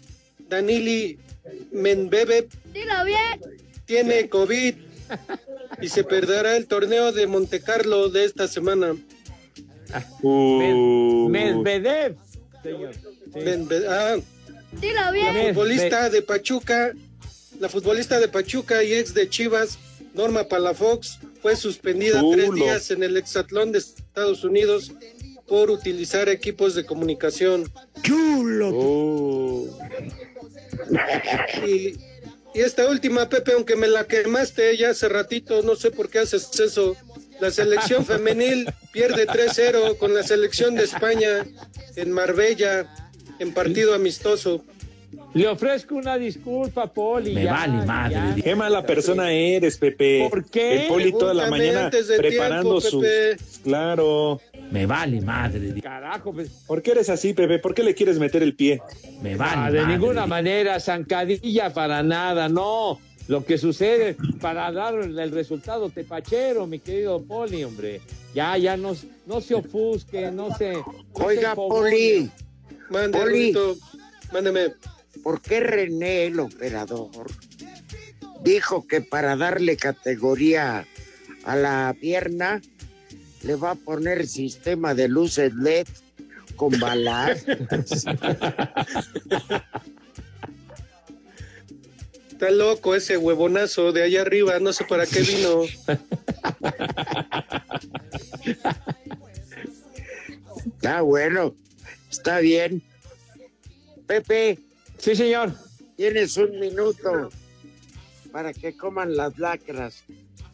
Danili 0.49 1.19
Menbebe, 1.71 2.49
Dilo 2.73 3.05
bien. 3.05 3.41
tiene 3.85 4.29
COVID 4.29 4.75
y 5.81 5.89
se 5.89 6.05
perderá 6.05 6.57
el 6.57 6.67
torneo 6.67 7.13
de 7.13 7.27
Monte 7.27 7.61
Carlo 7.61 8.09
de 8.09 8.25
esta 8.25 8.49
semana. 8.49 8.97
Uh, 10.23 11.29
Medvedev, 11.29 12.17
señor. 12.63 12.95
Sí. 12.95 13.39
Menbe- 13.41 13.87
ah, 13.89 14.17
Dilo 14.81 15.01
la 15.01 15.45
futbolista 15.49 16.09
de 16.09 16.23
Pachuca, 16.23 16.93
la 17.61 17.69
futbolista 17.69 18.19
de 18.19 18.29
Pachuca 18.29 18.83
y 18.83 18.95
ex 18.95 19.13
de 19.15 19.29
Chivas, 19.29 19.79
Norma 20.15 20.45
Palafox, 20.45 21.19
fue 21.43 21.57
suspendida 21.57 22.23
tres 22.33 22.55
días 22.55 22.91
en 22.93 23.03
el 23.03 23.17
hexatlón 23.17 23.73
de 23.73 23.79
Estados 23.79 24.45
Unidos 24.45 24.93
por 25.47 25.71
utilizar 25.71 26.29
equipos 26.29 26.75
de 26.75 26.87
comunicación. 26.87 27.71
Chulo. 28.03 28.71
Uh, 28.71 29.79
Y, 31.67 31.99
y 32.55 32.61
esta 32.61 32.89
última, 32.89 33.29
Pepe, 33.29 33.53
aunque 33.53 33.77
me 33.77 33.89
la 33.89 34.05
quemaste 34.05 34.77
ya 34.77 34.91
hace 34.91 35.09
ratito, 35.09 35.63
no 35.63 35.75
sé 35.75 35.91
por 35.91 36.09
qué 36.09 36.21
haces 36.21 36.49
eso. 36.61 36.97
La 37.41 37.51
selección 37.51 38.07
femenil 38.07 38.73
pierde 38.93 39.27
3-0 39.27 39.99
con 39.99 40.15
la 40.15 40.23
selección 40.23 40.75
de 40.75 40.85
España 40.85 41.45
en 41.97 42.13
Marbella, 42.13 42.89
en 43.39 43.53
partido 43.53 43.95
amistoso. 43.95 44.65
Le 45.35 45.49
ofrezco 45.49 45.95
una 45.95 46.19
disculpa, 46.19 46.87
Poli. 46.93 47.33
Me 47.33 47.45
ya, 47.45 47.53
vale 47.53 47.87
madre. 47.87 48.15
ya. 48.37 48.43
qué 48.43 48.55
mala 48.55 48.85
persona 48.85 49.33
eres, 49.33 49.79
Pepe. 49.79 50.27
¿Por 50.29 50.45
qué? 50.45 50.83
El 50.83 50.89
poli 50.89 51.13
toda 51.13 51.33
la 51.33 51.49
mañana 51.49 51.89
de 51.89 52.17
preparando 52.19 52.79
tiempo, 52.81 53.07
su. 53.07 53.63
Claro. 53.63 54.41
Me 54.71 54.85
vale 54.85 55.21
madre. 55.23 55.81
Carajo, 55.81 56.33
pues. 56.35 56.51
¿Por 56.67 56.83
qué 56.83 56.91
eres 56.93 57.09
así, 57.09 57.33
Pepe? 57.33 57.59
¿Por 57.59 57.75
qué 57.75 57.83
le 57.83 57.95
quieres 57.95 58.19
meter 58.19 58.43
el 58.43 58.55
pie? 58.55 58.83
Me 59.23 59.35
Ah, 59.35 59.37
vale 59.39 59.73
de 59.79 59.85
madre. 59.85 59.97
ninguna 59.97 60.27
manera, 60.27 60.79
zancadilla 60.81 61.73
para 61.73 62.03
nada, 62.03 62.49
no. 62.51 63.01
Lo 63.29 63.45
que 63.45 63.57
sucede 63.57 64.17
para 64.41 64.71
dar 64.73 64.95
el 64.95 65.31
resultado 65.31 65.89
tepachero, 65.89 66.67
mi 66.67 66.79
querido 66.81 67.23
Poli, 67.23 67.65
hombre. 67.65 68.01
Ya, 68.35 68.59
ya 68.59 68.77
no, 68.77 68.95
no 69.27 69.41
se 69.41 69.55
ofusque, 69.55 70.31
no 70.31 70.55
se. 70.57 70.73
no 70.75 70.85
Oiga, 71.15 71.51
se. 71.51 71.57
Poli, 71.57 72.31
Mande, 72.91 73.19
Poli. 73.19 73.55
Mándeme. 74.33 74.73
¿Por 75.23 75.41
qué 75.41 75.61
René, 75.61 76.27
el 76.27 76.41
operador, 76.41 77.31
dijo 78.43 78.87
que 78.87 79.01
para 79.01 79.37
darle 79.37 79.77
categoría 79.77 80.87
a 81.45 81.57
la 81.57 81.95
pierna 82.01 82.61
le 83.43 83.57
va 83.57 83.73
a 83.73 83.75
poner 83.75 84.27
sistema 84.27 84.95
de 84.95 85.09
luces 85.09 85.55
LED 85.55 85.87
con 86.57 86.79
balas? 86.79 87.45
Está 92.31 92.51
loco 92.51 92.95
ese 92.97 93.17
huevonazo 93.17 93.93
de 93.93 94.03
allá 94.03 94.23
arriba, 94.23 94.59
no 94.59 94.73
sé 94.73 94.85
para 94.85 95.07
qué 95.07 95.21
vino. 95.21 95.63
Está 100.67 101.01
bueno, 101.03 101.55
está 102.11 102.41
bien. 102.41 102.83
Pepe, 104.09 104.59
Sí, 105.03 105.17
señor. 105.17 105.51
tienes 105.97 106.37
un 106.37 106.61
minuto 106.61 107.29
para 108.31 108.53
que 108.53 108.77
coman 108.77 109.17
las 109.17 109.37
lacras. 109.37 110.05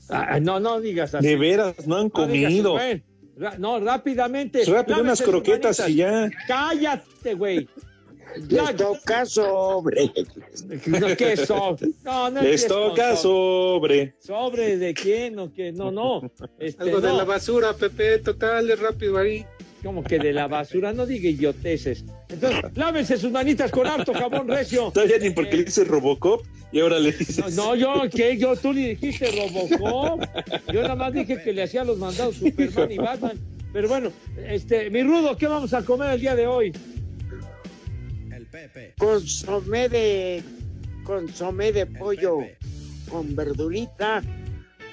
Ah, 0.08 0.40
no, 0.40 0.58
no 0.58 0.80
digas 0.80 1.14
así. 1.14 1.26
De 1.26 1.36
veras, 1.36 1.86
no 1.86 1.96
han 1.96 2.10
No 2.14 2.26
digas 2.26 2.50
comido. 2.50 2.78
no, 3.58 3.78
rápidamente. 3.78 4.64
Rápido, 4.64 5.02
unas 5.02 5.20
croquetas 5.20 5.86
y 5.86 5.96
ya. 5.96 6.30
Cállate, 6.46 7.34
güey. 7.34 7.68
Les 8.48 8.76
toca 8.76 9.26
sobre. 9.26 10.10
No, 10.86 11.14
¿qué 11.14 11.36
sobre? 11.36 11.90
No, 12.02 12.30
no 12.30 12.40
Les 12.42 12.66
toca 12.66 13.16
sobre. 13.16 14.14
¿Sobre 14.18 14.78
de 14.78 14.94
quién 14.94 15.38
o 15.38 15.52
qué? 15.52 15.72
No, 15.72 15.90
no. 15.90 16.22
Este, 16.58 16.84
Algo 16.84 17.02
de 17.02 17.08
no. 17.08 17.16
la 17.18 17.24
basura, 17.24 17.74
Pepe, 17.74 18.18
total, 18.20 18.70
es 18.70 18.78
rápido 18.80 19.18
ahí. 19.18 19.44
Como 19.82 20.02
que 20.02 20.18
de 20.18 20.32
la 20.32 20.48
basura, 20.48 20.92
no 20.92 21.06
diga 21.06 21.28
idioteces. 21.28 22.04
Entonces, 22.28 22.62
lávense 22.74 23.16
sus 23.16 23.30
manitas 23.30 23.70
con 23.70 23.86
harto 23.86 24.12
jabón 24.12 24.48
recio. 24.48 24.90
Todavía 24.90 25.18
ni 25.18 25.30
porque 25.30 25.56
le 25.56 25.64
dices 25.64 25.86
Robocop 25.86 26.44
y 26.72 26.80
ahora 26.80 26.98
le 26.98 27.12
dices. 27.12 27.54
No, 27.54 27.76
yo, 27.76 28.02
¿qué? 28.12 28.36
Yo, 28.36 28.56
tú 28.56 28.72
le 28.72 28.96
dijiste 28.96 29.30
Robocop. 29.30 30.24
Yo 30.72 30.82
nada 30.82 30.96
más 30.96 31.12
dije 31.12 31.40
que 31.42 31.52
le 31.52 31.62
hacía 31.62 31.84
los 31.84 31.98
mandados 31.98 32.36
Superman 32.36 32.90
y 32.90 32.98
Batman. 32.98 33.38
Pero 33.72 33.88
bueno, 33.88 34.12
este, 34.46 34.90
mi 34.90 35.02
Rudo, 35.02 35.36
¿qué 35.36 35.46
vamos 35.46 35.72
a 35.74 35.84
comer 35.84 36.10
el 36.14 36.20
día 36.20 36.34
de 36.34 36.46
hoy? 36.46 36.72
Consomé 38.98 39.88
de, 39.88 40.42
consomé 41.04 41.72
de 41.72 41.86
pollo 41.86 42.38
con 43.10 43.36
verdurita, 43.36 44.22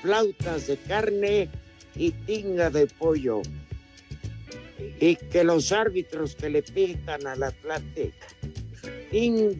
flautas 0.01 0.67
de 0.67 0.77
carne 0.77 1.49
y 1.95 2.11
tinga 2.11 2.69
de 2.69 2.87
pollo. 2.87 3.41
Y 4.99 5.15
que 5.15 5.43
los 5.43 5.71
árbitros 5.71 6.35
que 6.35 6.49
le 6.49 6.61
pitan 6.61 7.25
al 7.27 7.43
ting, 9.11 9.55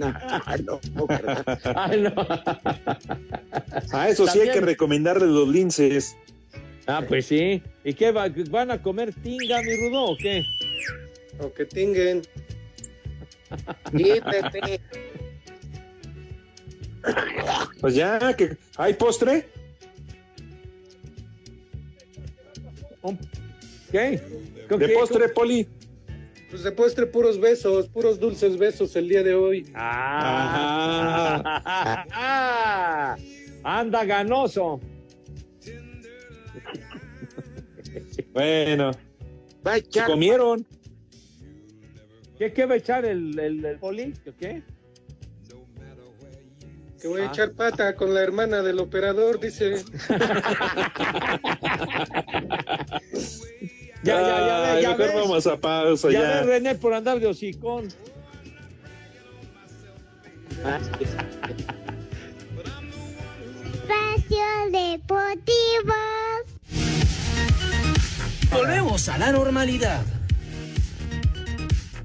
ah, 0.02 0.56
no. 0.64 0.80
Ah, 3.92 4.08
eso 4.10 4.26
sí 4.26 4.40
hay 4.40 4.50
que 4.50 4.60
recomendarle 4.60 5.26
los 5.26 5.48
linces. 5.48 6.16
Ah, 6.86 7.02
pues 7.06 7.26
sí. 7.26 7.62
¿Y 7.84 7.94
qué 7.94 8.12
va- 8.12 8.28
van 8.50 8.70
a 8.70 8.82
comer 8.82 9.14
tinga, 9.14 9.62
mi 9.62 9.76
Rudo, 9.76 10.10
o 10.10 10.16
qué? 10.16 10.44
O 11.38 11.52
que 11.52 11.64
tinguen. 11.64 12.22
Pues 17.80 17.94
ya, 17.94 18.34
que 18.36 18.56
hay 18.76 18.94
postre. 18.94 19.48
¿Qué? 23.90 24.20
De 24.68 24.88
postre, 24.90 25.28
Poli. 25.30 25.66
Pues 26.50 26.62
de 26.64 26.72
postre 26.72 27.06
puros 27.06 27.38
besos, 27.40 27.88
puros 27.88 28.18
dulces 28.18 28.56
besos 28.58 28.94
el 28.96 29.08
día 29.08 29.22
de 29.22 29.34
hoy. 29.34 29.70
Ah, 29.74 31.36
anda 33.64 34.04
ganoso. 34.04 34.80
Bueno, 38.32 38.90
Va 39.66 39.72
a 39.72 39.74
¿se 39.74 39.80
echar 39.80 40.06
comieron? 40.06 40.66
¿Qué, 42.38 42.52
qué 42.52 42.64
va 42.66 42.74
a 42.74 42.78
echar 42.78 43.04
el, 43.04 43.38
el, 43.38 43.64
el 43.64 43.78
poli? 43.78 44.12
¿Qué? 44.38 44.62
Que 47.00 47.08
voy 47.08 47.22
a 47.22 47.24
Ah. 47.24 47.28
echar 47.32 47.52
pata 47.52 47.94
con 47.96 48.12
la 48.14 48.22
hermana 48.22 48.60
del 48.62 48.78
operador, 48.78 49.38
dice. 49.40 49.76
Ya, 54.02 54.20
ya, 54.20 54.38
ya, 54.40 54.80
ya 54.80 54.88
mejor 54.90 55.06
ves. 55.06 55.14
vamos 55.14 55.46
a 55.46 55.56
pausa 55.58 56.10
Ya 56.10 56.20
ya. 56.20 56.28
ves, 56.40 56.46
René, 56.46 56.74
por 56.74 56.94
andar 56.94 57.20
de 57.20 57.26
hocicón. 57.26 57.88
Espacio 63.72 64.46
Deportivo. 64.70 65.94
Volvemos 68.52 69.08
a 69.08 69.18
la 69.18 69.32
normalidad. 69.32 70.02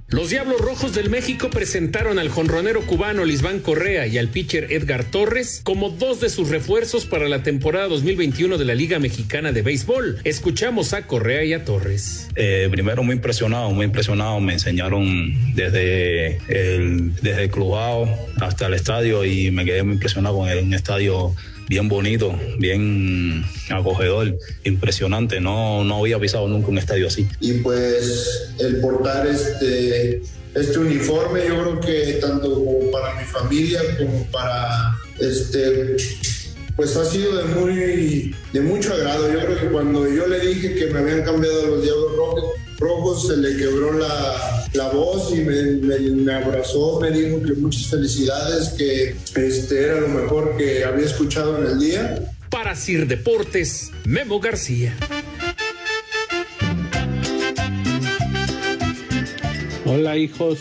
Los 0.08 0.30
Diablos 0.30 0.62
Rojos 0.62 0.94
del 0.94 1.10
México 1.10 1.50
presentaron 1.50 2.20
al 2.20 2.30
jonronero 2.30 2.86
cubano 2.86 3.26
Lisván 3.26 3.60
Correa 3.60 4.06
y 4.06 4.20
al 4.20 4.28
pitcher 4.28 4.72
Edgar 4.72 5.04
Torres 5.04 5.62
como 5.64 5.90
dos 5.90 6.20
de 6.20 6.30
sus 6.30 6.50
refuerzos 6.50 7.06
para 7.08 7.28
la 7.28 7.42
temporada 7.42 7.88
2021 7.88 8.60
de 8.60 8.66
la 8.66 8.76
Liga 8.76 9.00
Mexicana 9.00 9.52
de 9.52 9.64
Béisbol. 9.64 10.20
Escuchamos 10.24 10.94
a 10.94 11.08
Correa 11.08 11.44
y 11.44 11.54
a 11.54 11.66
Torres. 11.66 12.28
Eh, 12.36 12.68
primero 12.70 13.02
muy 13.02 13.16
impresionado, 13.16 13.72
muy 13.72 13.86
impresionado. 13.86 14.40
Me 14.42 14.54
enseñaron 14.54 15.56
desde 15.56 16.38
el, 16.50 17.16
desde 17.16 17.46
el 17.46 17.50
clubado 17.50 18.08
hasta 18.40 18.68
el 18.68 18.76
estadio 18.76 19.26
y 19.26 19.50
me 19.50 19.66
quedé 19.66 19.82
muy 19.82 19.96
impresionado 19.96 20.38
con 20.38 20.50
el, 20.50 20.66
un 20.66 20.76
estadio 20.76 21.34
bien 21.68 21.88
bonito, 21.90 22.38
bien 22.60 23.44
acogedor, 23.70 24.38
impresionante. 24.64 25.40
No, 25.40 25.84
no 25.84 25.98
había 26.00 26.20
pisado 26.20 26.48
nunca 26.48 26.68
un 26.68 26.78
estadio 26.78 27.08
así. 27.08 27.28
y 27.40 27.54
pues 27.54 28.54
el 28.60 28.78
portar 28.78 29.28
este, 29.28 30.22
este 30.54 30.80
uniforme 30.80 31.42
yo 31.48 31.62
creo 31.62 31.80
que 31.80 32.14
tanto 32.22 32.64
para 32.92 33.16
mi 33.20 33.26
familia 33.26 33.82
como 33.98 34.26
para 34.32 34.96
este 35.20 35.98
pues 36.76 36.96
ha 36.98 37.06
sido 37.06 37.38
de 37.38 37.44
muy 37.46 38.36
de 38.52 38.62
mucho 38.62 38.94
agrado 38.94 39.32
yo 39.32 39.40
creo 39.40 39.60
que 39.60 39.68
cuando 39.68 40.08
yo 40.12 40.28
le 40.28 40.40
dije 40.40 40.76
que 40.76 40.88
me 40.88 41.00
habían 41.00 41.24
cambiado 41.24 41.68
los 41.68 41.84
diablos 41.84 42.16
rojos 42.16 42.44
rojos 42.78 43.28
se 43.28 43.38
le 43.38 43.56
quebró 43.58 43.94
la, 43.98 44.66
la 44.74 44.90
voz 44.90 45.32
y 45.34 45.42
me, 45.42 45.62
me- 45.82 46.00
me 46.12 46.34
abrazó 46.34 47.00
me 47.00 47.12
dijo 47.12 47.42
que 47.42 47.54
muchas 47.54 47.88
felicidades 47.88 48.70
que 48.70 49.16
este 49.36 49.84
era 49.86 50.02
lo 50.02 50.10
mejor 50.10 50.56
que 50.58 50.84
había 50.84 51.06
escuchado 51.06 51.58
en 51.64 51.72
el 51.72 51.80
día 51.80 52.34
Para 52.50 52.76
Sir 52.76 53.08
Deportes, 53.08 53.92
Memo 54.06 54.40
García. 54.40 54.94
Hola 59.86 60.18
hijos 60.18 60.60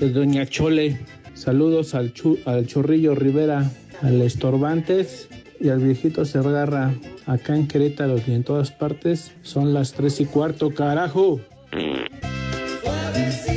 de 0.00 0.10
Doña 0.10 0.46
Chole. 0.46 1.00
Saludos 1.34 1.94
al, 1.94 2.12
Chu- 2.14 2.38
al 2.46 2.66
Chorrillo 2.66 3.14
Rivera, 3.14 3.70
al 4.02 4.22
Estorbantes 4.22 5.28
y 5.60 5.68
al 5.68 5.80
viejito 5.80 6.24
Sergarra. 6.24 6.94
Acá 7.26 7.56
en 7.56 7.66
Querétaro 7.66 8.16
y 8.26 8.32
en 8.32 8.44
todas 8.44 8.70
partes 8.70 9.32
son 9.42 9.74
las 9.74 9.92
tres 9.92 10.20
y 10.20 10.26
cuarto, 10.26 10.70
carajo. 10.74 11.40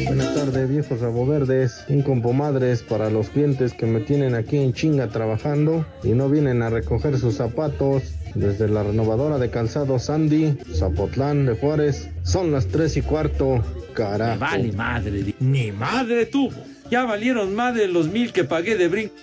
Buenas 0.06 0.34
tardes, 0.36 0.70
viejos 0.70 1.28
verdes. 1.28 1.84
Un 1.90 2.02
compomadres 2.02 2.82
para 2.82 3.10
los 3.10 3.30
clientes 3.30 3.74
que 3.74 3.86
me 3.86 4.00
tienen 4.00 4.36
aquí 4.36 4.58
en 4.58 4.74
chinga 4.74 5.10
trabajando 5.10 5.86
y 6.04 6.10
no 6.10 6.30
vienen 6.30 6.62
a 6.62 6.70
recoger 6.70 7.18
sus 7.18 7.36
zapatos. 7.36 8.04
Desde 8.36 8.68
la 8.68 8.84
renovadora 8.84 9.38
de 9.38 9.50
calzado 9.50 10.00
Sandy, 10.00 10.58
Zapotlán 10.74 11.46
de 11.46 11.56
Juárez, 11.56 12.10
son 12.24 12.52
las 12.52 12.68
tres 12.68 12.96
y 12.96 13.02
cuarto, 13.02 13.64
carajo. 13.94 14.40
Vale 14.40 14.72
madre, 14.72 15.34
ni 15.40 15.72
madre 15.72 16.26
tuvo. 16.28 16.77
Ya 16.90 17.04
valieron 17.04 17.54
más 17.54 17.76
de 17.76 17.88
los 17.88 18.08
mil 18.08 18.32
que 18.32 18.44
pagué 18.44 18.76
de 18.78 18.88
brinco. 18.88 19.14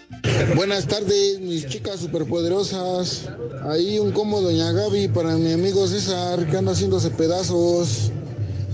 Buenas 0.54 0.86
tardes, 0.86 1.40
mis 1.40 1.66
chicas 1.66 2.00
superpoderosas. 2.00 3.28
Ahí 3.68 3.98
un 3.98 4.12
como 4.12 4.40
Doña 4.40 4.72
Gaby 4.72 5.08
para 5.08 5.36
mi 5.36 5.52
amigo 5.52 5.86
César 5.86 6.44
que 6.46 6.56
anda 6.56 6.72
haciéndose 6.72 7.10
pedazos. 7.10 8.10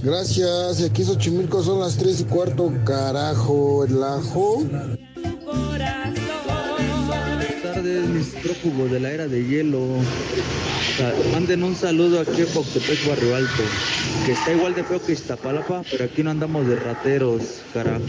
Gracias, 0.03 0.81
y 0.81 0.85
aquí 0.87 1.05
Xochimilco 1.05 1.63
son 1.63 1.81
las 1.81 1.97
tres 1.99 2.21
y 2.21 2.25
cuarto, 2.25 2.73
carajo, 2.87 3.85
el 3.85 4.03
ajo. 4.03 4.65
Buenas 5.45 6.15
tardes, 7.63 8.09
mis 8.09 8.27
prófugos 8.43 8.91
de 8.91 9.01
la 9.01 9.11
era 9.13 9.29
de 9.29 9.47
hielo. 9.47 9.87
Sa- 10.97 11.13
Manden 11.33 11.63
un 11.63 11.77
saludo 11.77 12.19
aquí 12.21 12.43
a 12.43 12.47
Poctepec 12.47 13.07
Barrio 13.09 13.37
Alto, 13.37 13.63
que 14.25 14.33
está 14.33 14.53
igual 14.53 14.75
de 14.75 14.85
feo 14.85 15.01
que 15.05 15.13
Iztapalapa, 15.13 15.83
pero 15.91 16.05
aquí 16.07 16.23
no 16.23 16.31
andamos 16.31 16.67
de 16.67 16.77
rateros, 16.77 17.43
carajo. 17.75 18.01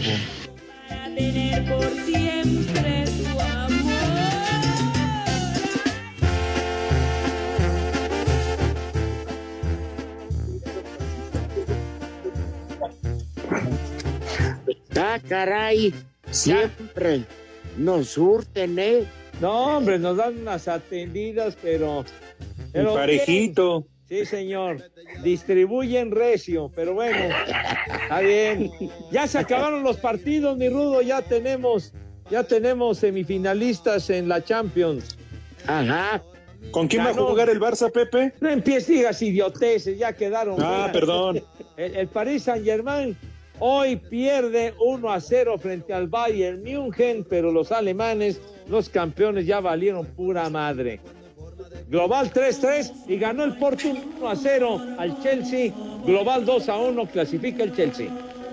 Ah, 15.14 15.20
caray, 15.28 15.92
siempre 16.30 17.24
nos 17.76 18.08
surten, 18.08 18.78
¿eh? 18.78 19.04
No, 19.42 19.76
hombre, 19.76 19.98
nos 19.98 20.16
dan 20.16 20.38
unas 20.38 20.68
atendidas, 20.68 21.54
pero... 21.60 22.06
pero 22.72 22.94
Parejito. 22.94 23.86
Sí, 24.12 24.26
señor. 24.26 24.90
Distribuyen 25.22 26.10
recio, 26.10 26.70
pero 26.74 26.92
bueno, 26.92 27.34
está 28.02 28.20
bien. 28.20 28.70
Ya 29.10 29.26
se 29.26 29.38
acabaron 29.38 29.82
los 29.82 29.96
partidos, 29.96 30.58
mi 30.58 30.68
Rudo, 30.68 31.00
ya 31.00 31.22
tenemos, 31.22 31.94
ya 32.30 32.44
tenemos 32.44 32.98
semifinalistas 32.98 34.10
en 34.10 34.28
la 34.28 34.44
Champions. 34.44 35.16
Ajá. 35.66 36.22
¿Con 36.72 36.88
quién 36.88 37.06
va 37.06 37.08
a 37.08 37.14
jugar 37.14 37.48
el 37.48 37.58
Barça, 37.58 37.90
Pepe? 37.90 38.34
No 38.42 38.50
empieces, 38.50 38.88
digas 38.88 39.22
idioteces, 39.22 39.98
ya 39.98 40.12
quedaron. 40.12 40.56
Ah, 40.60 40.90
perdón. 40.92 41.42
El, 41.78 41.96
el 41.96 42.06
Paris 42.06 42.42
Saint 42.42 42.66
Germain 42.66 43.16
hoy 43.60 43.96
pierde 43.96 44.74
1 44.78 45.10
a 45.10 45.20
0 45.22 45.56
frente 45.56 45.94
al 45.94 46.06
Bayern 46.08 46.62
München, 46.62 47.24
pero 47.24 47.50
los 47.50 47.72
alemanes, 47.72 48.42
los 48.68 48.90
campeones, 48.90 49.46
ya 49.46 49.60
valieron 49.60 50.04
pura 50.04 50.50
madre. 50.50 51.00
Global 51.92 52.32
3-3 52.32 52.90
y 53.06 53.18
ganó 53.18 53.44
el 53.44 53.58
Porto 53.58 53.88
1 54.18 54.26
a 54.26 54.34
0 54.34 54.80
al 54.96 55.22
Chelsea. 55.22 55.74
Global 56.06 56.46
2 56.46 56.68
a 56.70 56.78
1 56.78 57.06
clasifica 57.08 57.64
el 57.64 57.76
Chelsea. 57.76 58.08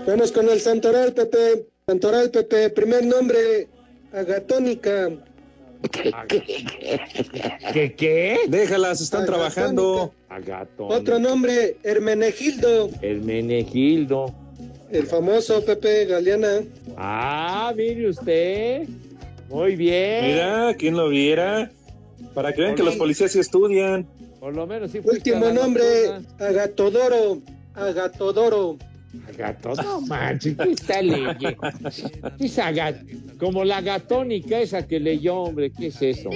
Vamos 0.06 0.30
con 0.30 0.46
el 0.50 0.60
Santoral, 0.60 1.14
Pepe. 1.14 1.64
Santoral, 1.86 2.30
Pepe. 2.30 2.68
Primer 2.68 3.06
nombre, 3.06 3.66
Agatónica. 4.12 5.08
¿Qué 7.72 7.94
qué? 7.96 8.40
Déjalas, 8.48 9.00
están 9.00 9.22
Agatónica. 9.22 9.50
trabajando. 9.54 10.12
Agatón. 10.28 10.92
Otro 10.92 11.18
nombre, 11.18 11.78
Hermenegildo. 11.82 12.90
El 13.00 13.22
Menegildo. 13.22 14.34
El 14.90 15.06
famoso 15.06 15.64
Pepe 15.64 16.04
Galeana. 16.04 16.60
Ah, 16.98 17.72
mire 17.74 18.10
usted. 18.10 18.86
Muy 19.48 19.76
bien. 19.76 20.26
Mira, 20.26 20.74
¿quién 20.78 20.94
lo 20.94 21.08
viera? 21.08 21.70
Para 22.34 22.52
que 22.52 22.62
vean 22.62 22.74
que 22.74 22.82
los 22.82 22.96
policías 22.96 23.32
sí 23.32 23.38
estudian. 23.40 24.06
Por 24.38 24.54
lo 24.54 24.66
menos 24.66 24.90
sí 24.92 25.00
Último 25.02 25.50
nombre. 25.50 25.82
Agatodoro. 26.38 27.40
Agatodoro. 27.74 28.76
Gato, 29.36 29.74
no 29.74 30.00
manches, 30.02 30.56
¿qué 30.56 30.70
está 30.70 31.02
leyendo? 31.02 31.56
Esa 32.38 32.70
gat- 32.70 33.02
como 33.38 33.64
la 33.64 33.80
gatónica 33.80 34.60
esa 34.60 34.86
que 34.86 35.00
leyó, 35.00 35.34
hombre, 35.34 35.72
¿qué 35.72 35.88
es 35.88 36.00
eso? 36.00 36.30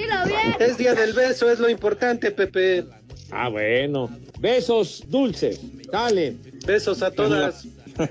Es 0.59 0.77
día 0.77 0.93
del 0.93 1.13
beso, 1.13 1.49
es 1.49 1.59
lo 1.59 1.69
importante, 1.69 2.31
Pepe. 2.31 2.83
Ah, 3.31 3.47
bueno. 3.47 4.09
Besos 4.39 5.05
dulces. 5.07 5.61
Dale. 5.89 6.35
Besos 6.65 7.01
a 7.01 7.11
todas. 7.11 7.65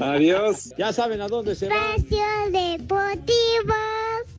Adiós. 0.00 0.72
Ya 0.78 0.92
saben 0.94 1.20
a 1.20 1.28
dónde 1.28 1.54
se 1.54 1.68
va. 1.68 1.74
Espacio 1.96 2.18
Deportivo. 2.50 3.74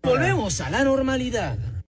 Volvemos 0.01 0.59
a 0.61 0.69
la 0.71 0.83
normalidad. 0.83 1.57